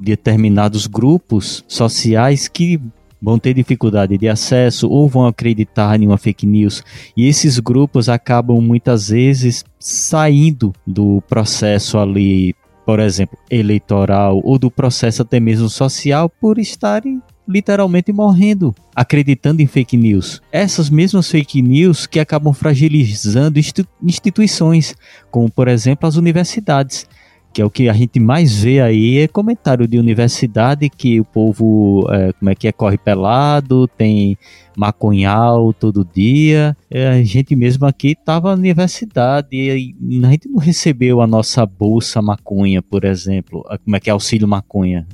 determinados 0.00 0.86
grupos 0.86 1.64
sociais 1.68 2.48
que 2.48 2.80
vão 3.24 3.38
ter 3.38 3.54
dificuldade 3.54 4.18
de 4.18 4.28
acesso 4.28 4.88
ou 4.88 5.08
vão 5.08 5.26
acreditar 5.26 5.98
em 6.00 6.06
uma 6.06 6.18
fake 6.18 6.46
news. 6.46 6.84
E 7.16 7.26
esses 7.26 7.58
grupos 7.58 8.08
acabam 8.08 8.60
muitas 8.60 9.08
vezes 9.08 9.64
saindo 9.78 10.72
do 10.86 11.22
processo 11.26 11.98
ali, 11.98 12.54
por 12.84 13.00
exemplo, 13.00 13.38
eleitoral 13.50 14.40
ou 14.44 14.58
do 14.58 14.70
processo 14.70 15.22
até 15.22 15.40
mesmo 15.40 15.70
social 15.70 16.28
por 16.28 16.58
estarem 16.58 17.22
literalmente 17.46 18.12
morrendo, 18.12 18.74
acreditando 18.94 19.60
em 19.60 19.66
fake 19.66 19.96
news. 19.96 20.40
Essas 20.50 20.88
mesmas 20.88 21.30
fake 21.30 21.60
news 21.60 22.06
que 22.06 22.18
acabam 22.18 22.52
fragilizando 22.52 23.60
instituições, 24.02 24.94
como 25.30 25.50
por 25.50 25.68
exemplo 25.68 26.08
as 26.08 26.16
universidades 26.16 27.06
que 27.54 27.62
é 27.62 27.64
o 27.64 27.70
que 27.70 27.88
a 27.88 27.92
gente 27.92 28.18
mais 28.18 28.62
vê 28.62 28.80
aí, 28.80 29.18
é 29.18 29.28
comentário 29.28 29.86
de 29.86 29.96
universidade 29.96 30.90
que 30.90 31.20
o 31.20 31.24
povo, 31.24 32.04
é, 32.10 32.32
como 32.32 32.50
é 32.50 32.54
que 32.56 32.66
é, 32.66 32.72
corre 32.72 32.98
pelado, 32.98 33.86
tem 33.86 34.36
maconhal 34.76 35.72
todo 35.72 36.04
dia. 36.04 36.76
É, 36.90 37.06
a 37.06 37.22
gente 37.22 37.54
mesmo 37.54 37.86
aqui 37.86 38.08
estava 38.08 38.48
na 38.48 38.60
universidade 38.60 39.48
e 39.52 39.70
a 39.70 40.30
gente 40.30 40.48
não 40.48 40.58
recebeu 40.58 41.20
a 41.20 41.28
nossa 41.28 41.64
bolsa 41.64 42.20
maconha, 42.20 42.82
por 42.82 43.04
exemplo, 43.04 43.64
como 43.84 43.94
é 43.94 44.00
que 44.00 44.10
é 44.10 44.12
auxílio 44.12 44.48
maconha. 44.48 45.06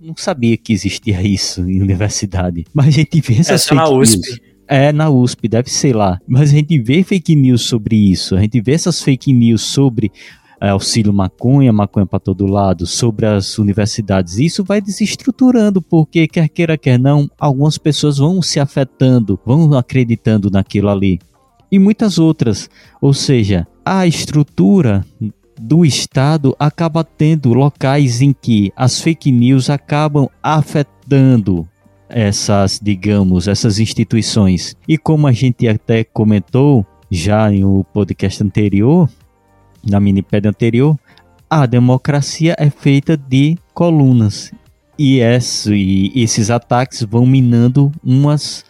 Não 0.00 0.14
sabia 0.16 0.56
que 0.56 0.72
existia 0.72 1.20
isso 1.20 1.68
em 1.68 1.82
universidade. 1.82 2.64
Mas 2.72 2.86
a 2.86 2.90
gente 2.90 3.20
vê 3.20 3.34
essas 3.34 3.62
Essa 3.62 3.74
é 3.74 3.76
na 3.76 3.88
USP. 3.88 4.16
News. 4.18 4.40
É, 4.68 4.92
na 4.92 5.10
USP, 5.10 5.48
deve 5.48 5.68
ser 5.68 5.96
lá. 5.96 6.20
Mas 6.26 6.50
a 6.50 6.52
gente 6.52 6.78
vê 6.78 7.02
fake 7.02 7.34
news 7.34 7.62
sobre 7.62 7.96
isso. 7.96 8.36
A 8.36 8.40
gente 8.40 8.60
vê 8.60 8.72
essas 8.72 9.02
fake 9.02 9.32
news 9.32 9.62
sobre 9.62 10.12
auxílio 10.70 11.12
maconha, 11.12 11.72
maconha 11.72 12.06
para 12.06 12.20
todo 12.20 12.46
lado, 12.46 12.86
sobre 12.86 13.26
as 13.26 13.58
universidades. 13.58 14.38
Isso 14.38 14.62
vai 14.62 14.80
desestruturando, 14.80 15.82
porque 15.82 16.28
quer 16.28 16.48
queira, 16.48 16.78
quer 16.78 16.98
não, 16.98 17.30
algumas 17.38 17.78
pessoas 17.78 18.18
vão 18.18 18.40
se 18.40 18.60
afetando, 18.60 19.38
vão 19.44 19.74
acreditando 19.74 20.50
naquilo 20.50 20.88
ali. 20.88 21.18
E 21.70 21.78
muitas 21.78 22.18
outras. 22.18 22.68
Ou 23.00 23.14
seja, 23.14 23.66
a 23.84 24.06
estrutura 24.06 25.04
do 25.60 25.84
Estado 25.84 26.54
acaba 26.58 27.04
tendo 27.04 27.52
locais 27.54 28.20
em 28.20 28.32
que 28.32 28.72
as 28.76 29.00
fake 29.00 29.30
news 29.30 29.70
acabam 29.70 30.28
afetando 30.42 31.68
essas, 32.08 32.78
digamos, 32.82 33.48
essas 33.48 33.78
instituições. 33.78 34.76
E 34.86 34.98
como 34.98 35.26
a 35.26 35.32
gente 35.32 35.66
até 35.66 36.04
comentou 36.04 36.86
já 37.10 37.52
em 37.52 37.64
um 37.64 37.82
podcast 37.82 38.42
anterior, 38.42 39.08
na 39.88 40.00
minipédia 40.00 40.50
anterior, 40.50 40.98
a 41.48 41.66
democracia 41.66 42.54
é 42.58 42.70
feita 42.70 43.16
de 43.16 43.58
colunas. 43.74 44.52
E, 44.98 45.18
esse, 45.18 45.74
e 45.74 46.22
esses 46.22 46.50
ataques 46.50 47.02
vão 47.02 47.26
minando 47.26 47.90
umas 48.04 48.64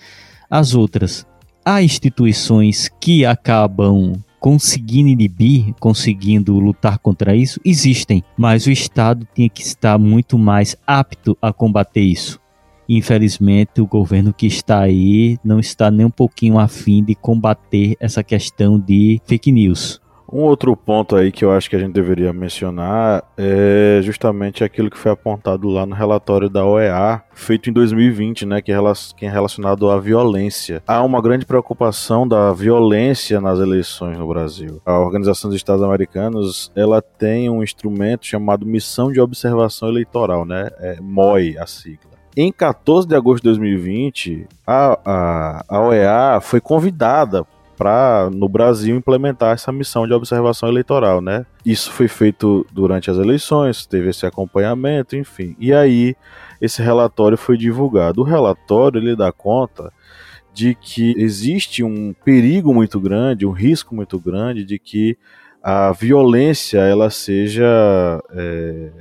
as 0.51 0.75
outras. 0.75 1.27
Há 1.65 1.83
instituições 1.83 2.91
que 3.01 3.25
acabam 3.25 4.15
conseguindo 4.41 5.09
inibir, 5.09 5.73
conseguindo 5.79 6.59
lutar 6.59 6.99
contra 6.99 7.37
isso, 7.37 7.61
existem, 7.65 8.25
mas 8.37 8.67
o 8.67 8.73
Estado 8.73 9.27
tinha 9.33 9.49
que 9.49 9.63
estar 9.63 9.97
muito 9.97 10.37
mais 10.37 10.77
apto 10.85 11.39
a 11.41 11.53
combater 11.53 12.01
isso. 12.01 12.41
infelizmente 12.89 13.81
o 13.81 13.87
governo 13.87 14.35
que 14.35 14.47
está 14.47 14.81
aí 14.81 15.39
não 15.45 15.61
está 15.61 15.91
nem 15.91 16.05
um 16.05 16.11
pouquinho 16.11 16.59
afim 16.59 17.05
de 17.05 17.15
combater 17.15 17.97
essa 18.01 18.25
questão 18.25 18.79
de 18.79 19.21
fake 19.25 19.53
news. 19.53 20.01
Um 20.33 20.45
outro 20.45 20.75
ponto 20.75 21.15
aí 21.15 21.31
que 21.31 21.45
eu 21.45 21.53
acho 21.53 21.69
que 21.69 21.77
a 21.77 21.79
gente 21.79 21.93
deveria 21.93 22.33
mencionar 22.33 23.23
é 23.37 24.01
justamente 24.03 24.65
aquilo 24.65 24.89
que 24.89 24.97
foi 24.97 25.13
apontado 25.13 25.69
lá 25.69 25.85
no 25.85 25.95
relatório 25.95 26.49
da 26.49 26.65
OEA, 26.65 27.23
feito 27.35 27.69
em 27.69 27.73
2020, 27.73 28.47
né, 28.47 28.63
que 28.63 28.73
é 28.73 29.29
relacionado 29.29 29.91
à 29.91 30.01
violência. 30.01 30.83
Há 30.87 31.03
uma 31.03 31.21
grande 31.21 31.45
preocupação 31.45 32.27
da 32.27 32.51
violência 32.51 33.43
nas 33.43 33.59
eleições 33.59 34.17
no 34.17 34.27
Brasil. 34.27 34.81
A 34.87 34.99
Organização 34.99 35.51
dos 35.51 35.57
Estados 35.59 35.83
Americanos, 35.83 36.73
ela 36.75 37.03
tem 37.03 37.51
um 37.51 37.63
instrumento 37.63 38.25
chamado 38.25 38.65
Missão 38.65 39.13
de 39.13 39.21
Observação 39.21 39.91
Eleitoral, 39.91 40.47
né, 40.47 40.71
é 40.79 40.99
MOI 40.99 41.59
a 41.59 41.67
sigla. 41.67 42.11
Em 42.35 42.51
14 42.51 43.07
de 43.07 43.15
agosto 43.15 43.43
de 43.43 43.51
2020, 43.51 44.47
a, 44.67 44.99
a, 45.05 45.65
a 45.69 45.81
OEA 45.83 46.41
foi 46.41 46.63
convidada 46.63 47.47
para 47.83 48.31
no 48.31 48.49
Brasil 48.49 48.95
implementar 48.95 49.55
essa 49.55 49.73
missão 49.73 50.07
de 50.07 50.13
observação 50.13 50.69
eleitoral, 50.69 51.21
né? 51.21 51.45
Isso 51.67 51.91
foi 51.91 52.07
feito 52.07 52.65
durante 52.71 53.11
as 53.11 53.17
eleições, 53.17 53.85
teve 53.87 54.11
esse 54.11 54.25
acompanhamento, 54.25 55.17
enfim. 55.17 55.57
E 55.59 55.75
aí 55.75 56.15
esse 56.61 56.81
relatório 56.81 57.37
foi 57.37 57.57
divulgado. 57.59 58.21
O 58.21 58.25
relatório 58.25 59.01
ele 59.01 59.17
dá 59.17 59.33
conta 59.33 59.93
de 60.55 60.77
que 60.77 61.13
existe 61.19 61.83
um 61.83 62.15
perigo 62.25 62.73
muito 62.73 63.01
grande, 63.01 63.45
um 63.45 63.51
risco 63.51 63.97
muito 63.97 64.17
grande 64.17 64.65
de 64.65 64.79
que 64.79 65.19
a 65.61 65.91
violência 65.91 66.79
ela 66.79 67.11
seja 67.11 68.23
é, 68.33 68.93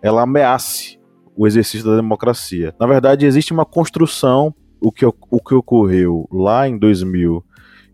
ela 0.00 0.22
ameace 0.22 1.00
o 1.36 1.48
exercício 1.48 1.84
da 1.84 1.96
democracia. 1.96 2.72
Na 2.78 2.86
verdade, 2.86 3.26
existe 3.26 3.52
uma 3.52 3.64
construção 3.64 4.54
o 4.80 4.92
que, 4.92 5.04
o 5.04 5.40
que 5.40 5.54
ocorreu 5.54 6.28
lá 6.30 6.68
em 6.68 6.78
2000 6.78 7.44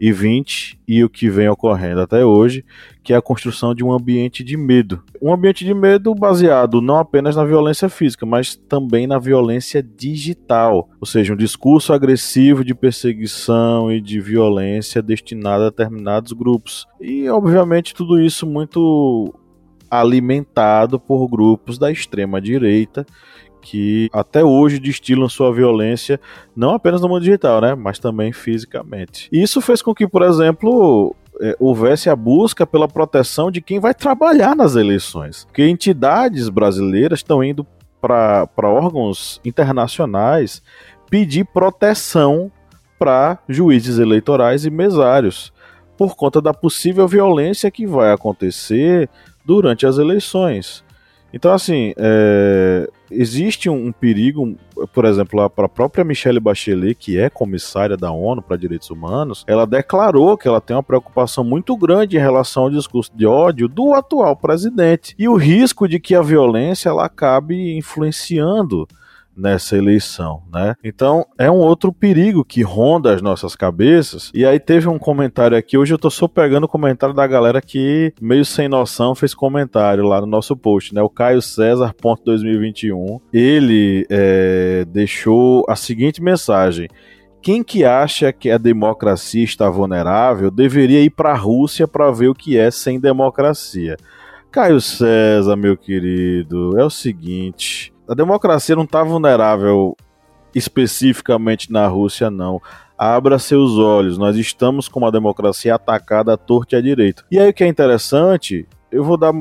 e 0.01 0.11
20 0.11 0.81
e 0.89 1.05
o 1.05 1.11
que 1.11 1.29
vem 1.29 1.49
ocorrendo 1.49 2.01
até 2.01 2.25
hoje, 2.25 2.65
que 3.05 3.13
é 3.13 3.17
a 3.17 3.23
construção 3.23 3.75
de 3.75 3.85
um 3.85 3.93
ambiente 3.93 4.43
de 4.43 4.57
medo. 4.57 5.03
Um 5.21 5.33
ambiente 5.33 5.63
de 5.63 5.75
medo 5.75 6.15
baseado 6.15 6.81
não 6.81 6.97
apenas 6.97 7.37
na 7.37 7.45
violência 7.45 7.89
física, 7.91 8.25
mas 8.25 8.57
também 8.57 9.07
na 9.07 9.19
violência 9.19 9.83
digital, 9.83 10.89
ou 10.99 11.07
seja, 11.07 11.35
um 11.35 11.37
discurso 11.37 11.93
agressivo 11.93 12.65
de 12.65 12.75
perseguição 12.75 13.93
e 13.93 14.01
de 14.01 14.19
violência 14.21 15.03
destinado 15.03 15.65
a 15.65 15.69
determinados 15.71 16.33
grupos. 16.33 16.87
E 16.99 17.29
obviamente 17.29 17.95
tudo 17.95 18.19
isso 18.19 18.47
muito 18.47 19.35
alimentado 19.91 20.99
por 20.99 21.29
grupos 21.29 21.77
da 21.77 21.91
extrema 21.91 22.41
direita 22.41 23.05
que 23.61 24.09
até 24.13 24.43
hoje 24.43 24.79
destilam 24.79 25.29
sua 25.29 25.53
violência 25.53 26.21
não 26.57 26.71
apenas 26.71 27.01
no 27.01 27.09
mundo 27.09 27.23
digital, 27.23 27.61
né, 27.61 27.75
mas 27.75 27.99
também 27.99 28.33
fisicamente. 28.33 29.29
E 29.31 29.43
isso 29.43 29.61
fez 29.61 29.83
com 29.83 29.95
que, 29.95 30.07
por 30.09 30.23
exemplo, 30.23 31.15
é, 31.41 31.57
houvesse 31.59 32.11
a 32.11 32.17
busca 32.17 32.67
pela 32.67 32.89
proteção 32.89 33.51
de 33.51 33.61
quem 33.61 33.79
vai 33.79 33.95
trabalhar 33.95 34.57
nas 34.57 34.77
eleições, 34.77 35.45
porque 35.45 35.67
entidades 35.67 36.49
brasileiras 36.49 37.21
estão 37.21 37.43
indo 37.43 37.67
para 38.01 38.49
órgãos 38.57 39.41
internacionais 39.45 40.63
pedir 41.11 41.45
proteção 41.45 42.51
para 42.99 43.39
juízes 43.49 43.99
eleitorais 43.99 44.65
e 44.65 44.71
mesários 44.71 45.53
por 45.97 46.17
conta 46.17 46.41
da 46.41 46.55
possível 46.55 47.07
violência 47.07 47.71
que 47.71 47.87
vai 47.87 48.13
acontecer 48.13 49.09
durante 49.45 49.87
as 49.87 49.99
eleições. 49.99 50.85
Então, 51.33 51.53
assim, 51.53 51.93
é, 51.97 52.89
existe 53.11 53.69
um, 53.69 53.87
um, 53.87 53.93
perigo, 53.93 54.57
por 54.93 55.05
exemplo, 55.05 55.49
para 55.51 55.67
a 55.67 55.69
própria 55.69 56.05
Michelle 56.05 56.41
Bachelet, 56.41 56.95
que 56.95 57.19
é 57.19 57.29
comissária 57.29 57.97
da 57.97 58.11
ONU 58.11 58.43
para 58.43 58.57
Direitos 58.57 58.91
Humanos, 58.91 59.45
ela 59.47 59.67
declarou 59.67 60.37
que 60.37 60.47
ela 60.47 60.61
tem 60.61 60.77
uma 60.77 60.83
preocupação 60.83 61.43
muito 61.45 61.77
grande 61.77 62.17
em 62.17 62.21
relação 62.21 62.65
ao 62.65 62.71
discurso 62.71 63.11
de 63.15 63.27
ódio 63.27 63.69
do 63.69 63.95
atual 63.95 64.37
presidente 64.37 65.15
e 65.19 65.29
o 65.29 65.37
risco 65.37 65.89
de 65.89 65.99
que 65.99 66.15
a 66.15 66.23
violência 66.23 66.89
ela 66.89 67.05
acabe 67.05 67.77
influenciando 67.77 68.87
nessa 69.41 69.77
eleição, 69.77 70.43
né? 70.53 70.75
Então 70.85 71.27
é 71.39 71.51
um 71.51 71.57
outro 71.57 71.93
perigo 71.93 72.45
que 72.45 72.63
ronda 72.63 73.15
as 73.15 73.23
nossas 73.23 73.57
cabeças. 73.57 74.31
E 74.35 74.45
aí 74.45 74.61
teve 74.61 74.89
um 74.89 74.99
comentário 74.99 75.57
aqui, 75.57 75.79
hoje 75.79 75.95
eu 75.95 75.99
tô 75.99 76.11
só 76.11 76.29
pegando 76.29 76.65
o 76.65 76.69
comentário 76.69 77.15
da 77.15 77.27
galera 77.27 77.61
que 77.61 78.13
meio 78.21 78.45
sem 78.45 78.69
noção 78.69 79.15
fez 79.15 79.35
comentário 79.35 80.05
lá 80.05 80.21
no 80.21 80.27
nosso 80.27 80.57
post, 80.57 80.95
né? 80.95 81.03
O 81.03 81.09
Caio 81.09 81.41
César 81.41 81.95
2021, 82.25 83.21
ele 83.33 84.07
é, 84.11 84.85
deixou 84.89 85.65
a 85.69 85.77
seguinte 85.77 86.23
mensagem: 86.23 86.89
quem 87.43 87.63
que 87.63 87.85
acha 87.85 88.33
que 88.33 88.51
a 88.51 88.59
democracia 88.59 89.43
está 89.43 89.71
vulnerável 89.71 90.51
deveria 90.51 91.03
ir 91.03 91.11
para 91.11 91.33
a 91.33 91.37
Rússia 91.37 91.89
para 91.89 92.11
ver 92.11 92.29
o 92.29 92.35
que 92.35 92.59
é 92.59 92.71
sem 92.71 93.01
democracia. 93.01 93.97
Caio 94.51 94.81
César, 94.81 95.57
meu 95.57 95.77
querido, 95.77 96.79
é 96.79 96.85
o 96.85 96.91
seguinte: 96.91 97.93
a 98.11 98.15
democracia 98.15 98.75
não 98.75 98.83
está 98.83 99.05
vulnerável 99.05 99.97
especificamente 100.53 101.71
na 101.71 101.87
Rússia, 101.87 102.29
não. 102.29 102.61
Abra 102.99 103.39
seus 103.39 103.79
olhos, 103.79 104.19
nós 104.19 104.37
estamos 104.37 104.89
com 104.89 104.99
uma 104.99 105.13
democracia 105.13 105.77
atacada 105.77 106.35
à 106.35 106.37
torta 106.37 106.75
e 106.75 106.79
à 106.79 106.83
direita. 106.83 107.25
E 107.31 107.39
aí 107.39 107.49
o 107.49 107.55
que 107.55 107.63
é 107.63 107.69
interessante, 107.69 108.67
eu 108.91 109.05
vou 109.05 109.17
dar 109.17 109.33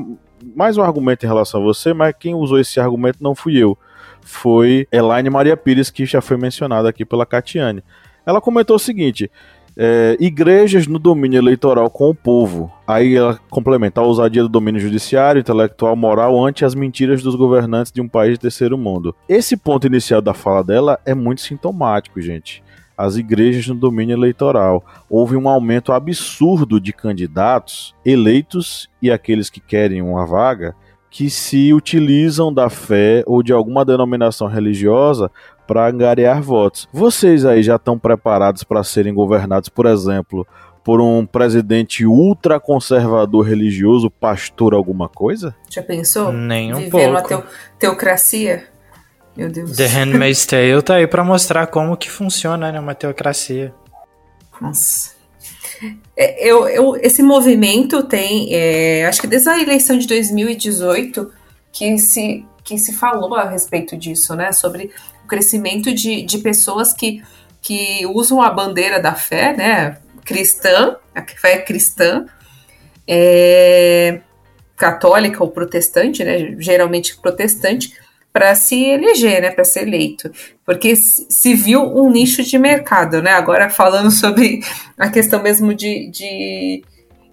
mais 0.54 0.78
um 0.78 0.82
argumento 0.82 1.24
em 1.24 1.26
relação 1.26 1.60
a 1.60 1.64
você, 1.64 1.92
mas 1.92 2.14
quem 2.16 2.32
usou 2.32 2.60
esse 2.60 2.78
argumento 2.78 3.18
não 3.20 3.34
fui 3.34 3.56
eu. 3.56 3.76
Foi 4.22 4.86
Elaine 4.92 5.30
Maria 5.30 5.56
Pires, 5.56 5.90
que 5.90 6.06
já 6.06 6.20
foi 6.20 6.36
mencionada 6.36 6.88
aqui 6.88 7.04
pela 7.04 7.26
Catiane. 7.26 7.82
Ela 8.24 8.40
comentou 8.40 8.76
o 8.76 8.78
seguinte: 8.78 9.28
é, 9.82 10.14
igrejas 10.20 10.86
no 10.86 10.98
domínio 10.98 11.38
eleitoral 11.38 11.88
com 11.88 12.10
o 12.10 12.14
povo. 12.14 12.70
Aí 12.86 13.16
ela 13.16 13.40
complementa 13.48 14.02
a 14.02 14.04
ousadia 14.04 14.42
do 14.42 14.48
domínio 14.48 14.78
judiciário, 14.78 15.40
intelectual, 15.40 15.96
moral 15.96 16.44
ante 16.44 16.66
as 16.66 16.74
mentiras 16.74 17.22
dos 17.22 17.34
governantes 17.34 17.90
de 17.90 17.98
um 17.98 18.06
país 18.06 18.34
de 18.34 18.40
terceiro 18.40 18.76
mundo. 18.76 19.14
Esse 19.26 19.56
ponto 19.56 19.86
inicial 19.86 20.20
da 20.20 20.34
fala 20.34 20.62
dela 20.62 21.00
é 21.06 21.14
muito 21.14 21.40
sintomático, 21.40 22.20
gente. 22.20 22.62
As 22.94 23.16
igrejas 23.16 23.68
no 23.68 23.74
domínio 23.74 24.14
eleitoral. 24.14 24.84
Houve 25.08 25.34
um 25.34 25.48
aumento 25.48 25.94
absurdo 25.94 26.78
de 26.78 26.92
candidatos 26.92 27.94
eleitos 28.04 28.86
e 29.00 29.10
aqueles 29.10 29.48
que 29.48 29.60
querem 29.60 30.02
uma 30.02 30.26
vaga 30.26 30.76
que 31.10 31.28
se 31.30 31.72
utilizam 31.72 32.52
da 32.52 32.70
fé 32.70 33.24
ou 33.26 33.42
de 33.42 33.52
alguma 33.52 33.84
denominação 33.84 34.46
religiosa 34.46 35.30
para 35.70 35.86
angariar 35.86 36.42
votos. 36.42 36.88
Vocês 36.92 37.44
aí 37.46 37.62
já 37.62 37.76
estão 37.76 37.96
preparados 37.96 38.64
para 38.64 38.82
serem 38.82 39.14
governados, 39.14 39.68
por 39.68 39.86
exemplo, 39.86 40.44
por 40.82 41.00
um 41.00 41.24
presidente 41.24 42.04
ultraconservador 42.04 43.46
religioso, 43.46 44.10
pastor 44.10 44.74
alguma 44.74 45.08
coisa? 45.08 45.54
Já 45.68 45.80
pensou? 45.80 46.32
Nem 46.32 46.72
um 46.74 46.78
Viver 46.78 46.90
pouco. 46.90 47.10
uma 47.10 47.22
teo 47.22 47.44
teocracia? 47.78 48.64
Meu 49.36 49.48
Deus. 49.48 49.76
The 49.76 49.86
Handmaid's 49.86 50.44
Tale 50.44 50.82
tá 50.82 50.96
aí 50.96 51.06
para 51.06 51.22
mostrar 51.22 51.68
como 51.68 51.96
que 51.96 52.10
funciona 52.10 52.72
né, 52.72 52.80
uma 52.80 52.96
teocracia. 52.96 53.72
Nossa. 54.60 55.12
É, 56.16 56.50
eu, 56.50 56.66
eu, 56.66 56.96
esse 56.96 57.22
movimento 57.22 58.02
tem, 58.02 58.48
é, 58.52 59.06
acho 59.06 59.20
que 59.20 59.28
desde 59.28 59.48
a 59.48 59.62
eleição 59.62 59.96
de 59.96 60.08
2018 60.08 61.30
que 61.72 61.96
se, 61.96 62.44
que 62.64 62.76
se 62.76 62.92
falou 62.92 63.36
a 63.36 63.48
respeito 63.48 63.96
disso, 63.96 64.34
né? 64.34 64.50
Sobre 64.50 64.90
crescimento 65.30 65.94
de, 65.94 66.22
de 66.22 66.38
pessoas 66.38 66.92
que, 66.92 67.22
que 67.62 68.04
usam 68.06 68.42
a 68.42 68.50
bandeira 68.50 69.00
da 69.00 69.14
fé, 69.14 69.56
né, 69.56 69.96
cristã, 70.24 70.96
a 71.14 71.22
fé 71.22 71.58
cristã, 71.58 72.26
é, 73.06 74.20
católica 74.76 75.42
ou 75.42 75.50
protestante, 75.50 76.24
né, 76.24 76.56
geralmente 76.58 77.16
protestante, 77.18 77.94
para 78.32 78.54
se 78.54 78.84
eleger, 78.84 79.40
né, 79.40 79.50
para 79.50 79.64
ser 79.64 79.82
eleito, 79.82 80.30
porque 80.64 80.94
se 80.96 81.54
viu 81.54 81.82
um 81.82 82.10
nicho 82.10 82.42
de 82.44 82.58
mercado, 82.58 83.20
né? 83.20 83.32
Agora 83.32 83.68
falando 83.68 84.10
sobre 84.12 84.60
a 84.96 85.08
questão 85.08 85.42
mesmo 85.42 85.74
de, 85.74 86.08
de, 86.10 86.84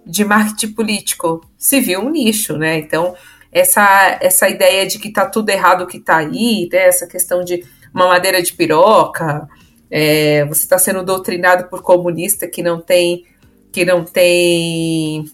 de 0.04 0.24
marketing 0.24 0.72
político, 0.72 1.40
se 1.56 1.80
viu 1.80 2.00
um 2.00 2.10
nicho, 2.10 2.56
né? 2.56 2.78
Então 2.78 3.14
essa 3.52 4.18
essa 4.20 4.48
ideia 4.48 4.86
de 4.86 4.98
que 4.98 5.10
tá 5.10 5.24
tudo 5.24 5.50
errado 5.50 5.86
que 5.86 6.00
tá 6.00 6.18
aí, 6.18 6.68
né? 6.70 6.80
essa 6.80 7.06
questão 7.06 7.44
de 7.44 7.64
uma 7.94 8.08
madeira 8.08 8.42
de 8.42 8.52
piroca, 8.52 9.48
é, 9.90 10.44
você 10.44 10.62
está 10.62 10.78
sendo 10.78 11.02
doutrinado 11.02 11.68
por 11.68 11.82
comunista 11.82 12.46
que 12.46 12.62
não 12.62 12.80
tem 12.80 13.24
que 13.72 13.84
não 13.84 14.04
tem 14.04 15.24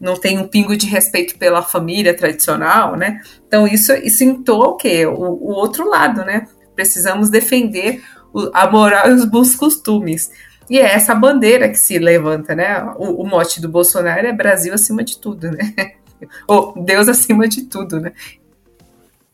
não 0.00 0.16
tem 0.16 0.38
um 0.38 0.46
pingo 0.46 0.76
de 0.76 0.86
respeito 0.86 1.36
pela 1.38 1.62
família 1.62 2.14
tradicional, 2.14 2.96
né? 2.96 3.20
Então 3.46 3.66
isso 3.66 3.92
isso 3.94 4.24
o 4.46 4.76
quê? 4.76 5.06
O, 5.06 5.12
o 5.12 5.50
outro 5.52 5.88
lado, 5.88 6.24
né? 6.24 6.46
Precisamos 6.74 7.28
defender 7.28 8.02
o, 8.32 8.50
a 8.52 8.70
moral 8.70 9.10
e 9.10 9.14
os 9.14 9.24
bons 9.24 9.56
costumes. 9.56 10.30
E 10.70 10.78
é 10.78 10.82
essa 10.82 11.14
bandeira 11.14 11.68
que 11.68 11.78
se 11.78 11.98
levanta, 11.98 12.54
né? 12.54 12.82
O, 12.96 13.22
o 13.22 13.26
mote 13.26 13.60
do 13.60 13.68
Bolsonaro 13.68 14.26
é 14.26 14.32
Brasil 14.32 14.72
acima 14.74 15.02
de 15.02 15.18
tudo, 15.18 15.50
né? 15.50 15.74
Ou 16.46 16.74
Deus 16.84 17.08
acima 17.08 17.48
de 17.48 17.64
tudo, 17.64 18.00
né? 18.00 18.12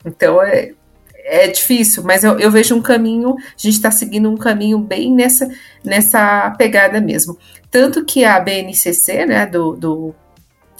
Então 0.04 0.40
é, 0.42 0.72
é 1.24 1.48
difícil, 1.48 2.02
mas 2.02 2.22
eu, 2.22 2.38
eu 2.38 2.50
vejo 2.50 2.76
um 2.76 2.82
caminho, 2.82 3.34
a 3.38 3.42
gente 3.56 3.74
está 3.74 3.90
seguindo 3.90 4.30
um 4.30 4.36
caminho 4.36 4.78
bem 4.78 5.12
nessa, 5.12 5.48
nessa 5.82 6.50
pegada 6.58 7.00
mesmo. 7.00 7.38
Tanto 7.70 8.04
que 8.04 8.24
a 8.24 8.38
BNCC, 8.38 9.24
né, 9.26 9.46
do, 9.46 9.74
do 9.74 10.14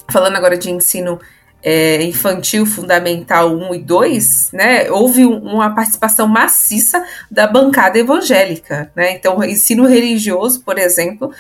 falando 0.09 0.37
agora 0.37 0.57
de 0.57 0.71
ensino 0.71 1.19
é, 1.63 2.03
infantil 2.03 2.67
fundamental 2.67 3.57
1 3.57 3.75
e 3.75 3.79
2, 3.79 4.51
né, 4.53 4.91
houve 4.91 5.25
um, 5.25 5.39
uma 5.39 5.75
participação 5.75 6.29
maciça 6.29 7.03
da 7.31 7.47
bancada 7.47 7.99
evangélica. 7.99 8.93
Né? 8.95 9.13
Então, 9.13 9.39
o 9.39 9.45
ensino 9.45 9.87
religioso, 9.87 10.61
por 10.61 10.79
exemplo, 10.79 11.33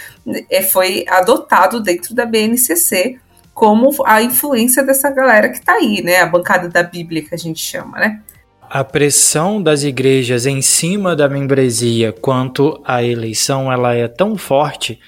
é, 0.50 0.62
foi 0.62 1.04
adotado 1.06 1.80
dentro 1.80 2.14
da 2.14 2.24
BNCC 2.24 3.18
como 3.52 3.94
a 4.04 4.22
influência 4.22 4.82
dessa 4.82 5.10
galera 5.10 5.48
que 5.48 5.58
está 5.58 5.74
aí, 5.74 6.02
né? 6.02 6.20
A 6.20 6.26
bancada 6.26 6.68
da 6.68 6.82
Bíblia 6.82 7.22
que 7.22 7.32
a 7.32 7.38
gente 7.38 7.60
chama, 7.60 8.00
né? 8.00 8.20
A 8.68 8.82
pressão 8.82 9.62
das 9.62 9.82
igrejas 9.82 10.46
em 10.46 10.60
cima 10.60 11.14
da 11.14 11.28
membresia 11.28 12.12
quanto 12.12 12.80
à 12.84 13.02
eleição 13.02 13.72
ela 13.72 13.94
é 13.94 14.08
tão 14.08 14.36
forte 14.36 14.98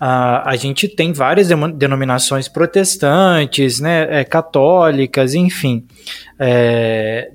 Uh, 0.00 0.40
a 0.46 0.56
gente 0.56 0.88
tem 0.88 1.12
várias 1.12 1.48
denominações 1.74 2.48
protestantes, 2.48 3.80
né, 3.80 4.20
é, 4.20 4.24
católicas, 4.24 5.34
enfim, 5.34 5.84
é, 6.38 7.30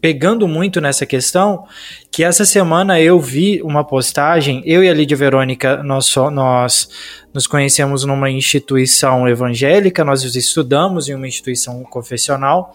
pegando 0.00 0.48
muito 0.48 0.80
nessa 0.80 1.06
questão, 1.06 1.64
que 2.10 2.24
essa 2.24 2.44
semana 2.44 3.00
eu 3.00 3.20
vi 3.20 3.62
uma 3.62 3.84
postagem, 3.84 4.64
eu 4.66 4.82
e 4.82 4.88
a 4.88 4.94
Lídia 4.94 5.16
Verônica, 5.16 5.80
nós, 5.84 6.12
nós 6.32 6.88
nos 7.32 7.46
conhecemos 7.46 8.04
numa 8.04 8.28
instituição 8.28 9.28
evangélica, 9.28 10.04
nós 10.04 10.24
estudamos 10.24 11.08
em 11.08 11.14
uma 11.14 11.28
instituição 11.28 11.84
confessional, 11.84 12.74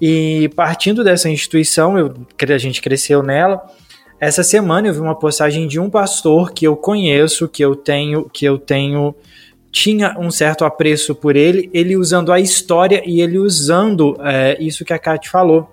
e 0.00 0.50
partindo 0.56 1.04
dessa 1.04 1.28
instituição, 1.28 1.98
eu, 1.98 2.14
a 2.48 2.58
gente 2.58 2.80
cresceu 2.80 3.22
nela, 3.22 3.62
essa 4.18 4.42
semana 4.42 4.88
eu 4.88 4.94
vi 4.94 5.00
uma 5.00 5.18
postagem 5.18 5.66
de 5.66 5.80
um 5.80 5.88
pastor 5.88 6.52
que 6.52 6.66
eu 6.66 6.76
conheço, 6.76 7.48
que 7.48 7.64
eu 7.64 7.74
tenho, 7.74 8.28
que 8.30 8.44
eu 8.44 8.58
tenho 8.58 9.14
tinha 9.72 10.16
um 10.18 10.30
certo 10.30 10.64
apreço 10.64 11.14
por 11.14 11.36
ele, 11.36 11.70
ele 11.72 11.96
usando 11.96 12.32
a 12.32 12.40
história 12.40 13.02
e 13.06 13.20
ele 13.20 13.38
usando 13.38 14.16
é, 14.20 14.56
isso 14.60 14.84
que 14.84 14.92
a 14.92 14.98
Kate 14.98 15.28
falou 15.28 15.70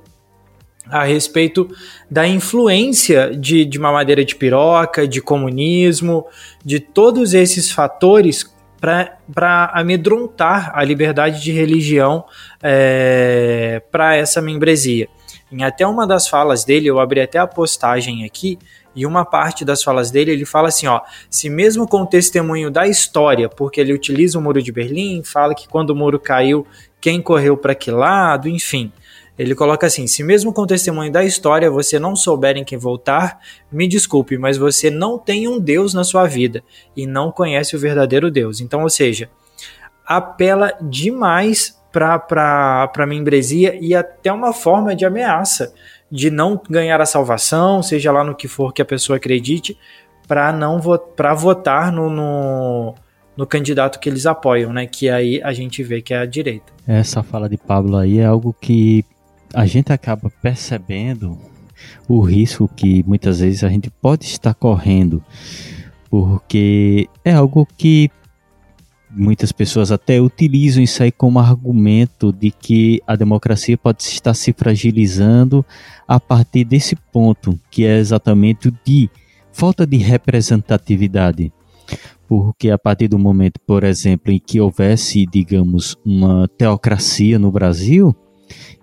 a 0.90 1.04
respeito 1.04 1.70
da 2.10 2.28
influência 2.28 3.36
de, 3.36 3.66
de 3.66 3.80
mamadeira 3.80 4.24
de 4.24 4.36
piroca, 4.36 5.08
de 5.08 5.22
comunismo, 5.22 6.26
de 6.64 6.80
todos 6.80 7.34
esses 7.34 7.72
fatores 7.72 8.44
para 8.80 9.72
amedrontar 9.74 10.72
a 10.74 10.84
liberdade 10.84 11.42
de 11.42 11.52
religião 11.52 12.26
é, 12.62 13.82
para 13.92 14.16
essa 14.16 14.42
membresia. 14.42 15.08
Em 15.52 15.64
até 15.64 15.88
uma 15.88 16.06
das 16.06 16.28
falas 16.28 16.66
dele, 16.66 16.88
eu 16.88 17.00
abri 17.00 17.22
até 17.22 17.40
a 17.40 17.48
postagem 17.48 18.26
aqui, 18.26 18.60
e 18.98 19.06
uma 19.06 19.24
parte 19.24 19.64
das 19.64 19.84
falas 19.84 20.10
dele, 20.10 20.32
ele 20.32 20.44
fala 20.44 20.70
assim, 20.70 20.88
ó, 20.88 21.02
se 21.30 21.52
mesmo 21.52 21.88
com 21.88 22.02
o 22.02 22.06
testemunho 22.08 22.72
da 22.72 22.88
história, 22.88 23.48
porque 23.48 23.80
ele 23.80 23.94
utiliza 23.94 24.40
o 24.40 24.42
Muro 24.42 24.62
de 24.62 24.72
Berlim, 24.72 25.22
fala 25.24 25.54
que 25.54 25.68
quando 25.68 25.92
o 25.92 25.96
muro 25.96 26.20
caiu, 26.20 26.66
quem 27.00 27.22
correu 27.22 27.56
para 27.56 27.76
que 27.76 27.92
lado, 27.92 28.50
enfim. 28.50 28.92
Ele 29.38 29.54
coloca 29.54 29.86
assim: 29.86 30.08
se 30.08 30.24
mesmo 30.24 30.52
com 30.52 30.62
o 30.62 30.68
testemunho 30.68 31.12
da 31.12 31.24
história 31.24 31.70
você 31.70 32.00
não 32.00 32.16
souber 32.16 32.58
em 32.58 32.64
quem 32.64 32.78
voltar, 32.78 33.40
me 33.72 33.88
desculpe, 33.88 34.38
mas 34.38 34.58
você 34.58 34.90
não 34.90 35.18
tem 35.18 35.48
um 35.48 35.60
Deus 35.60 35.94
na 35.94 36.04
sua 36.04 36.26
vida 36.26 36.64
e 36.96 37.06
não 37.06 37.32
conhece 37.32 37.76
o 37.76 37.80
verdadeiro 37.80 38.32
Deus. 38.32 38.62
Então, 38.62 38.82
ou 38.82 38.90
seja, 38.90 39.30
apela 40.06 40.74
demais 40.82 41.78
para 41.92 43.06
membresia 43.08 43.78
e 43.80 43.96
até 43.96 44.32
uma 44.32 44.54
forma 44.54 44.96
de 44.96 45.06
ameaça 45.06 45.74
de 46.12 46.30
não 46.32 46.60
ganhar 46.70 47.02
a 47.02 47.06
salvação, 47.06 47.84
seja 47.84 48.12
lá 48.12 48.24
no 48.24 48.36
que 48.36 48.48
for 48.48 48.74
que 48.74 48.82
a 48.82 48.86
pessoa 48.86 49.18
acredite, 49.18 49.78
para 50.28 50.52
não 50.52 50.80
para 51.16 51.34
votar 51.34 51.92
no, 51.92 52.10
no, 52.10 52.96
no, 53.36 53.48
candidato 53.48 54.00
que 54.00 54.10
eles 54.10 54.26
apoiam, 54.26 54.74
né? 54.74 54.86
Que 54.86 55.10
aí 55.10 55.42
a 55.42 55.54
gente 55.54 55.82
vê 55.84 56.02
que 56.02 56.14
é 56.14 56.20
a 56.20 56.26
direita. 56.26 56.72
Essa 56.88 57.24
fala 57.24 57.50
de 57.50 57.58
Pablo 57.58 57.98
aí 57.98 58.20
é 58.20 58.26
algo 58.26 58.56
que 58.60 59.06
a 59.54 59.66
gente 59.66 59.92
acaba 59.92 60.30
percebendo 60.42 61.38
o 62.08 62.22
risco 62.22 62.68
que 62.68 63.04
muitas 63.06 63.40
vezes 63.40 63.64
a 63.64 63.70
gente 63.70 63.90
pode 63.90 64.26
estar 64.26 64.54
correndo, 64.54 65.24
porque 66.10 67.08
é 67.24 67.34
algo 67.34 67.68
que 67.78 68.10
muitas 69.10 69.52
pessoas 69.52 69.92
até 69.92 70.20
utilizam 70.22 70.84
isso 70.84 71.02
aí 71.02 71.12
como 71.12 71.40
argumento 71.40 72.32
de 72.32 72.52
que 72.52 73.02
a 73.08 73.16
democracia 73.16 73.78
pode 73.78 74.04
estar 74.04 74.34
se 74.34 74.54
fragilizando 74.54 75.66
a 76.08 76.20
partir 76.20 76.64
desse 76.64 76.96
ponto, 76.96 77.60
que 77.72 77.86
é 77.86 77.98
exatamente 77.98 78.68
o 78.68 78.78
de 78.86 79.10
falta 79.52 79.86
de 79.86 79.98
representatividade. 79.98 81.52
Porque 82.28 82.70
a 82.70 82.78
partir 82.78 83.08
do 83.08 83.18
momento, 83.18 83.60
por 83.66 83.84
exemplo, 83.84 84.32
em 84.32 84.40
que 84.40 84.60
houvesse, 84.60 85.26
digamos, 85.26 85.96
uma 86.06 86.48
teocracia 86.58 87.40
no 87.40 87.50
Brasil, 87.50 88.14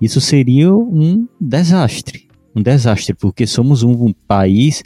isso 0.00 0.20
seria 0.20 0.74
um 0.74 1.26
desastre 1.40 2.24
um 2.54 2.62
desastre, 2.62 3.14
porque 3.14 3.46
somos 3.46 3.82
um, 3.82 3.90
um, 4.04 4.12
país 4.12 4.82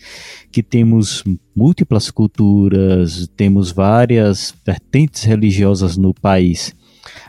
que 0.51 0.62
temos 0.62 1.22
múltiplas 1.55 2.11
culturas, 2.11 3.29
temos 3.37 3.70
várias 3.70 4.55
vertentes 4.64 5.24
religiosas 5.24 5.97
no 5.97 6.14
país. 6.14 6.74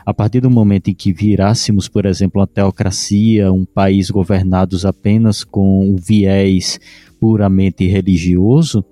A 0.04 0.14
partir 0.14 0.40
do 0.40 0.50
momento 0.50 0.88
em 0.88 0.94
que 0.94 1.12
virássemos, 1.12 1.88
por 1.88 2.06
exemplo, 2.06 2.40
uma 2.40 2.46
teocracia, 2.46 3.52
um 3.52 3.66
país 3.66 4.10
governado 4.10 4.76
apenas 4.86 5.44
com 5.44 5.90
um 5.90 5.96
viés 5.96 6.80
puramente 7.20 7.86
religioso, 7.86 8.84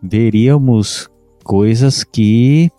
veríamos 0.00 1.10
coisas 1.42 2.04
que 2.04 2.70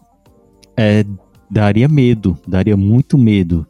é, 0.77 1.03
daria 1.51 1.89
medo, 1.89 2.37
daria 2.47 2.77
muito 2.77 3.17
medo 3.17 3.67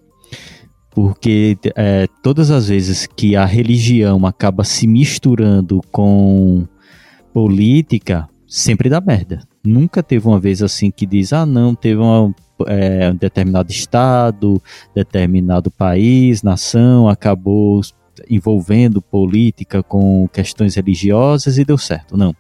porque 0.92 1.58
é, 1.76 2.08
todas 2.22 2.52
as 2.52 2.68
vezes 2.68 3.08
que 3.08 3.36
a 3.36 3.46
religião 3.46 4.26
acaba 4.26 4.64
se 4.64 4.88
misturando 4.88 5.82
com 5.92 6.66
política, 7.34 8.28
sempre 8.48 8.90
dá 8.90 9.00
merda. 9.00 9.42
Nunca 9.64 10.02
teve 10.02 10.28
uma 10.28 10.40
vez 10.40 10.62
assim 10.62 10.90
que 10.90 11.06
diz, 11.06 11.32
ah 11.32 11.46
não, 11.46 11.76
teve 11.76 12.02
uma, 12.02 12.34
é, 12.68 13.12
um 13.12 13.16
determinado 13.16 13.72
estado, 13.72 14.62
determinado 14.96 15.70
país, 15.70 16.42
nação, 16.42 17.08
acabou 17.08 17.82
envolvendo 18.30 19.02
política 19.02 19.84
com 19.84 20.28
questões 20.28 20.76
religiosas 20.76 21.58
e 21.58 21.64
deu 21.64 21.78
certo. 21.78 22.18
Não. 22.18 22.34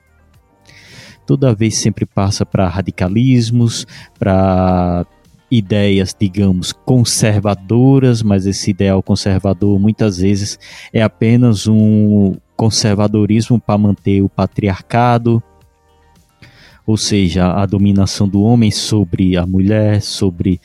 Toda 1.25 1.53
vez 1.53 1.77
sempre 1.77 2.05
passa 2.05 2.45
para 2.45 2.67
radicalismos, 2.67 3.85
para 4.17 5.05
ideias, 5.51 6.15
digamos, 6.17 6.71
conservadoras, 6.71 8.21
mas 8.21 8.45
esse 8.45 8.71
ideal 8.71 9.01
conservador 9.01 9.79
muitas 9.79 10.17
vezes 10.17 10.59
é 10.93 11.01
apenas 11.01 11.67
um 11.67 12.35
conservadorismo 12.55 13.59
para 13.59 13.77
manter 13.77 14.21
o 14.21 14.29
patriarcado, 14.29 15.41
ou 16.85 16.97
seja, 16.97 17.53
a 17.53 17.65
dominação 17.65 18.27
do 18.27 18.41
homem 18.41 18.71
sobre 18.71 19.37
a 19.37 19.45
mulher, 19.45 20.01
sobre 20.01 20.59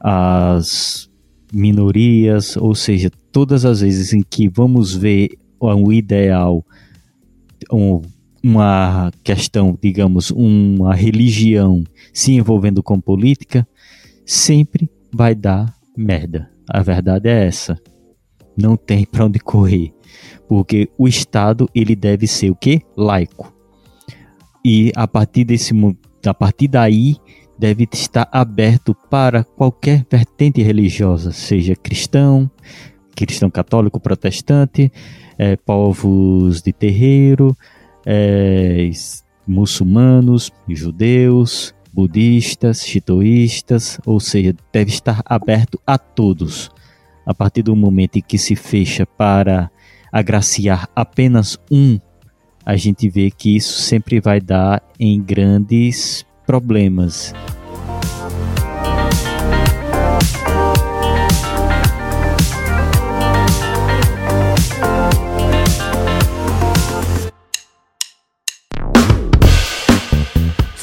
as 0.00 1.08
minorias, 1.52 2.56
ou 2.56 2.74
seja, 2.74 3.10
todas 3.32 3.64
as 3.64 3.80
vezes 3.80 4.12
em 4.12 4.22
que 4.22 4.48
vamos 4.48 4.94
ver 4.94 5.38
um 5.60 5.92
ideal, 5.92 6.64
um, 7.72 8.02
uma 8.42 9.10
questão, 9.22 9.76
digamos, 9.80 10.30
uma 10.30 10.94
religião 10.94 11.84
se 12.12 12.32
envolvendo 12.32 12.82
com 12.82 13.00
política, 13.00 13.66
sempre 14.28 14.90
vai 15.10 15.34
dar 15.34 15.74
merda. 15.96 16.50
A 16.68 16.82
verdade 16.82 17.30
é 17.30 17.46
essa. 17.46 17.80
Não 18.54 18.76
tem 18.76 19.06
para 19.06 19.24
onde 19.24 19.38
correr, 19.38 19.94
porque 20.46 20.90
o 20.98 21.08
Estado 21.08 21.68
ele 21.74 21.96
deve 21.96 22.26
ser 22.26 22.50
o 22.50 22.54
que? 22.54 22.82
Laico. 22.94 23.54
E 24.62 24.92
a 24.94 25.08
partir 25.08 25.44
desse 25.44 25.72
a 26.26 26.34
partir 26.34 26.68
daí 26.68 27.16
deve 27.58 27.88
estar 27.90 28.28
aberto 28.30 28.94
para 29.08 29.42
qualquer 29.42 30.04
vertente 30.10 30.60
religiosa, 30.62 31.32
seja 31.32 31.74
cristão, 31.74 32.50
cristão 33.16 33.48
católico, 33.48 33.98
protestante, 33.98 34.92
é, 35.38 35.56
povos 35.56 36.60
de 36.60 36.72
terreiro, 36.72 37.56
é, 38.04 38.90
muçulmanos, 39.46 40.52
judeus, 40.68 41.74
budistas, 41.98 42.86
shintoístas, 42.86 43.98
ou 44.06 44.20
seja, 44.20 44.54
deve 44.72 44.88
estar 44.88 45.20
aberto 45.24 45.80
a 45.84 45.98
todos. 45.98 46.70
A 47.26 47.34
partir 47.34 47.62
do 47.62 47.74
momento 47.74 48.18
em 48.18 48.22
que 48.22 48.38
se 48.38 48.54
fecha 48.54 49.04
para 49.04 49.68
agraciar 50.12 50.88
apenas 50.94 51.58
um, 51.68 51.98
a 52.64 52.76
gente 52.76 53.08
vê 53.08 53.32
que 53.32 53.56
isso 53.56 53.80
sempre 53.80 54.20
vai 54.20 54.40
dar 54.40 54.80
em 54.96 55.20
grandes 55.20 56.24
problemas. 56.46 57.34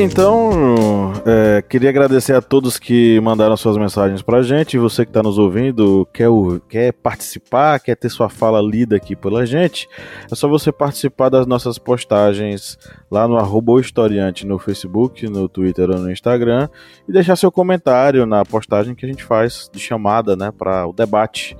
Então 0.00 1.12
é, 1.24 1.62
queria 1.62 1.90
agradecer 1.90 2.34
a 2.34 2.42
todos 2.42 2.78
que 2.78 3.20
mandaram 3.20 3.56
suas 3.56 3.76
mensagens 3.76 4.22
pra 4.22 4.42
gente. 4.42 4.76
Você 4.76 5.04
que 5.04 5.10
está 5.10 5.22
nos 5.22 5.38
ouvindo, 5.38 6.08
quer, 6.12 6.28
quer 6.68 6.92
participar, 6.92 7.78
quer 7.78 7.94
ter 7.94 8.08
sua 8.08 8.28
fala 8.28 8.60
lida 8.60 8.96
aqui 8.96 9.14
pela 9.14 9.46
gente, 9.46 9.88
é 10.30 10.34
só 10.34 10.48
você 10.48 10.72
participar 10.72 11.28
das 11.28 11.46
nossas 11.46 11.78
postagens 11.78 12.76
lá 13.08 13.28
no 13.28 13.36
arroba 13.36 13.80
historiante 13.80 14.44
no 14.44 14.58
Facebook, 14.58 15.28
no 15.28 15.48
Twitter 15.48 15.90
ou 15.90 15.98
no 15.98 16.10
Instagram 16.10 16.68
e 17.08 17.12
deixar 17.12 17.36
seu 17.36 17.52
comentário 17.52 18.26
na 18.26 18.44
postagem 18.44 18.94
que 18.94 19.06
a 19.06 19.08
gente 19.08 19.22
faz 19.22 19.70
de 19.72 19.78
chamada 19.78 20.34
né, 20.34 20.50
para 20.50 20.86
o 20.86 20.92
debate. 20.92 21.56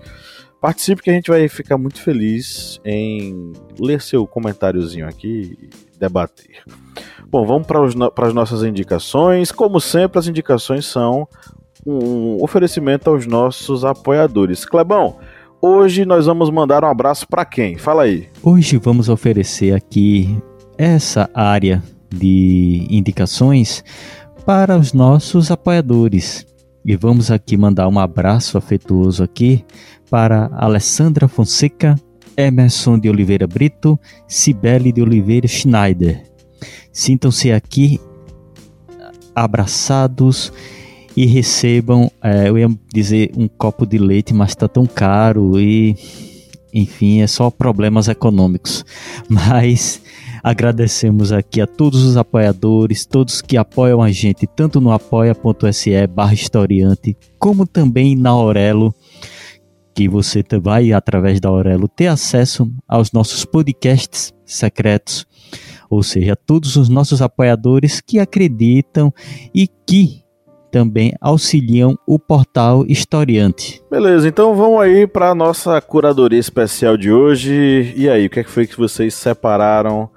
Participe 0.60 1.02
que 1.02 1.10
a 1.10 1.12
gente 1.12 1.30
vai 1.30 1.46
ficar 1.48 1.78
muito 1.78 2.02
feliz 2.02 2.80
em 2.84 3.52
ler 3.78 4.00
seu 4.00 4.26
comentáriozinho 4.26 5.06
aqui 5.06 5.56
e 5.62 5.98
debater. 5.98 6.64
Bom, 7.30 7.44
vamos 7.44 7.66
para 7.66 8.26
as 8.26 8.32
nossas 8.34 8.62
indicações. 8.62 9.52
Como 9.52 9.78
sempre, 9.80 10.18
as 10.18 10.26
indicações 10.26 10.86
são 10.86 11.28
um 11.86 12.42
oferecimento 12.42 13.10
aos 13.10 13.26
nossos 13.26 13.84
apoiadores. 13.84 14.64
Clebão, 14.64 15.16
hoje 15.60 16.06
nós 16.06 16.24
vamos 16.24 16.48
mandar 16.48 16.82
um 16.82 16.88
abraço 16.88 17.28
para 17.28 17.44
quem? 17.44 17.76
Fala 17.76 18.04
aí. 18.04 18.28
Hoje 18.42 18.78
vamos 18.78 19.10
oferecer 19.10 19.74
aqui 19.74 20.38
essa 20.78 21.28
área 21.34 21.82
de 22.08 22.86
indicações 22.88 23.84
para 24.46 24.78
os 24.78 24.94
nossos 24.94 25.50
apoiadores. 25.50 26.46
E 26.82 26.96
vamos 26.96 27.30
aqui 27.30 27.58
mandar 27.58 27.88
um 27.88 27.98
abraço 27.98 28.56
afetuoso 28.56 29.22
aqui 29.22 29.62
para 30.10 30.48
Alessandra 30.54 31.28
Fonseca, 31.28 31.94
Emerson 32.34 32.98
de 32.98 33.10
Oliveira 33.10 33.46
Brito, 33.46 34.00
Cibele 34.26 34.90
de 34.92 35.02
Oliveira 35.02 35.46
Schneider. 35.46 36.22
Sintam-se 36.92 37.52
aqui 37.52 38.00
abraçados 39.34 40.52
e 41.16 41.26
recebam, 41.26 42.10
é, 42.22 42.48
eu 42.48 42.58
ia 42.58 42.68
dizer 42.92 43.32
um 43.36 43.48
copo 43.48 43.84
de 43.84 43.98
leite, 43.98 44.32
mas 44.32 44.50
está 44.50 44.68
tão 44.68 44.86
caro 44.86 45.58
e, 45.58 45.96
enfim, 46.72 47.20
é 47.22 47.26
só 47.26 47.50
problemas 47.50 48.06
econômicos. 48.08 48.84
Mas 49.28 50.00
agradecemos 50.44 51.32
aqui 51.32 51.60
a 51.60 51.66
todos 51.66 52.04
os 52.04 52.16
apoiadores, 52.16 53.04
todos 53.04 53.42
que 53.42 53.56
apoiam 53.56 54.00
a 54.00 54.12
gente, 54.12 54.46
tanto 54.46 54.80
no 54.80 54.92
apoia.se 54.92 56.06
barra 56.06 56.34
historiante, 56.34 57.16
como 57.38 57.66
também 57.66 58.14
na 58.14 58.30
Aurelo, 58.30 58.94
que 59.94 60.08
você 60.08 60.44
vai, 60.62 60.92
através 60.92 61.40
da 61.40 61.48
Aurelo, 61.48 61.88
ter 61.88 62.06
acesso 62.06 62.70
aos 62.86 63.10
nossos 63.10 63.44
podcasts 63.44 64.32
secretos, 64.46 65.26
ou 65.88 66.02
seja, 66.02 66.36
todos 66.36 66.76
os 66.76 66.88
nossos 66.88 67.22
apoiadores 67.22 68.00
que 68.00 68.18
acreditam 68.18 69.12
e 69.54 69.68
que 69.86 70.22
também 70.70 71.14
auxiliam 71.20 71.96
o 72.06 72.18
portal 72.18 72.84
Historiante. 72.86 73.82
Beleza, 73.90 74.28
então 74.28 74.54
vamos 74.54 74.80
aí 74.80 75.06
para 75.06 75.30
a 75.30 75.34
nossa 75.34 75.80
curadoria 75.80 76.38
especial 76.38 76.96
de 76.96 77.10
hoje. 77.10 77.92
E 77.96 78.08
aí, 78.08 78.26
o 78.26 78.30
que, 78.30 78.40
é 78.40 78.44
que 78.44 78.50
foi 78.50 78.66
que 78.66 78.76
vocês 78.76 79.14
separaram 79.14 80.08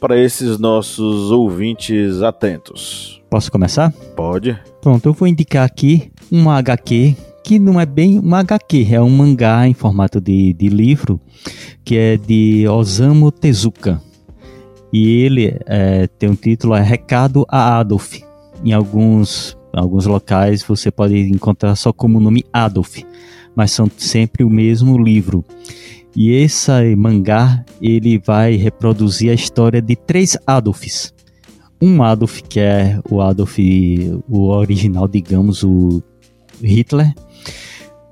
para 0.00 0.18
esses 0.18 0.58
nossos 0.58 1.30
ouvintes 1.30 2.22
atentos? 2.22 3.20
Posso 3.28 3.50
começar? 3.50 3.92
Pode. 4.14 4.58
Pronto, 4.80 5.08
eu 5.08 5.12
vou 5.12 5.26
indicar 5.26 5.64
aqui 5.64 6.12
uma 6.30 6.56
HQ 6.58 7.16
que 7.42 7.60
não 7.60 7.80
é 7.80 7.86
bem 7.86 8.18
uma 8.18 8.40
HQ, 8.40 8.88
é 8.90 9.00
um 9.00 9.08
mangá 9.08 9.68
em 9.68 9.74
formato 9.74 10.20
de, 10.20 10.52
de 10.52 10.68
livro, 10.68 11.20
que 11.84 11.96
é 11.96 12.16
de 12.16 12.66
Osamu 12.68 13.30
Tezuka. 13.30 14.02
E 14.92 15.22
ele 15.22 15.58
é, 15.66 16.06
tem 16.06 16.28
um 16.28 16.34
título, 16.34 16.74
é 16.74 16.82
Recado 16.82 17.44
a 17.48 17.78
Adolf. 17.78 18.20
Em 18.64 18.72
alguns, 18.72 19.56
alguns 19.72 20.06
locais 20.06 20.62
você 20.62 20.90
pode 20.90 21.18
encontrar 21.18 21.76
só 21.76 21.92
como 21.92 22.20
nome 22.20 22.44
Adolf, 22.52 22.98
mas 23.54 23.72
são 23.72 23.90
sempre 23.96 24.44
o 24.44 24.50
mesmo 24.50 24.98
livro. 24.98 25.44
E 26.14 26.30
esse 26.30 26.96
mangá 26.96 27.64
ele 27.80 28.18
vai 28.18 28.54
reproduzir 28.54 29.30
a 29.30 29.34
história 29.34 29.82
de 29.82 29.94
três 29.94 30.36
Adolfs. 30.46 31.12
Um 31.80 32.02
Adolf 32.02 32.40
que 32.48 32.58
é 32.58 32.98
o 33.10 33.20
Adolf, 33.20 33.58
o 34.28 34.48
original, 34.48 35.06
digamos, 35.06 35.62
o 35.62 36.02
Hitler, 36.62 37.12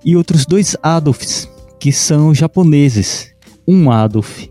e 0.04 0.16
outros 0.16 0.44
dois 0.44 0.76
Adolfs 0.82 1.48
que 1.80 1.90
são 1.90 2.34
japoneses. 2.34 3.34
Um 3.66 3.90
Adolf 3.90 4.46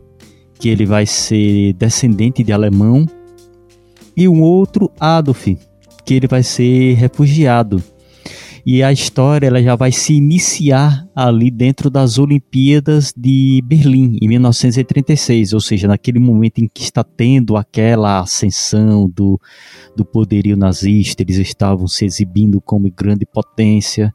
que 0.64 0.70
ele 0.70 0.86
vai 0.86 1.05
ser 1.05 1.74
descendente 1.74 2.41
de 2.41 2.53
alemão, 2.53 3.05
e 4.16 4.30
um 4.30 4.41
outro 4.41 4.89
Adolf, 4.97 5.45
que 6.05 6.14
ele 6.14 6.26
vai 6.26 6.41
ser 6.41 6.93
refugiado. 6.93 7.84
E 8.66 8.82
a 8.82 8.89
história 8.89 9.47
ela 9.47 9.61
já 9.61 9.76
vai 9.76 9.91
se 9.91 10.14
iniciar 10.14 11.05
ali 11.14 11.51
dentro 11.51 11.89
das 11.89 12.18
Olimpíadas 12.18 13.14
de 13.14 13.61
Berlim, 13.66 14.18
em 14.22 14.28
1936, 14.30 15.51
ou 15.51 15.59
seja, 15.59 15.86
naquele 15.86 16.18
momento 16.18 16.59
em 16.59 16.70
que 16.74 16.84
está 16.84 17.03
tendo 17.03 17.57
aquela 17.57 18.22
ascensão 18.22 19.11
do, 19.14 19.38
do 19.97 20.05
poderio 20.05 20.55
nazista, 20.55 21.24
eles 21.24 21.39
estavam 21.39 21.89
se 21.89 22.05
exibindo 22.05 22.61
como 22.61 22.89
grande 22.89 23.26
potência. 23.26 24.14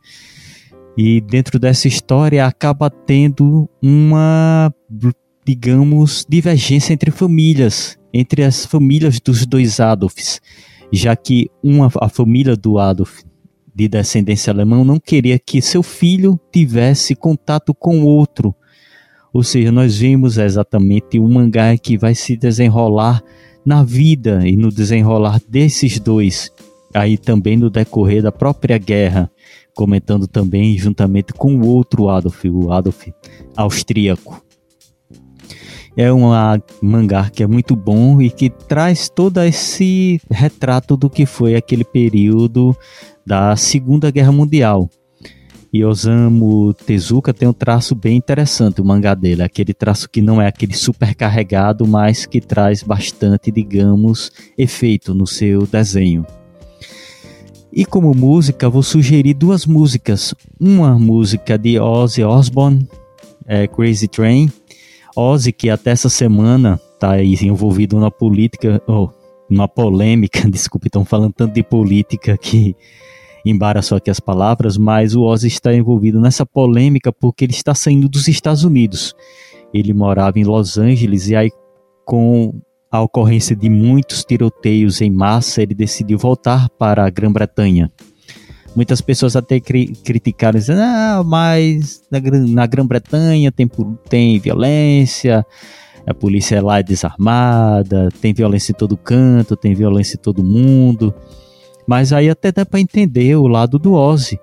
E 0.96 1.20
dentro 1.20 1.59
dessa 1.59 1.86
história 1.86 2.46
acaba 2.46 2.88
tendo 2.88 3.68
uma 3.82 4.72
digamos, 5.49 6.26
divergência 6.28 6.92
entre 6.92 7.11
famílias, 7.11 7.99
entre 8.12 8.44
as 8.44 8.66
famílias 8.66 9.18
dos 9.18 9.46
dois 9.46 9.80
Adolfs, 9.80 10.42
já 10.92 11.16
que 11.16 11.51
uma, 11.64 11.90
a 12.03 12.09
família 12.11 12.55
do 12.55 12.78
Adolf 12.78 13.22
de 13.74 13.88
descendência 13.88 14.53
alemã 14.53 14.84
não 14.84 15.01
queria 15.01 15.38
que 15.38 15.62
seu 15.62 15.82
filho 15.82 16.38
tivesse 16.53 17.14
contato 17.14 17.72
com 17.72 18.03
outro. 18.03 18.55
Ou 19.32 19.42
seja, 19.42 19.72
nós 19.72 19.96
vimos 19.96 20.36
exatamente 20.36 21.18
um 21.18 21.32
mangá 21.32 21.74
que 21.78 21.96
vai 21.96 22.14
se 22.14 22.36
desenrolar 22.36 23.22
na 23.64 23.82
vida 23.82 24.46
e 24.46 24.55
no 24.55 24.70
desenrolar 24.70 25.40
desses 25.49 25.99
dois, 25.99 26.53
aí 26.92 27.16
também 27.16 27.57
no 27.57 27.70
decorrer 27.70 28.22
da 28.22 28.30
própria 28.30 28.76
guerra, 28.76 29.30
comentando 29.74 30.26
também 30.26 30.76
juntamente 30.76 31.32
com 31.32 31.57
o 31.57 31.66
outro 31.66 32.11
Adolf, 32.11 32.44
o 32.44 32.70
Adolf 32.70 33.09
austríaco 33.57 34.46
é 35.97 36.12
um 36.12 36.30
mangá 36.80 37.28
que 37.30 37.43
é 37.43 37.47
muito 37.47 37.74
bom 37.74 38.20
e 38.22 38.30
que 38.30 38.51
traz 38.51 39.09
todo 39.09 39.41
esse 39.43 40.20
retrato 40.30 40.97
do 40.97 41.11
que 41.11 41.26
foi 41.26 41.55
aquele 41.55 41.84
período 41.84 42.76
da 43.26 43.57
Segunda 43.57 44.11
Guerra 44.11 44.32
Mundial. 44.32 44.89
E 45.70 45.84
Osamu 45.84 46.72
Tezuka 46.72 47.34
tem 47.34 47.47
um 47.47 47.53
traço 47.53 47.95
bem 47.95 48.16
interessante, 48.16 48.80
o 48.80 48.84
mangá 48.84 49.14
dele. 49.14 49.43
Aquele 49.43 49.74
traço 49.74 50.09
que 50.09 50.22
não 50.22 50.41
é 50.41 50.47
aquele 50.47 50.74
super 50.74 51.14
carregado, 51.14 51.86
mas 51.86 52.24
que 52.24 52.41
traz 52.41 52.82
bastante, 52.82 53.51
digamos, 53.51 54.32
efeito 54.57 55.12
no 55.12 55.26
seu 55.26 55.66
desenho. 55.66 56.24
E 57.70 57.84
como 57.84 58.14
música, 58.14 58.68
vou 58.70 58.82
sugerir 58.82 59.34
duas 59.34 59.66
músicas. 59.66 60.34
Uma 60.59 60.99
música 60.99 61.59
de 61.59 61.78
Ozzy 61.78 62.24
Osbourne, 62.24 62.89
é 63.47 63.66
Crazy 63.66 64.09
Train, 64.09 64.51
Ozzy, 65.18 65.52
que 65.52 65.68
até 65.68 65.90
essa 65.90 66.08
semana 66.08 66.80
está 66.94 67.20
envolvido 67.20 67.98
na 67.98 68.08
política, 68.08 68.80
oh, 68.86 69.08
uma 69.50 69.66
polêmica, 69.66 70.46
desculpe, 70.48 70.86
estão 70.86 71.04
falando 71.04 71.32
tanto 71.32 71.54
de 71.54 71.62
política 71.64 72.38
que 72.38 72.76
embaraçou 73.44 73.98
aqui 73.98 74.10
as 74.10 74.20
palavras, 74.20 74.76
mas 74.76 75.16
o 75.16 75.22
Ozzy 75.22 75.48
está 75.48 75.74
envolvido 75.74 76.20
nessa 76.20 76.46
polêmica 76.46 77.12
porque 77.12 77.44
ele 77.44 77.52
está 77.52 77.74
saindo 77.74 78.08
dos 78.08 78.28
Estados 78.28 78.62
Unidos. 78.62 79.12
Ele 79.74 79.92
morava 79.92 80.38
em 80.38 80.44
Los 80.44 80.78
Angeles 80.78 81.28
e 81.28 81.34
aí 81.34 81.50
com 82.04 82.60
a 82.90 83.02
ocorrência 83.02 83.56
de 83.56 83.68
muitos 83.68 84.24
tiroteios 84.24 85.00
em 85.00 85.10
massa, 85.10 85.62
ele 85.62 85.74
decidiu 85.74 86.16
voltar 86.16 86.68
para 86.70 87.04
a 87.04 87.10
Grã-Bretanha. 87.10 87.90
Muitas 88.78 89.00
pessoas 89.00 89.34
até 89.34 89.58
cri 89.58 89.88
criticaram, 90.04 90.56
dizendo, 90.56 90.82
ah, 90.82 91.20
mas 91.26 92.00
na, 92.08 92.20
na 92.20 92.64
Grã-Bretanha 92.64 93.50
tem, 93.50 93.68
tem 94.08 94.38
violência, 94.38 95.44
a 96.06 96.14
polícia 96.14 96.62
lá 96.62 96.78
é 96.78 96.82
desarmada, 96.84 98.08
tem 98.20 98.32
violência 98.32 98.70
em 98.70 98.76
todo 98.76 98.96
canto, 98.96 99.56
tem 99.56 99.74
violência 99.74 100.14
em 100.14 100.20
todo 100.20 100.44
mundo. 100.44 101.12
Mas 101.88 102.12
aí 102.12 102.30
até 102.30 102.52
dá 102.52 102.64
para 102.64 102.78
entender 102.78 103.34
o 103.34 103.48
lado 103.48 103.80
do 103.80 103.94
Ozzy, 103.94 104.38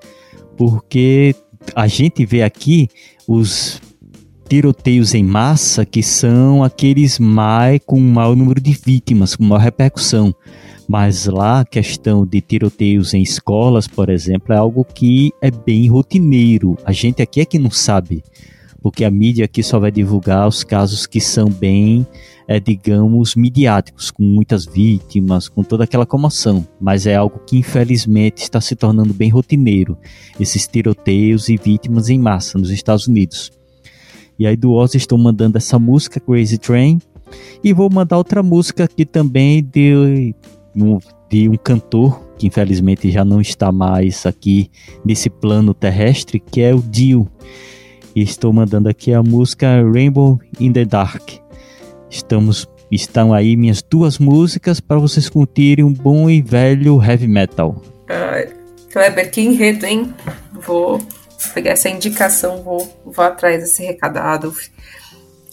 porque 0.58 1.34
a 1.74 1.88
gente 1.88 2.26
vê 2.26 2.44
aqui 2.44 2.90
os 3.26 3.82
tiroteios 4.50 5.14
em 5.14 5.24
massa 5.24 5.86
que 5.86 6.04
são 6.04 6.62
aqueles 6.62 7.20
mais 7.20 7.80
com 7.86 8.02
maior 8.02 8.36
número 8.36 8.60
de 8.60 8.74
vítimas, 8.74 9.34
com 9.34 9.46
maior 9.46 9.62
repercussão. 9.62 10.36
Mas 10.88 11.26
lá 11.26 11.62
a 11.62 11.66
questão 11.66 12.26
de 12.26 12.42
tiroteios 12.42 13.14
em 13.14 13.22
escolas, 13.22 13.88
por 13.88 14.10
exemplo, 14.10 14.54
é 14.54 14.58
algo 14.58 14.86
que 14.86 15.32
é 15.42 15.50
bem 15.50 15.90
rotineiro. 15.90 16.78
A 16.86 16.92
gente 16.92 17.22
aqui 17.22 17.42
é 17.42 17.46
que 17.46 17.58
não 17.58 17.72
sabe, 17.72 18.24
porque 18.82 19.04
a 19.04 19.10
mídia 19.10 19.46
aqui 19.46 19.64
só 19.64 19.80
vai 19.80 19.92
divulgar 19.92 20.48
os 20.48 20.64
casos 20.64 21.08
que 21.08 21.20
são 21.20 21.50
bem, 21.50 22.06
é, 22.48 22.60
digamos, 22.60 23.34
midiáticos, 23.36 24.12
com 24.12 24.22
muitas 24.22 24.66
vítimas, 24.66 25.50
com 25.50 25.64
toda 25.64 25.86
aquela 25.86 26.06
comoção. 26.06 26.66
Mas 26.80 27.08
é 27.08 27.16
algo 27.16 27.40
que 27.48 27.58
infelizmente 27.58 28.44
está 28.44 28.62
se 28.62 28.76
tornando 28.76 29.12
bem 29.14 29.32
rotineiro, 29.32 29.98
esses 30.40 30.68
tiroteios 30.68 31.50
e 31.50 31.58
vítimas 31.58 32.10
em 32.10 32.20
massa 32.20 32.60
nos 32.60 32.70
Estados 32.70 33.08
Unidos. 33.08 33.52
E 34.38 34.46
aí 34.46 34.56
do 34.56 34.72
Ozzy 34.74 34.98
estou 34.98 35.18
mandando 35.18 35.58
essa 35.58 35.80
música, 35.80 36.20
Crazy 36.20 36.60
Train, 36.60 37.00
e 37.64 37.74
vou 37.74 37.90
mandar 37.90 38.18
outra 38.18 38.44
música 38.44 38.84
aqui 38.84 39.06
também 39.06 39.64
de 39.64 40.36
de 41.30 41.50
um 41.50 41.56
cantor 41.56 42.26
que 42.38 42.48
infelizmente 42.48 43.10
já 43.10 43.24
não 43.24 43.40
está 43.40 43.72
mais 43.72 44.26
aqui 44.26 44.70
nesse 45.04 45.30
plano 45.30 45.74
terrestre, 45.74 46.40
que 46.40 46.62
é 46.62 46.74
o 46.74 46.82
Dio. 46.82 47.28
E 48.16 48.22
estou 48.22 48.52
mandando 48.54 48.90
aqui 48.90 49.14
a 49.14 49.24
música 49.24 49.68
Rainbow 49.82 50.40
in 50.60 50.72
the 50.72 50.86
Dark. 50.86 51.32
Estamos 52.10 52.68
estão 52.92 53.34
aí 53.34 53.58
minhas 53.58 53.82
duas 53.82 54.20
músicas 54.20 54.80
para 54.80 54.98
vocês 54.98 55.28
curtirem 55.28 55.84
um 55.84 55.92
bom 55.92 56.30
e 56.30 56.42
velho 56.42 57.02
heavy 57.04 57.28
metal. 57.28 57.82
Uh, 58.04 58.54
Kleber, 58.92 59.32
que 59.32 59.42
enredo, 59.42 59.86
hein? 59.86 60.14
Vou 60.66 61.02
pegar 61.54 61.72
essa 61.72 61.90
indicação, 61.90 62.64
vou, 62.64 62.88
vou 63.06 63.26
atrás 63.26 63.62
desse 63.62 63.84
recado, 63.84 64.54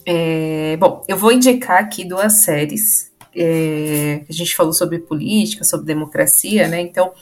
É, 0.06 0.76
bom, 0.78 1.02
eu 1.08 1.16
vou 1.16 1.32
indicar 1.32 1.80
aqui 1.80 2.04
duas 2.04 2.44
séries 2.44 3.11
é, 3.34 4.24
a 4.28 4.32
gente 4.32 4.54
falou 4.54 4.72
sobre 4.72 4.98
política, 4.98 5.64
sobre 5.64 5.86
democracia, 5.86 6.68
né? 6.68 6.80
Então, 6.80 7.12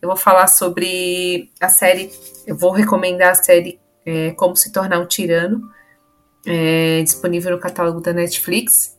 eu 0.00 0.08
vou 0.08 0.16
falar 0.16 0.46
sobre 0.46 1.50
a 1.60 1.68
série, 1.68 2.10
eu 2.46 2.56
vou 2.56 2.70
recomendar 2.70 3.30
a 3.30 3.34
série 3.34 3.78
é, 4.04 4.30
Como 4.32 4.56
Se 4.56 4.72
Tornar 4.72 4.98
um 4.98 5.06
Tirano, 5.06 5.62
é, 6.46 7.02
disponível 7.02 7.52
no 7.52 7.58
catálogo 7.58 8.00
da 8.00 8.12
Netflix, 8.12 8.98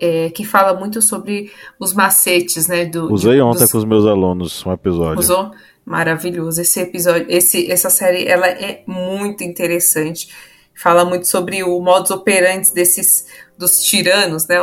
é, 0.00 0.30
que 0.30 0.44
fala 0.44 0.78
muito 0.78 1.02
sobre 1.02 1.50
os 1.80 1.92
macetes, 1.92 2.68
né? 2.68 2.84
Do, 2.84 3.12
Usei 3.12 3.40
ontem 3.40 3.60
dos... 3.60 3.72
com 3.72 3.78
os 3.78 3.84
meus 3.84 4.06
alunos 4.06 4.64
um 4.64 4.72
episódio. 4.72 5.18
Usou? 5.18 5.50
Maravilhoso. 5.84 6.60
Esse 6.60 6.80
episódio, 6.80 7.26
esse, 7.28 7.70
essa 7.70 7.90
série, 7.90 8.26
ela 8.26 8.48
é 8.48 8.82
muito 8.86 9.44
interessante. 9.44 10.28
Fala 10.74 11.04
muito 11.04 11.26
sobre 11.26 11.62
o 11.62 11.80
modus 11.80 12.10
operandi 12.10 12.72
desses 12.74 13.26
dos 13.56 13.82
tiranos, 13.82 14.46
né? 14.46 14.56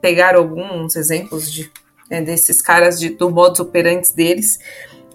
Pegar 0.00 0.34
alguns 0.34 0.96
exemplos 0.96 1.50
de, 1.50 1.70
né, 2.10 2.20
desses 2.20 2.60
caras 2.60 2.98
de, 2.98 3.10
do 3.10 3.30
modus 3.30 3.60
operandi 3.60 4.14
deles. 4.14 4.58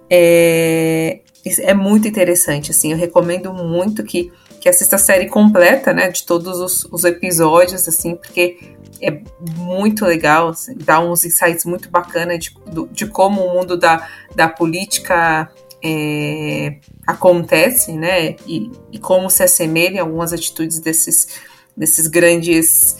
É, 0.09 1.19
é 1.59 1.73
muito 1.73 2.07
interessante, 2.07 2.71
assim, 2.71 2.91
eu 2.91 2.97
recomendo 2.97 3.53
muito 3.53 4.03
que, 4.03 4.31
que 4.59 4.69
assista 4.69 4.95
a 4.95 4.99
série 4.99 5.27
completa, 5.27 5.93
né, 5.93 6.09
de 6.09 6.25
todos 6.25 6.59
os, 6.59 6.85
os 6.91 7.03
episódios, 7.03 7.87
assim, 7.87 8.15
porque 8.15 8.75
é 9.01 9.21
muito 9.57 10.05
legal, 10.05 10.49
assim, 10.49 10.75
dá 10.75 10.99
uns 10.99 11.23
insights 11.25 11.65
muito 11.65 11.89
bacanas 11.89 12.39
de, 12.39 12.55
de 12.91 13.05
como 13.05 13.41
o 13.41 13.53
mundo 13.53 13.77
da, 13.77 14.07
da 14.35 14.47
política 14.47 15.51
é, 15.83 16.77
acontece, 17.05 17.93
né, 17.93 18.35
e, 18.47 18.71
e 18.91 18.97
como 18.97 19.29
se 19.29 19.43
assemelha 19.43 20.01
algumas 20.01 20.33
atitudes 20.33 20.79
desses, 20.79 21.27
desses 21.75 22.07
grandes 22.07 22.97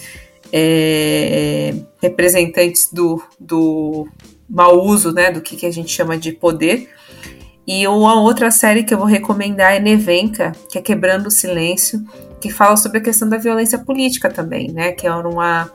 é, 0.58 1.76
representantes 2.02 2.90
do, 2.90 3.22
do 3.38 4.08
mau 4.50 4.82
uso, 4.82 5.12
né, 5.12 5.30
do 5.30 5.42
que, 5.42 5.58
que 5.58 5.66
a 5.66 5.72
gente 5.72 5.92
chama 5.92 6.18
de 6.18 6.32
poder. 6.32 6.90
E 7.68 7.86
uma 7.90 8.22
outra 8.22 8.50
série 8.50 8.86
que 8.86 8.94
eu 8.94 8.98
vou 8.98 9.08
recomendar 9.08 9.74
é 9.74 9.80
Nevenka, 9.82 10.54
que 10.70 10.78
é 10.78 10.82
Quebrando 10.82 11.28
o 11.28 11.32
Silêncio, 11.32 12.00
que 12.40 12.50
fala 12.50 12.78
sobre 12.78 13.00
a 13.00 13.02
questão 13.02 13.28
da 13.28 13.38
violência 13.38 13.78
política 13.78 14.30
também, 14.30 14.72
né, 14.72 14.94
que 14.94 15.06
é 15.06 15.14
uma, 15.14 15.70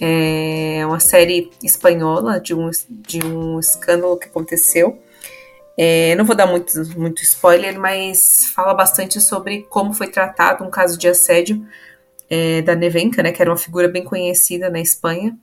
é, 0.00 0.86
uma 0.86 1.00
série 1.00 1.50
espanhola 1.62 2.40
de 2.40 2.54
um, 2.54 2.70
de 2.88 3.22
um 3.22 3.60
escândalo 3.60 4.16
que 4.16 4.28
aconteceu. 4.28 4.98
É, 5.76 6.14
não 6.14 6.24
vou 6.24 6.34
dar 6.34 6.46
muito, 6.46 6.72
muito 6.98 7.22
spoiler, 7.22 7.78
mas 7.78 8.46
fala 8.54 8.72
bastante 8.72 9.20
sobre 9.20 9.66
como 9.68 9.92
foi 9.92 10.06
tratado 10.06 10.64
um 10.64 10.70
caso 10.70 10.96
de 10.96 11.08
assédio 11.08 11.62
é, 12.34 12.62
da 12.62 12.74
Nevenka, 12.74 13.22
né, 13.22 13.30
que 13.30 13.40
era 13.40 13.50
uma 13.50 13.56
figura 13.56 13.86
bem 13.86 14.02
conhecida 14.02 14.68
na 14.68 14.80
Espanha, 14.80 15.36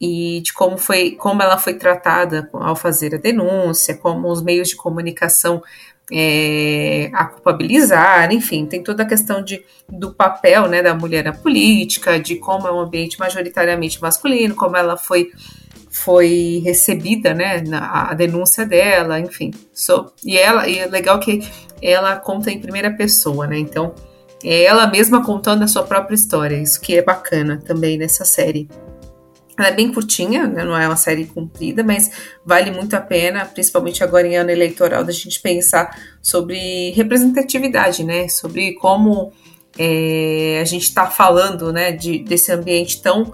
e 0.00 0.40
de 0.40 0.52
como 0.52 0.78
foi, 0.78 1.12
como 1.12 1.42
ela 1.42 1.58
foi 1.58 1.74
tratada 1.74 2.48
ao 2.52 2.74
fazer 2.74 3.14
a 3.14 3.18
denúncia, 3.18 3.94
como 3.94 4.28
os 4.30 4.42
meios 4.42 4.68
de 4.68 4.76
comunicação 4.76 5.62
é, 6.10 7.10
a 7.12 7.26
culpabilizar, 7.26 8.32
enfim, 8.32 8.66
tem 8.66 8.82
toda 8.82 9.02
a 9.02 9.06
questão 9.06 9.44
de, 9.44 9.62
do 9.88 10.12
papel 10.12 10.66
né, 10.68 10.82
da 10.82 10.94
mulher 10.94 11.22
na 11.22 11.32
política, 11.32 12.18
de 12.18 12.36
como 12.36 12.66
é 12.66 12.72
um 12.72 12.80
ambiente 12.80 13.18
majoritariamente 13.18 14.00
masculino, 14.00 14.54
como 14.54 14.76
ela 14.76 14.96
foi 14.96 15.30
foi 15.94 16.62
recebida, 16.64 17.34
né, 17.34 17.60
na, 17.60 18.10
a 18.10 18.14
denúncia 18.14 18.64
dela, 18.64 19.20
enfim. 19.20 19.50
So, 19.74 20.10
e 20.24 20.38
ela, 20.38 20.66
e 20.66 20.78
é 20.78 20.86
legal 20.86 21.20
que 21.20 21.46
ela 21.82 22.16
conta 22.16 22.50
em 22.50 22.58
primeira 22.58 22.90
pessoa, 22.90 23.46
né? 23.46 23.58
Então, 23.58 23.94
é 24.44 24.64
ela 24.64 24.86
mesma 24.86 25.24
contando 25.24 25.62
a 25.62 25.68
sua 25.68 25.82
própria 25.82 26.14
história, 26.14 26.56
isso 26.56 26.80
que 26.80 26.96
é 26.96 27.02
bacana 27.02 27.62
também 27.64 27.96
nessa 27.96 28.24
série. 28.24 28.68
Ela 29.56 29.68
é 29.68 29.72
bem 29.72 29.92
curtinha, 29.92 30.46
né? 30.46 30.64
não 30.64 30.76
é 30.76 30.86
uma 30.86 30.96
série 30.96 31.26
comprida, 31.26 31.84
mas 31.84 32.10
vale 32.44 32.70
muito 32.70 32.94
a 32.94 33.00
pena, 33.00 33.44
principalmente 33.44 34.02
agora 34.02 34.26
em 34.26 34.36
ano 34.36 34.50
eleitoral, 34.50 35.04
da 35.04 35.12
gente 35.12 35.40
pensar 35.40 35.96
sobre 36.22 36.90
representatividade, 36.92 38.02
né? 38.02 38.28
Sobre 38.28 38.72
como 38.74 39.30
é, 39.78 40.58
a 40.60 40.64
gente 40.64 40.84
está 40.84 41.06
falando 41.06 41.72
né, 41.72 41.92
de, 41.92 42.18
desse 42.20 42.50
ambiente 42.50 43.02
tão 43.02 43.32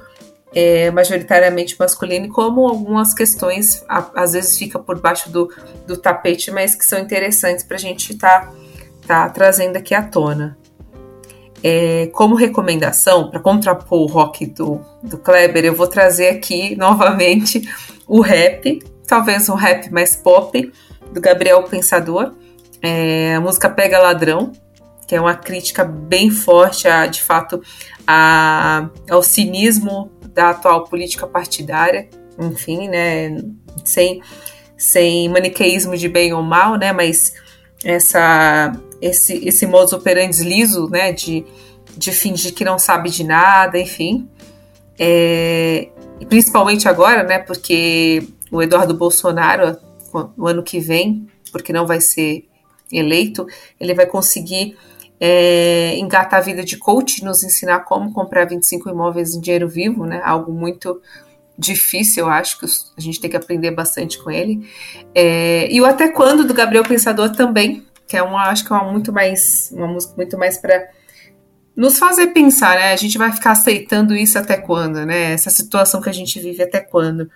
é, 0.55 0.91
majoritariamente 0.91 1.77
masculino 1.79 2.27
e 2.27 2.31
como 2.31 2.67
algumas 2.67 3.13
questões 3.13 3.85
a, 3.89 4.11
às 4.15 4.33
vezes 4.33 4.59
fica 4.59 4.79
por 4.79 5.01
baixo 5.01 5.31
do, 5.31 5.53
do 5.87 5.97
tapete, 5.97 6.51
mas 6.51 6.75
que 6.75 6.85
são 6.85 6.99
interessantes 6.99 7.65
para 7.65 7.77
a 7.77 7.81
gente 7.81 8.13
estar 8.13 8.47
tá, 9.07 9.27
tá 9.27 9.29
trazendo 9.31 9.77
aqui 9.77 9.95
à 9.95 10.03
tona. 10.03 10.59
É, 11.63 12.07
como 12.13 12.35
recomendação, 12.35 13.31
para 13.31 13.41
contrapor 13.41 14.01
o 14.01 14.07
rock 14.07 14.47
do, 14.47 14.81
do 15.03 15.19
Kleber, 15.19 15.65
eu 15.65 15.75
vou 15.75 15.87
trazer 15.87 16.29
aqui 16.29 16.75
novamente 16.79 17.69
o 18.07 18.21
rap, 18.21 18.81
talvez 19.07 19.49
um 19.49 19.55
rap 19.55 19.91
mais 19.91 20.15
pop, 20.15 20.73
do 21.13 21.21
Gabriel 21.21 21.63
Pensador. 21.65 22.35
É, 22.83 23.35
a 23.35 23.41
música 23.41 23.69
Pega 23.69 23.99
Ladrão, 23.99 24.53
que 25.07 25.17
é 25.17 25.21
uma 25.21 25.35
crítica 25.35 25.85
bem 25.85 26.31
forte, 26.31 26.87
a, 26.87 27.07
de 27.07 27.23
fato, 27.23 27.61
a, 28.07 28.89
ao 29.11 29.23
cinismo 29.23 30.13
da 30.33 30.51
atual 30.51 30.85
política 30.85 31.27
partidária, 31.27 32.09
enfim, 32.39 32.89
né, 32.89 33.37
sem, 33.85 34.23
sem 34.77 35.29
maniqueísmo 35.29 35.97
de 35.97 36.09
bem 36.09 36.33
ou 36.33 36.43
mal, 36.43 36.77
né, 36.77 36.93
mas 36.93 37.33
essa 37.85 38.73
esse, 39.01 39.47
esse 39.47 39.67
modus 39.67 39.93
operandi 39.93 40.43
liso, 40.43 40.89
né, 40.89 41.13
de, 41.13 41.45
de 41.97 42.13
fingir 42.13 42.53
que 42.55 42.65
não 42.65 42.79
sabe 42.79 43.11
de 43.11 43.25
nada, 43.25 43.79
enfim. 43.79 44.29
É, 44.99 45.89
principalmente 46.29 46.89
agora, 46.89 47.23
né, 47.23 47.39
porque 47.39 48.27
o 48.51 48.63
Eduardo 48.63 48.95
Bolsonaro, 48.95 49.77
no 50.37 50.47
ano 50.47 50.63
que 50.63 50.81
vem, 50.81 51.29
porque 51.53 51.73
não 51.73 51.87
vai 51.87 52.01
ser 52.01 52.45
eleito, 52.93 53.47
ele 53.79 53.95
vai 53.95 54.07
conseguir 54.07 54.77
é, 55.21 55.97
engatar 55.99 56.41
a 56.41 56.43
vida 56.43 56.65
de 56.65 56.77
coach, 56.77 57.25
nos 57.25 57.43
ensinar 57.43 57.81
como 57.81 58.13
comprar 58.13 58.47
25 58.47 58.89
imóveis 58.89 59.35
em 59.35 59.41
dinheiro 59.41 59.69
vivo, 59.69 60.05
né, 60.05 60.21
algo 60.25 60.53
muito 60.53 61.01
difícil, 61.59 62.25
eu 62.25 62.31
acho 62.31 62.59
que 62.61 62.67
a 62.67 63.01
gente 63.01 63.21
tem 63.21 63.29
que 63.29 63.37
aprender 63.37 63.73
bastante 63.73 64.23
com 64.23 64.31
ele. 64.31 64.67
É, 65.15 65.71
e 65.71 65.81
o 65.81 65.85
Até 65.85 66.09
Quando, 66.09 66.47
do 66.47 66.55
Gabriel 66.55 66.85
Pensador, 66.85 67.31
também, 67.31 67.85
que 68.07 68.17
é 68.17 68.23
uma, 68.23 68.45
acho 68.45 68.65
que 68.65 68.73
é 68.73 68.77
uma 68.77 68.93
muito 68.93 69.13
mais, 69.13 69.71
uma 69.73 69.89
música 69.89 70.15
muito 70.17 70.39
mais 70.39 70.57
para 70.59 70.89
nos 71.77 71.99
fazer 71.99 72.29
pensar, 72.29 72.77
né? 72.77 72.93
A 72.93 72.97
gente 72.97 73.19
vai 73.19 73.33
ficar 73.33 73.53
aceitando 73.53 74.15
isso 74.15 74.39
até 74.39 74.57
quando, 74.57 75.05
né? 75.05 75.33
Essa 75.33 75.51
situação 75.51 76.01
que 76.01 76.09
a 76.09 76.15
gente 76.15 76.39
vive 76.41 76.63
até 76.63 76.81
quando. 76.81 77.31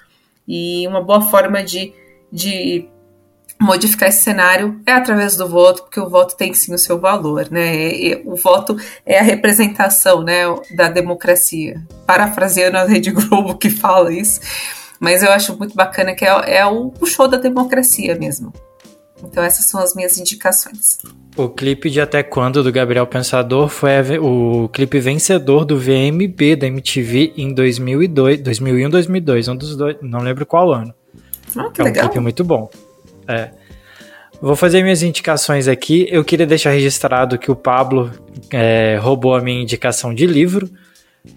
E 0.46 0.86
uma 0.86 1.02
boa 1.02 1.22
forma 1.22 1.62
de, 1.62 1.92
de 2.30 2.88
modificar 3.62 4.08
esse 4.08 4.22
cenário 4.22 4.80
é 4.84 4.92
através 4.92 5.36
do 5.36 5.48
voto, 5.48 5.82
porque 5.84 6.00
o 6.00 6.08
voto 6.08 6.36
tem 6.36 6.52
sim 6.52 6.74
o 6.74 6.78
seu 6.78 6.98
valor, 6.98 7.48
né? 7.50 7.94
E 7.94 8.22
o 8.24 8.36
voto 8.36 8.76
é 9.06 9.18
a 9.18 9.22
representação, 9.22 10.22
né, 10.22 10.42
da 10.76 10.88
democracia. 10.88 11.80
Parafraseando 12.06 12.78
a 12.78 12.84
Rede 12.84 13.10
Globo 13.12 13.56
que 13.56 13.70
fala 13.70 14.12
isso, 14.12 14.40
mas 14.98 15.22
eu 15.22 15.30
acho 15.30 15.56
muito 15.56 15.74
bacana 15.74 16.14
que 16.14 16.24
é, 16.24 16.56
é 16.58 16.66
o, 16.66 16.92
o 17.00 17.06
show 17.06 17.28
da 17.28 17.36
democracia 17.36 18.16
mesmo. 18.16 18.52
Então 19.24 19.42
essas 19.42 19.66
são 19.66 19.80
as 19.80 19.94
minhas 19.94 20.18
indicações. 20.18 20.98
O 21.36 21.48
clipe 21.48 21.88
de 21.88 22.00
Até 22.00 22.22
Quando 22.24 22.62
do 22.62 22.72
Gabriel 22.72 23.06
Pensador 23.06 23.68
foi 23.68 24.18
o 24.18 24.68
clipe 24.68 24.98
vencedor 24.98 25.64
do 25.64 25.78
VMB 25.78 26.56
da 26.56 26.66
MTV 26.66 27.34
em 27.36 27.54
2002, 27.54 28.40
2001, 28.42 28.90
2002, 28.90 29.48
um 29.48 29.56
dos 29.56 29.76
dois, 29.76 29.96
não 30.02 30.20
lembro 30.20 30.44
qual 30.44 30.72
ano. 30.72 30.92
Ah, 31.56 31.70
que 31.70 31.80
é 31.80 31.84
um 31.84 31.86
legal. 31.86 32.08
clipe 32.08 32.20
muito 32.20 32.42
bom. 32.42 32.68
É. 33.32 33.50
Vou 34.40 34.56
fazer 34.56 34.82
minhas 34.82 35.02
indicações 35.02 35.68
aqui. 35.68 36.06
Eu 36.10 36.24
queria 36.24 36.46
deixar 36.46 36.70
registrado 36.70 37.38
que 37.38 37.50
o 37.50 37.54
Pablo 37.56 38.10
é, 38.52 38.98
roubou 39.00 39.34
a 39.36 39.40
minha 39.40 39.62
indicação 39.62 40.12
de 40.12 40.26
livro, 40.26 40.68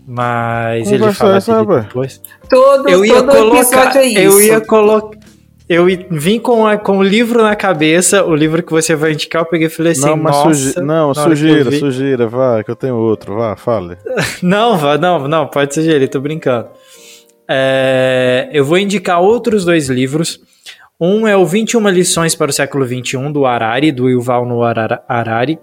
mas 0.07 0.91
ele 0.91 1.11
fala 1.13 1.37
essa, 1.37 1.53
rapaz? 1.59 1.85
depois. 1.85 2.21
Todo, 2.49 2.89
Eu 2.89 3.05
ia 3.05 3.21
todo 3.21 3.31
colocar, 3.31 3.95
é 3.97 4.05
isso. 4.05 4.19
eu 4.19 4.41
ia 4.41 4.59
colocar, 4.61 5.17
eu 5.69 5.85
vim 6.09 6.39
com, 6.39 6.65
a- 6.65 6.77
com 6.77 6.97
o 6.97 7.03
livro 7.03 7.43
na 7.43 7.55
cabeça, 7.55 8.23
o 8.25 8.33
livro 8.35 8.63
que 8.63 8.71
você 8.71 8.95
vai 8.95 9.13
indicar, 9.13 9.43
eu 9.43 9.45
peguei 9.45 9.67
e 9.67 9.69
falei 9.69 9.91
assim, 9.91 10.01
não, 10.01 10.17
mas 10.17 10.35
nossa, 10.35 10.53
sugi... 10.55 10.81
não, 10.81 11.13
sujeira, 11.13 11.69
vi- 11.69 11.79
sujeira, 11.79 12.27
vá, 12.27 12.63
que 12.63 12.71
eu 12.71 12.75
tenho 12.75 12.95
outro, 12.95 13.35
vá, 13.35 13.55
fale. 13.55 13.97
Não, 14.41 14.77
vá- 14.77 14.97
não, 14.97 15.27
não, 15.27 15.45
pode 15.47 15.73
sugerir, 15.75 16.07
tô 16.07 16.19
brincando. 16.19 16.67
É, 17.47 18.49
eu 18.51 18.65
vou 18.65 18.77
indicar 18.79 19.21
outros 19.21 19.63
dois 19.63 19.89
livros. 19.89 20.39
Um 20.99 21.27
é 21.27 21.35
o 21.35 21.45
21 21.45 21.89
lições 21.89 22.35
para 22.35 22.49
o 22.49 22.53
século 22.53 22.87
XXI, 22.87 23.31
do 23.33 23.45
Harari, 23.45 23.91
do 23.91 24.07
Yuval 24.07 24.45
Noah 24.45 25.03
Harari. 25.09 25.59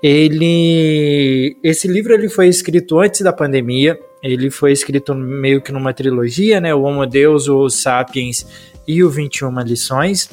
Ele, 0.00 1.56
esse 1.64 1.88
livro 1.88 2.14
ele 2.14 2.28
foi 2.28 2.46
escrito 2.46 3.00
antes 3.00 3.22
da 3.22 3.32
pandemia. 3.32 3.98
Ele 4.22 4.50
foi 4.50 4.70
escrito 4.70 5.16
meio 5.16 5.60
que 5.60 5.72
numa 5.72 5.92
trilogia, 5.92 6.60
né? 6.60 6.72
O 6.72 6.82
Homo 6.82 7.04
Deus, 7.06 7.48
o 7.48 7.68
Sapiens 7.68 8.46
e 8.86 9.02
o 9.02 9.10
21 9.10 9.60
lições. 9.62 10.30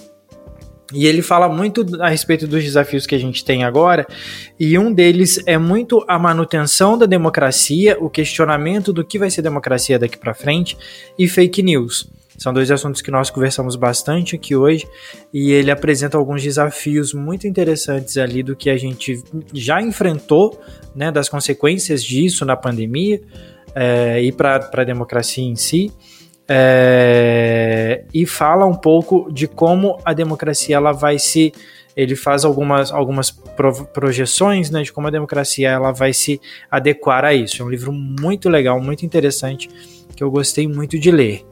E 0.94 1.08
ele 1.08 1.24
fala 1.24 1.50
muito 1.50 1.84
a 2.00 2.08
respeito 2.08 2.46
dos 2.46 2.64
desafios 2.64 3.08
que 3.08 3.16
a 3.16 3.20
gente 3.20 3.44
tem 3.44 3.64
agora, 3.64 4.06
e 4.60 4.78
um 4.78 4.94
deles 4.94 5.42
é 5.48 5.58
muito 5.58 6.06
a 6.08 6.20
manutenção 6.20 6.96
da 6.96 7.08
democracia, 7.08 7.98
o 8.00 8.08
questionamento 8.08 8.94
do 8.94 9.04
que 9.04 9.18
vai 9.18 9.32
ser 9.32 9.42
democracia 9.42 9.98
daqui 9.98 10.16
para 10.16 10.36
frente 10.36 10.78
e 11.18 11.28
fake 11.28 11.64
news. 11.64 12.08
São 12.38 12.54
dois 12.54 12.70
assuntos 12.70 13.02
que 13.02 13.10
nós 13.10 13.30
conversamos 13.30 13.76
bastante 13.76 14.36
aqui 14.36 14.56
hoje 14.56 14.88
e 15.34 15.52
ele 15.52 15.72
apresenta 15.72 16.18
alguns 16.18 16.44
desafios 16.44 17.14
muito 17.14 17.48
interessantes 17.48 18.18
ali 18.18 18.44
do 18.44 18.56
que 18.56 18.70
a 18.70 18.78
gente 18.78 19.24
já 19.54 19.82
enfrentou, 19.82 20.60
né, 20.96 21.12
das 21.12 21.30
consequências 21.30 22.04
disso 22.04 22.46
na 22.46 22.56
pandemia 22.56 23.22
é, 23.74 24.22
e 24.22 24.32
para 24.32 24.70
a 24.74 24.84
democracia 24.84 25.44
em 25.44 25.56
si. 25.56 25.92
É, 26.48 28.04
e 28.14 28.26
fala 28.26 28.66
um 28.66 28.76
pouco 28.76 29.32
de 29.32 29.48
como 29.48 29.98
a 30.06 30.14
democracia 30.14 30.76
ela 30.76 30.92
vai 30.92 31.18
se 31.18 31.52
ele 31.96 32.16
faz 32.16 32.44
algumas, 32.44 32.92
algumas 32.92 33.32
pro- 33.32 33.86
projeções 33.86 34.70
né, 34.70 34.84
de 34.84 34.92
como 34.92 35.08
a 35.08 35.10
democracia 35.10 35.70
ela 35.70 35.92
vai 35.92 36.14
se 36.14 36.40
adequar 36.70 37.24
a 37.24 37.34
isso. 37.34 37.62
É 37.62 37.66
um 37.66 37.70
livro 37.70 37.92
muito 37.92 38.50
legal, 38.50 38.80
muito 38.82 39.06
interessante, 39.06 39.70
que 40.16 40.24
eu 40.24 40.30
gostei 40.30 40.68
muito 40.68 41.00
de 41.00 41.10
ler. 41.10 41.46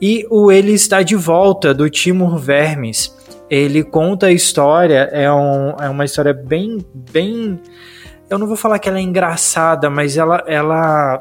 E 0.00 0.26
o 0.30 0.50
Ele 0.50 0.72
Está 0.72 1.02
de 1.02 1.14
Volta, 1.14 1.74
do 1.74 1.88
Timur 1.90 2.38
Vermes. 2.38 3.14
Ele 3.50 3.82
conta 3.82 4.26
a 4.26 4.32
história, 4.32 5.08
é, 5.12 5.30
um, 5.30 5.70
é 5.80 5.88
uma 5.88 6.04
história 6.04 6.32
bem, 6.32 6.78
bem. 7.12 7.60
Eu 8.28 8.38
não 8.38 8.46
vou 8.46 8.56
falar 8.56 8.78
que 8.78 8.88
ela 8.88 8.98
é 8.98 9.02
engraçada, 9.02 9.90
mas 9.90 10.16
ela, 10.16 10.42
ela 10.46 11.20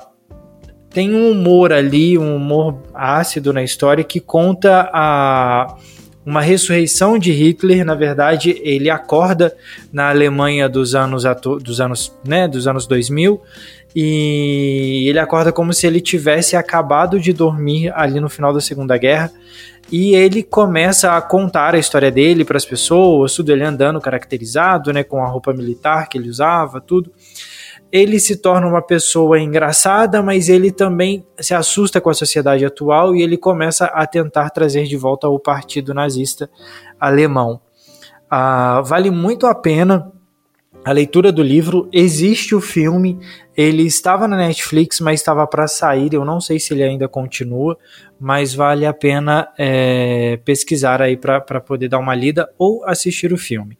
tem 0.90 1.14
um 1.14 1.32
humor 1.32 1.74
ali, 1.74 2.18
um 2.18 2.36
humor 2.36 2.82
ácido 2.94 3.52
na 3.52 3.64
história 3.64 4.04
que 4.04 4.20
conta 4.20 4.90
a 4.94 5.76
uma 6.26 6.42
ressurreição 6.42 7.18
de 7.18 7.32
Hitler, 7.32 7.84
na 7.84 7.96
verdade, 7.96 8.62
ele 8.64 8.90
acorda 8.90 9.56
na 9.92 10.10
Alemanha 10.10 10.70
dos 10.70 10.94
anos 10.94 11.24
dos 11.64 11.82
anos, 11.82 12.16
né, 12.24 12.48
dos 12.48 12.68
anos 12.68 12.86
2000 12.86 13.42
e 13.96 15.06
ele 15.10 15.20
acorda 15.20 15.52
como 15.52 15.74
se 15.74 15.88
ele 15.88 16.00
tivesse 16.00 16.56
acabado 16.56 17.20
de 17.20 17.34
dormir 17.34 17.92
ali 17.96 18.20
no 18.20 18.30
final 18.30 18.54
da 18.54 18.62
Segunda 18.62 18.98
Guerra. 18.98 19.32
E 19.92 20.14
ele 20.14 20.44
começa 20.44 21.18
a 21.18 21.22
contar 21.22 21.74
a 21.74 21.80
história 21.80 22.12
dele 22.12 22.46
para 22.46 22.58
as 22.58 22.66
pessoas, 22.66 23.34
tudo 23.34 23.52
ele 23.52 23.64
andando 23.64 24.00
caracterizado, 24.00 24.94
né, 24.94 25.04
com 25.04 25.24
a 25.24 25.28
roupa 25.28 25.52
militar 25.52 26.08
que 26.08 26.18
ele 26.18 26.30
usava, 26.30 26.80
tudo 26.80 27.12
ele 27.92 28.20
se 28.20 28.36
torna 28.38 28.68
uma 28.68 28.82
pessoa 28.82 29.40
engraçada, 29.40 30.22
mas 30.22 30.48
ele 30.48 30.72
também 30.72 31.26
se 31.40 31.54
assusta 31.54 32.00
com 32.00 32.10
a 32.10 32.14
sociedade 32.14 32.64
atual 32.64 33.16
e 33.16 33.22
ele 33.24 33.38
começa 33.38 33.86
a 33.86 34.06
tentar 34.06 34.50
trazer 34.52 34.84
de 34.84 34.96
volta 34.96 35.28
o 35.28 35.40
partido 35.40 35.94
nazista 35.94 36.50
alemão. 37.00 37.60
Ah, 38.30 38.82
vale 38.86 39.10
muito 39.10 39.48
a 39.48 39.56
pena 39.56 40.12
a 40.84 40.92
leitura 40.92 41.32
do 41.32 41.44
livro. 41.44 41.90
Existe 41.92 42.56
o 42.56 42.62
filme, 42.62 43.20
ele 43.56 43.84
estava 43.84 44.28
na 44.28 44.38
Netflix, 44.38 45.00
mas 45.00 45.20
estava 45.20 45.46
para 45.46 45.68
sair. 45.68 46.14
Eu 46.14 46.26
não 46.26 46.40
sei 46.40 46.60
se 46.60 46.74
ele 46.74 46.84
ainda 46.84 47.08
continua, 47.08 47.78
mas 48.20 48.54
vale 48.54 48.86
a 48.86 48.94
pena 48.94 49.50
é, 49.58 50.40
pesquisar 50.44 51.02
aí 51.02 51.18
para 51.18 51.62
poder 51.62 51.90
dar 51.90 52.00
uma 52.00 52.16
lida 52.16 52.50
ou 52.58 52.84
assistir 52.86 53.34
o 53.34 53.38
filme. 53.38 53.78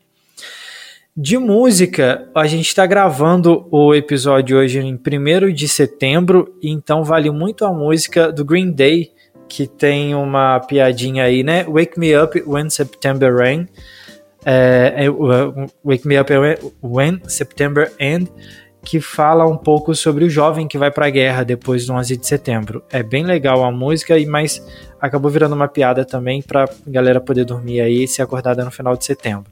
De 1.22 1.38
música, 1.38 2.30
a 2.34 2.48
gente 2.48 2.68
está 2.68 2.86
gravando 2.86 3.68
o 3.72 3.94
episódio 3.94 4.58
hoje 4.58 4.80
em 4.80 4.94
1 4.94 5.52
de 5.52 5.68
setembro, 5.68 6.56
então 6.64 7.04
vale 7.04 7.30
muito 7.30 7.66
a 7.66 7.74
música 7.74 8.32
do 8.32 8.46
Green 8.46 8.72
Day, 8.72 9.12
que 9.50 9.68
tem 9.68 10.16
uma 10.16 10.62
piadinha 10.62 11.26
aí, 11.26 11.44
né? 11.44 11.66
Wake 11.66 12.00
Me 12.00 12.16
Up 12.18 12.42
When 12.46 12.70
September 12.70 13.36
Rain. 13.36 13.68
É, 14.46 15.06
é, 15.06 15.10
uh, 15.10 15.66
Wake 15.84 16.08
Me 16.08 16.20
Up 16.20 16.32
When 16.82 17.22
September 17.28 17.92
End, 18.00 18.32
que 18.84 19.02
fala 19.02 19.46
um 19.46 19.58
pouco 19.58 19.94
sobre 19.94 20.24
o 20.24 20.30
jovem 20.30 20.68
que 20.68 20.78
vai 20.78 20.90
para 20.90 21.08
a 21.08 21.10
guerra 21.10 21.44
depois 21.44 21.86
do 21.86 21.94
11 21.94 22.18
de 22.18 22.26
setembro. 22.26 22.84
É 22.90 23.04
bem 23.04 23.26
legal 23.26 23.64
a 23.64 23.72
música, 23.72 24.18
e 24.18 24.26
mas 24.26 24.66
acabou 25.00 25.30
virando 25.30 25.56
uma 25.56 25.68
piada 25.68 26.06
também 26.06 26.42
para 26.42 26.70
galera 26.88 27.20
poder 27.20 27.46
dormir 27.46 27.82
aí 27.82 28.04
e 28.04 28.08
se 28.08 28.22
acordada 28.22 28.64
no 28.64 28.72
final 28.72 28.96
de 28.96 29.06
setembro 29.06 29.52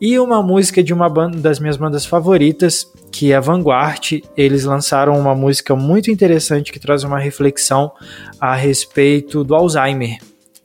e 0.00 0.18
uma 0.18 0.42
música 0.42 0.82
de 0.82 0.94
uma 0.94 1.08
banda 1.08 1.36
das 1.38 1.60
minhas 1.60 1.76
bandas 1.76 2.06
favoritas, 2.06 2.90
que 3.12 3.32
é 3.32 3.40
Vanguard. 3.40 4.22
Eles 4.34 4.64
lançaram 4.64 5.18
uma 5.18 5.34
música 5.34 5.76
muito 5.76 6.10
interessante 6.10 6.72
que 6.72 6.80
traz 6.80 7.04
uma 7.04 7.18
reflexão 7.18 7.92
a 8.40 8.54
respeito 8.54 9.44
do 9.44 9.54
Alzheimer 9.54 10.18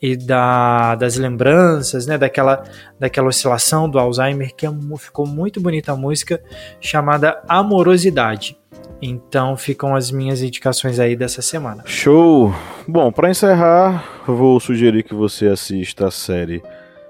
e 0.06 0.16
da, 0.16 0.94
das 0.94 1.18
lembranças, 1.18 2.06
né, 2.06 2.16
daquela, 2.16 2.64
daquela 3.00 3.28
oscilação 3.28 3.90
do 3.90 3.98
Alzheimer, 3.98 4.54
que 4.56 4.68
é, 4.68 4.70
ficou 5.00 5.26
muito 5.26 5.60
bonita 5.60 5.94
a 5.94 5.96
música, 5.96 6.40
chamada 6.80 7.42
Amorosidade. 7.48 8.56
Então 9.02 9.58
ficam 9.58 9.96
as 9.96 10.12
minhas 10.12 10.44
indicações 10.44 11.00
aí 11.00 11.16
dessa 11.16 11.42
semana. 11.42 11.84
Show! 11.86 12.54
Bom, 12.88 13.12
para 13.12 13.32
encerrar, 13.32 14.06
vou 14.28 14.60
sugerir 14.60 15.04
que 15.04 15.16
você 15.16 15.48
assista 15.48 16.08
a 16.08 16.12
série 16.12 16.62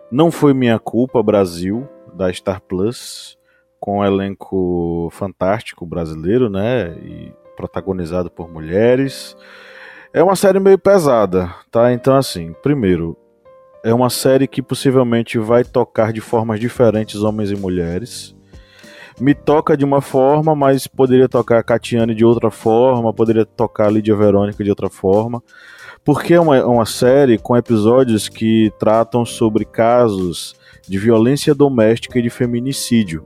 Não 0.09 0.31
Foi 0.31 0.53
Minha 0.53 0.79
Culpa 0.79 1.21
Brasil, 1.21 1.87
da 2.13 2.31
Star 2.31 2.61
Plus, 2.61 3.37
com 3.77 3.99
um 3.99 4.05
elenco 4.05 5.09
fantástico 5.11 5.85
brasileiro, 5.85 6.49
né? 6.49 6.95
E 7.03 7.33
protagonizado 7.57 8.31
por 8.31 8.49
mulheres. 8.49 9.35
É 10.15 10.23
uma 10.23 10.37
série 10.37 10.61
meio 10.61 10.79
pesada, 10.79 11.53
tá? 11.69 11.91
Então, 11.91 12.15
assim, 12.15 12.55
primeiro, 12.63 13.17
é 13.83 13.93
uma 13.93 14.09
série 14.09 14.47
que 14.47 14.61
possivelmente 14.61 15.37
vai 15.37 15.65
tocar 15.65 16.13
de 16.13 16.21
formas 16.21 16.57
diferentes 16.57 17.21
homens 17.21 17.51
e 17.51 17.55
mulheres. 17.57 18.33
Me 19.19 19.35
toca 19.35 19.75
de 19.75 19.83
uma 19.83 19.99
forma, 19.99 20.55
mas 20.55 20.87
poderia 20.87 21.27
tocar 21.27 21.59
a 21.59 21.63
Catiane 21.63 22.15
de 22.15 22.23
outra 22.23 22.49
forma, 22.49 23.13
poderia 23.13 23.45
tocar 23.45 23.87
a 23.87 23.89
Lídia 23.89 24.15
Verônica 24.15 24.63
de 24.63 24.69
outra 24.69 24.89
forma. 24.89 25.43
Porque 26.01 26.33
é 26.33 26.39
uma, 26.39 26.65
uma 26.65 26.85
série 26.85 27.37
com 27.37 27.57
episódios 27.57 28.29
que 28.29 28.71
tratam 28.79 29.25
sobre 29.25 29.65
casos 29.65 30.55
de 30.87 30.97
violência 30.97 31.53
doméstica 31.53 32.19
e 32.19 32.21
de 32.21 32.29
feminicídio. 32.29 33.21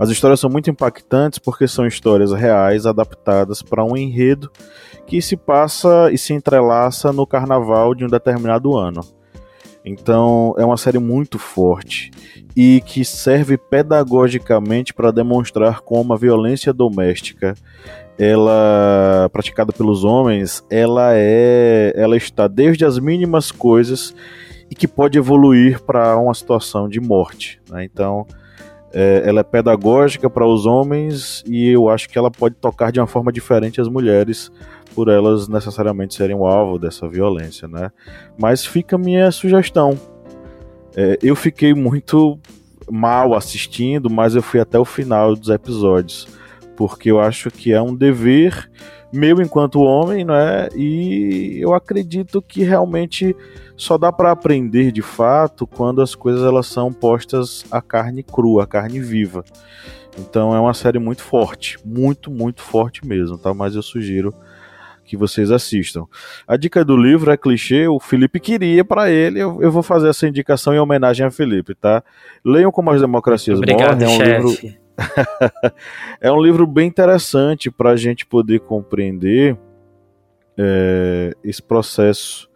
As 0.00 0.08
histórias 0.08 0.40
são 0.40 0.50
muito 0.50 0.68
impactantes 0.68 1.38
porque 1.38 1.68
são 1.68 1.86
histórias 1.86 2.32
reais 2.32 2.86
adaptadas 2.86 3.62
para 3.62 3.84
um 3.84 3.96
enredo 3.96 4.50
que 5.10 5.20
se 5.20 5.36
passa 5.36 6.08
e 6.12 6.16
se 6.16 6.32
entrelaça 6.32 7.12
no 7.12 7.26
carnaval 7.26 7.96
de 7.96 8.04
um 8.04 8.06
determinado 8.06 8.76
ano. 8.76 9.00
Então 9.84 10.54
é 10.56 10.64
uma 10.64 10.76
série 10.76 11.00
muito 11.00 11.36
forte 11.36 12.12
e 12.54 12.80
que 12.86 13.04
serve 13.04 13.58
pedagogicamente 13.58 14.94
para 14.94 15.10
demonstrar 15.10 15.80
como 15.80 16.12
a 16.12 16.16
violência 16.16 16.72
doméstica 16.72 17.54
ela 18.16 19.28
praticada 19.32 19.72
pelos 19.72 20.04
homens, 20.04 20.64
ela 20.70 21.10
é, 21.14 21.92
ela 21.96 22.16
está 22.16 22.46
desde 22.46 22.84
as 22.84 22.96
mínimas 23.00 23.50
coisas 23.50 24.14
e 24.70 24.76
que 24.76 24.86
pode 24.86 25.18
evoluir 25.18 25.80
para 25.82 26.16
uma 26.18 26.34
situação 26.34 26.88
de 26.88 27.00
morte. 27.00 27.60
Né? 27.68 27.82
Então, 27.82 28.26
é, 28.92 29.22
ela 29.24 29.40
é 29.40 29.44
pedagógica 29.44 30.28
para 30.28 30.46
os 30.46 30.66
homens 30.66 31.44
e 31.46 31.68
eu 31.68 31.88
acho 31.88 32.08
que 32.08 32.18
ela 32.18 32.30
pode 32.30 32.56
tocar 32.56 32.90
de 32.90 33.00
uma 33.00 33.06
forma 33.06 33.32
diferente 33.32 33.80
as 33.80 33.88
mulheres, 33.88 34.50
por 34.94 35.08
elas 35.08 35.48
necessariamente 35.48 36.14
serem 36.14 36.36
o 36.36 36.46
alvo 36.46 36.78
dessa 36.78 37.08
violência, 37.08 37.68
né? 37.68 37.90
Mas 38.38 38.64
fica 38.66 38.96
a 38.96 38.98
minha 38.98 39.30
sugestão. 39.30 39.98
É, 40.96 41.18
eu 41.22 41.36
fiquei 41.36 41.72
muito 41.72 42.38
mal 42.90 43.34
assistindo, 43.34 44.10
mas 44.10 44.34
eu 44.34 44.42
fui 44.42 44.58
até 44.58 44.78
o 44.78 44.84
final 44.84 45.36
dos 45.36 45.48
episódios 45.48 46.39
porque 46.80 47.10
eu 47.10 47.20
acho 47.20 47.50
que 47.50 47.74
é 47.74 47.82
um 47.82 47.94
dever 47.94 48.70
meu 49.12 49.38
enquanto 49.42 49.82
homem, 49.82 50.24
né? 50.24 50.66
E 50.74 51.58
eu 51.60 51.74
acredito 51.74 52.40
que 52.40 52.62
realmente 52.62 53.36
só 53.76 53.98
dá 53.98 54.10
para 54.10 54.30
aprender 54.30 54.90
de 54.90 55.02
fato 55.02 55.66
quando 55.66 56.00
as 56.00 56.14
coisas 56.14 56.42
elas 56.42 56.66
são 56.68 56.90
postas 56.90 57.66
à 57.70 57.82
carne 57.82 58.22
crua, 58.22 58.64
à 58.64 58.66
carne 58.66 58.98
viva. 58.98 59.44
Então 60.18 60.56
é 60.56 60.58
uma 60.58 60.72
série 60.72 60.98
muito 60.98 61.20
forte, 61.20 61.76
muito, 61.84 62.30
muito 62.30 62.62
forte 62.62 63.06
mesmo, 63.06 63.36
tá? 63.36 63.52
Mas 63.52 63.74
eu 63.74 63.82
sugiro 63.82 64.34
que 65.04 65.18
vocês 65.18 65.50
assistam. 65.50 66.06
A 66.48 66.56
dica 66.56 66.82
do 66.82 66.96
livro 66.96 67.30
é 67.30 67.36
clichê, 67.36 67.88
o 67.88 68.00
Felipe 68.00 68.40
queria 68.40 68.86
para 68.86 69.10
ele, 69.10 69.38
eu, 69.38 69.60
eu, 69.60 69.70
vou 69.70 69.82
fazer 69.82 70.08
essa 70.08 70.26
indicação 70.26 70.72
em 70.72 70.78
homenagem 70.78 71.26
a 71.26 71.30
Felipe, 71.30 71.74
tá? 71.74 72.02
Leiam 72.42 72.72
como 72.72 72.90
as 72.90 73.02
democracias 73.02 73.58
Obrigado, 73.58 74.00
morrem, 74.00 74.06
é 74.06 74.08
um 74.08 74.48
chefe. 74.48 74.62
livro 74.62 74.80
é 76.20 76.30
um 76.30 76.40
livro 76.40 76.66
bem 76.66 76.88
interessante 76.88 77.70
para 77.70 77.90
a 77.90 77.96
gente 77.96 78.26
poder 78.26 78.60
compreender 78.60 79.56
é, 80.56 81.32
esse 81.42 81.62
processo 81.62 82.48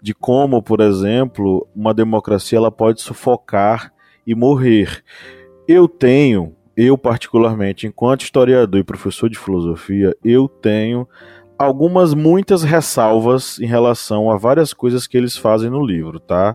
de 0.00 0.14
como, 0.14 0.62
por 0.62 0.80
exemplo, 0.80 1.66
uma 1.74 1.94
democracia 1.94 2.58
ela 2.58 2.70
pode 2.70 3.00
sufocar 3.00 3.92
e 4.26 4.34
morrer. 4.34 5.02
Eu 5.66 5.88
tenho, 5.88 6.54
eu 6.76 6.98
particularmente, 6.98 7.86
enquanto 7.86 8.22
historiador 8.22 8.78
e 8.78 8.84
professor 8.84 9.30
de 9.30 9.38
filosofia, 9.38 10.14
eu 10.22 10.46
tenho 10.46 11.08
algumas 11.58 12.12
muitas 12.12 12.62
ressalvas 12.62 13.58
em 13.58 13.66
relação 13.66 14.30
a 14.30 14.36
várias 14.36 14.74
coisas 14.74 15.06
que 15.06 15.16
eles 15.16 15.36
fazem 15.36 15.70
no 15.70 15.84
livro, 15.84 16.20
tá? 16.20 16.54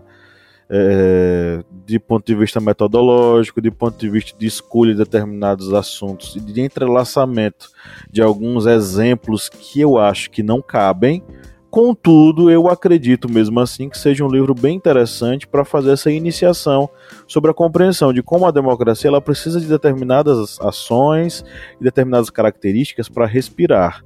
É, 0.72 1.64
de 1.84 1.98
ponto 1.98 2.24
de 2.24 2.34
vista 2.36 2.60
metodológico, 2.60 3.60
de 3.60 3.72
ponto 3.72 3.98
de 3.98 4.08
vista 4.08 4.38
de 4.38 4.46
escolha 4.46 4.92
de 4.92 4.98
determinados 4.98 5.74
assuntos 5.74 6.36
e 6.36 6.40
de 6.40 6.60
entrelaçamento 6.60 7.68
de 8.08 8.22
alguns 8.22 8.66
exemplos 8.66 9.48
que 9.48 9.80
eu 9.80 9.98
acho 9.98 10.30
que 10.30 10.44
não 10.44 10.62
cabem. 10.62 11.24
Contudo, 11.68 12.50
eu 12.50 12.68
acredito 12.68 13.28
mesmo 13.28 13.58
assim 13.60 13.88
que 13.88 13.98
seja 13.98 14.24
um 14.24 14.30
livro 14.30 14.54
bem 14.54 14.76
interessante 14.76 15.46
para 15.46 15.64
fazer 15.64 15.92
essa 15.92 16.10
iniciação 16.10 16.88
sobre 17.26 17.50
a 17.50 17.54
compreensão 17.54 18.12
de 18.12 18.22
como 18.22 18.46
a 18.46 18.50
democracia 18.50 19.08
ela 19.08 19.20
precisa 19.20 19.60
de 19.60 19.66
determinadas 19.66 20.60
ações 20.60 21.44
e 21.80 21.84
determinadas 21.84 22.30
características 22.30 23.08
para 23.08 23.26
respirar 23.26 24.02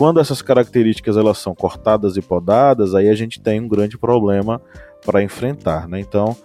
quando 0.00 0.18
essas 0.18 0.40
características 0.40 1.18
elas 1.18 1.36
são 1.36 1.54
cortadas 1.54 2.16
e 2.16 2.22
podadas, 2.22 2.94
aí 2.94 3.10
a 3.10 3.14
gente 3.14 3.38
tem 3.38 3.60
um 3.60 3.68
grande 3.68 3.98
problema 3.98 4.58
para 5.04 5.22
enfrentar, 5.22 5.88
né? 5.88 6.00
Então, 6.00 6.36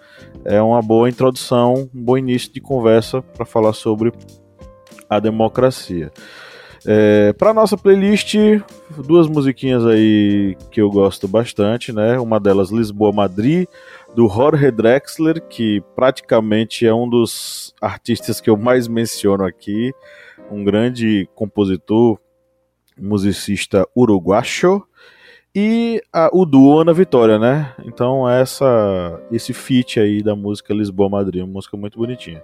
é 0.44 0.62
uma 0.62 0.82
boa 0.82 1.10
introdução, 1.10 1.90
um 1.94 2.04
bom 2.04 2.18
início 2.18 2.52
de 2.52 2.62
conversa 2.62 3.22
para 3.22 3.46
falar 3.46 3.74
sobre 3.74 4.12
a 5.10 5.20
democracia. 5.20 6.12
É, 6.88 7.34
para 7.34 7.52
nossa 7.52 7.76
playlist, 7.76 8.36
duas 9.08 9.28
musiquinhas 9.28 9.84
aí 9.86 10.56
que 10.70 10.80
eu 10.80 10.90
gosto 10.92 11.28
bastante, 11.28 11.92
né? 11.92 12.20
Uma 12.20 12.40
delas 12.40 12.70
Lisboa 12.70 13.12
Madrid, 13.12 13.68
do 14.16 14.30
Jorge 14.30 14.70
Drexler, 14.70 15.42
que 15.42 15.82
praticamente 15.96 16.86
é 16.86 16.94
um 16.94 17.10
dos 17.10 17.74
artistas 17.82 18.40
que 18.40 18.52
eu 18.52 18.56
mais 18.56 18.88
menciono 18.88 19.44
aqui, 19.44 19.92
um 20.52 20.64
grande 20.64 21.28
compositor, 21.34 22.20
musicista 22.98 23.88
uruguacho 23.96 24.84
e 25.56 26.04
a, 26.12 26.30
o 26.34 26.46
duo 26.46 26.80
Ana 26.80 26.94
Vitória, 26.94 27.40
né? 27.40 27.74
Então 27.86 28.30
essa 28.30 29.22
esse 29.32 29.54
feat 29.54 30.00
aí 30.00 30.22
da 30.22 30.36
música 30.36 30.74
Lisboa 30.74 31.10
Madrid, 31.10 31.42
uma 31.42 31.54
música 31.54 31.78
muito 31.78 31.98
bonitinha. 31.98 32.44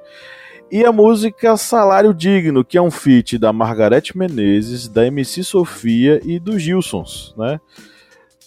E 0.72 0.86
a 0.86 0.92
música 0.94 1.58
Salário 1.58 2.14
Digno, 2.14 2.64
que 2.64 2.78
é 2.78 2.82
um 2.82 2.90
feat 2.90 3.38
da 3.38 3.52
Margarete 3.52 4.18
Menezes, 4.18 4.88
da 4.88 5.06
MC 5.06 5.44
Sofia 5.44 6.22
e 6.24 6.40
dos 6.40 6.62
Gilsons, 6.62 7.36
né? 7.38 7.60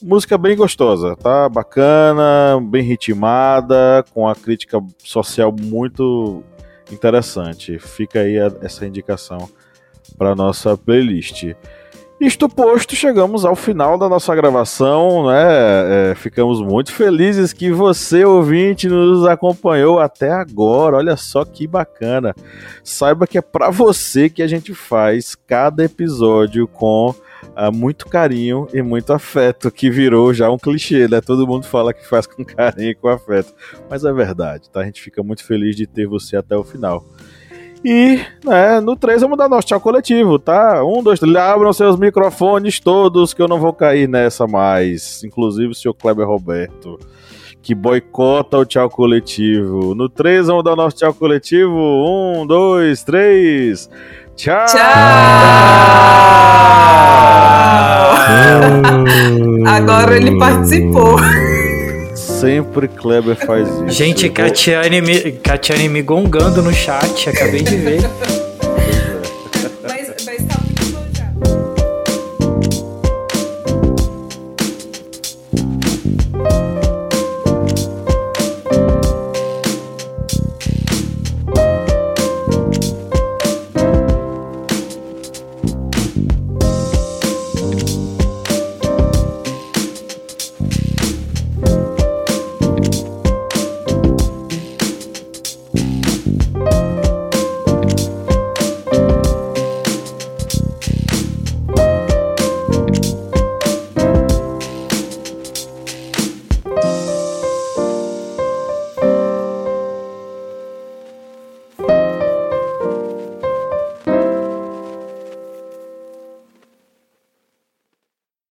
Música 0.02 0.38
bem 0.38 0.56
gostosa, 0.56 1.14
tá? 1.16 1.46
Bacana, 1.50 2.58
bem 2.62 2.82
ritmada, 2.82 4.02
com 4.14 4.26
a 4.26 4.34
crítica 4.34 4.78
social 4.98 5.54
muito 5.54 6.42
interessante. 6.90 7.78
Fica 7.78 8.20
aí 8.20 8.38
a, 8.40 8.50
essa 8.62 8.86
indicação 8.86 9.46
para 10.16 10.34
nossa 10.34 10.76
playlist. 10.78 11.54
Isto 12.20 12.48
posto, 12.48 12.94
chegamos 12.94 13.44
ao 13.44 13.56
final 13.56 13.98
da 13.98 14.08
nossa 14.08 14.34
gravação, 14.36 15.26
né? 15.26 16.12
É, 16.12 16.14
ficamos 16.14 16.60
muito 16.60 16.92
felizes 16.92 17.52
que 17.52 17.72
você, 17.72 18.24
ouvinte, 18.24 18.88
nos 18.88 19.26
acompanhou 19.26 19.98
até 19.98 20.30
agora. 20.30 20.96
Olha 20.96 21.16
só 21.16 21.44
que 21.44 21.66
bacana. 21.66 22.32
Saiba 22.84 23.26
que 23.26 23.36
é 23.36 23.42
para 23.42 23.68
você 23.68 24.30
que 24.30 24.42
a 24.42 24.46
gente 24.46 24.72
faz 24.72 25.34
cada 25.34 25.84
episódio 25.84 26.68
com 26.68 27.10
uh, 27.10 27.72
muito 27.72 28.06
carinho 28.06 28.68
e 28.72 28.80
muito 28.80 29.12
afeto, 29.12 29.70
que 29.70 29.90
virou 29.90 30.32
já 30.32 30.48
um 30.50 30.58
clichê, 30.58 31.08
né? 31.08 31.20
Todo 31.20 31.46
mundo 31.46 31.66
fala 31.66 31.92
que 31.92 32.06
faz 32.06 32.28
com 32.28 32.44
carinho 32.44 32.90
e 32.90 32.94
com 32.94 33.08
afeto. 33.08 33.52
Mas 33.90 34.04
é 34.04 34.12
verdade, 34.12 34.70
tá? 34.70 34.80
A 34.80 34.84
gente 34.84 35.02
fica 35.02 35.20
muito 35.22 35.44
feliz 35.44 35.74
de 35.74 35.86
ter 35.86 36.06
você 36.06 36.36
até 36.36 36.56
o 36.56 36.62
final. 36.62 37.04
E, 37.84 38.18
né, 38.42 38.80
no 38.80 38.96
3 38.96 39.20
vamos 39.20 39.36
dar 39.36 39.46
nosso 39.46 39.66
tchau 39.66 39.78
coletivo, 39.78 40.38
tá? 40.38 40.82
Um, 40.82 41.02
dois, 41.02 41.20
três. 41.20 41.36
Abram 41.36 41.72
seus 41.72 41.98
microfones 41.98 42.80
todos, 42.80 43.34
que 43.34 43.42
eu 43.42 43.48
não 43.48 43.60
vou 43.60 43.74
cair 43.74 44.08
nessa 44.08 44.46
mais. 44.46 45.22
Inclusive 45.22 45.72
o 45.72 45.74
senhor 45.74 45.92
Kleber 45.92 46.26
Roberto, 46.26 46.98
que 47.60 47.74
boicota 47.74 48.56
o 48.56 48.64
tchau 48.64 48.88
coletivo. 48.88 49.94
No 49.94 50.08
3 50.08 50.46
vamos 50.46 50.64
dar 50.64 50.74
nosso 50.74 50.96
tchau 50.96 51.12
coletivo. 51.12 51.76
Um, 51.76 52.46
dois, 52.46 53.04
três. 53.04 53.90
Tchau! 54.34 54.64
Tchau! 54.66 54.84
Agora 59.66 60.16
ele 60.16 60.38
participou. 60.38 61.18
Sempre 62.44 62.88
Kleber 62.88 63.36
faz 63.36 63.66
isso. 63.66 63.88
Gente, 63.88 64.28
Catiane 64.28 65.00
me, 65.00 65.32
Catiane 65.32 65.88
me 65.88 66.02
gongando 66.02 66.62
no 66.62 66.74
chat, 66.74 67.30
acabei 67.30 67.62
de 67.62 67.76
ver. 67.76 68.00